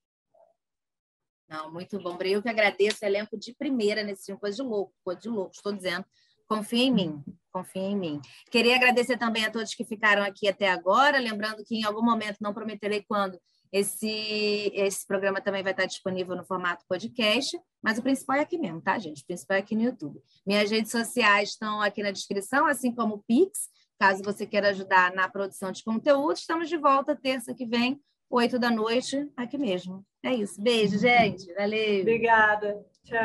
Não, 1.51 1.73
muito 1.73 1.99
bom. 1.99 2.17
Eu 2.23 2.41
que 2.41 2.49
agradeço, 2.49 3.05
elenco 3.05 3.37
de 3.37 3.53
primeira 3.53 4.05
nesse 4.05 4.27
filme, 4.27 4.41
coisa 4.41 4.57
de 4.57 4.63
louco, 4.63 4.95
coisa 5.03 5.21
de 5.21 5.29
louco, 5.29 5.51
estou 5.53 5.73
dizendo. 5.73 6.05
Confia 6.47 6.85
em 6.85 6.93
mim, 6.93 7.25
confia 7.53 7.83
em 7.83 7.97
mim. 7.97 8.21
Queria 8.53 8.77
agradecer 8.77 9.17
também 9.19 9.45
a 9.45 9.51
todos 9.51 9.75
que 9.75 9.85
ficaram 9.85 10.23
aqui 10.23 10.47
até 10.47 10.69
agora, 10.71 11.19
lembrando 11.19 11.65
que 11.65 11.77
em 11.77 11.85
algum 11.85 12.03
momento, 12.03 12.39
não 12.41 12.55
prometerei 12.55 13.03
quando, 13.03 13.37
esse, 13.73 14.71
esse 14.75 15.05
programa 15.07 15.41
também 15.41 15.63
vai 15.63 15.73
estar 15.73 15.87
disponível 15.87 16.37
no 16.37 16.45
formato 16.45 16.85
podcast, 16.89 17.59
mas 17.83 17.99
o 17.99 18.03
principal 18.03 18.37
é 18.37 18.41
aqui 18.41 18.59
mesmo, 18.59 18.81
tá, 18.81 18.99
gente? 18.99 19.23
O 19.23 19.27
principal 19.27 19.57
é 19.57 19.61
aqui 19.61 19.75
no 19.75 19.83
YouTube. 19.83 20.21
Minhas 20.47 20.71
redes 20.71 20.91
sociais 20.91 21.51
estão 21.51 21.81
aqui 21.81 22.03
na 22.03 22.11
descrição, 22.13 22.67
assim 22.67 22.93
como 22.93 23.17
o 23.17 23.23
Pix, 23.23 23.69
caso 23.99 24.23
você 24.23 24.47
queira 24.47 24.71
ajudar 24.71 25.13
na 25.15 25.29
produção 25.29 25.71
de 25.71 25.85
conteúdo. 25.85 26.35
Estamos 26.35 26.69
de 26.69 26.77
volta 26.77 27.15
terça 27.15 27.55
que 27.55 27.67
vem, 27.67 28.01
oito 28.31 28.59
da 28.59 28.71
noite, 28.71 29.29
aqui 29.37 29.59
mesmo. 29.59 30.05
É 30.23 30.35
isso. 30.35 30.61
Beijo, 30.63 30.99
gente. 30.99 31.53
Valeu. 31.55 32.01
Obrigada. 32.03 32.87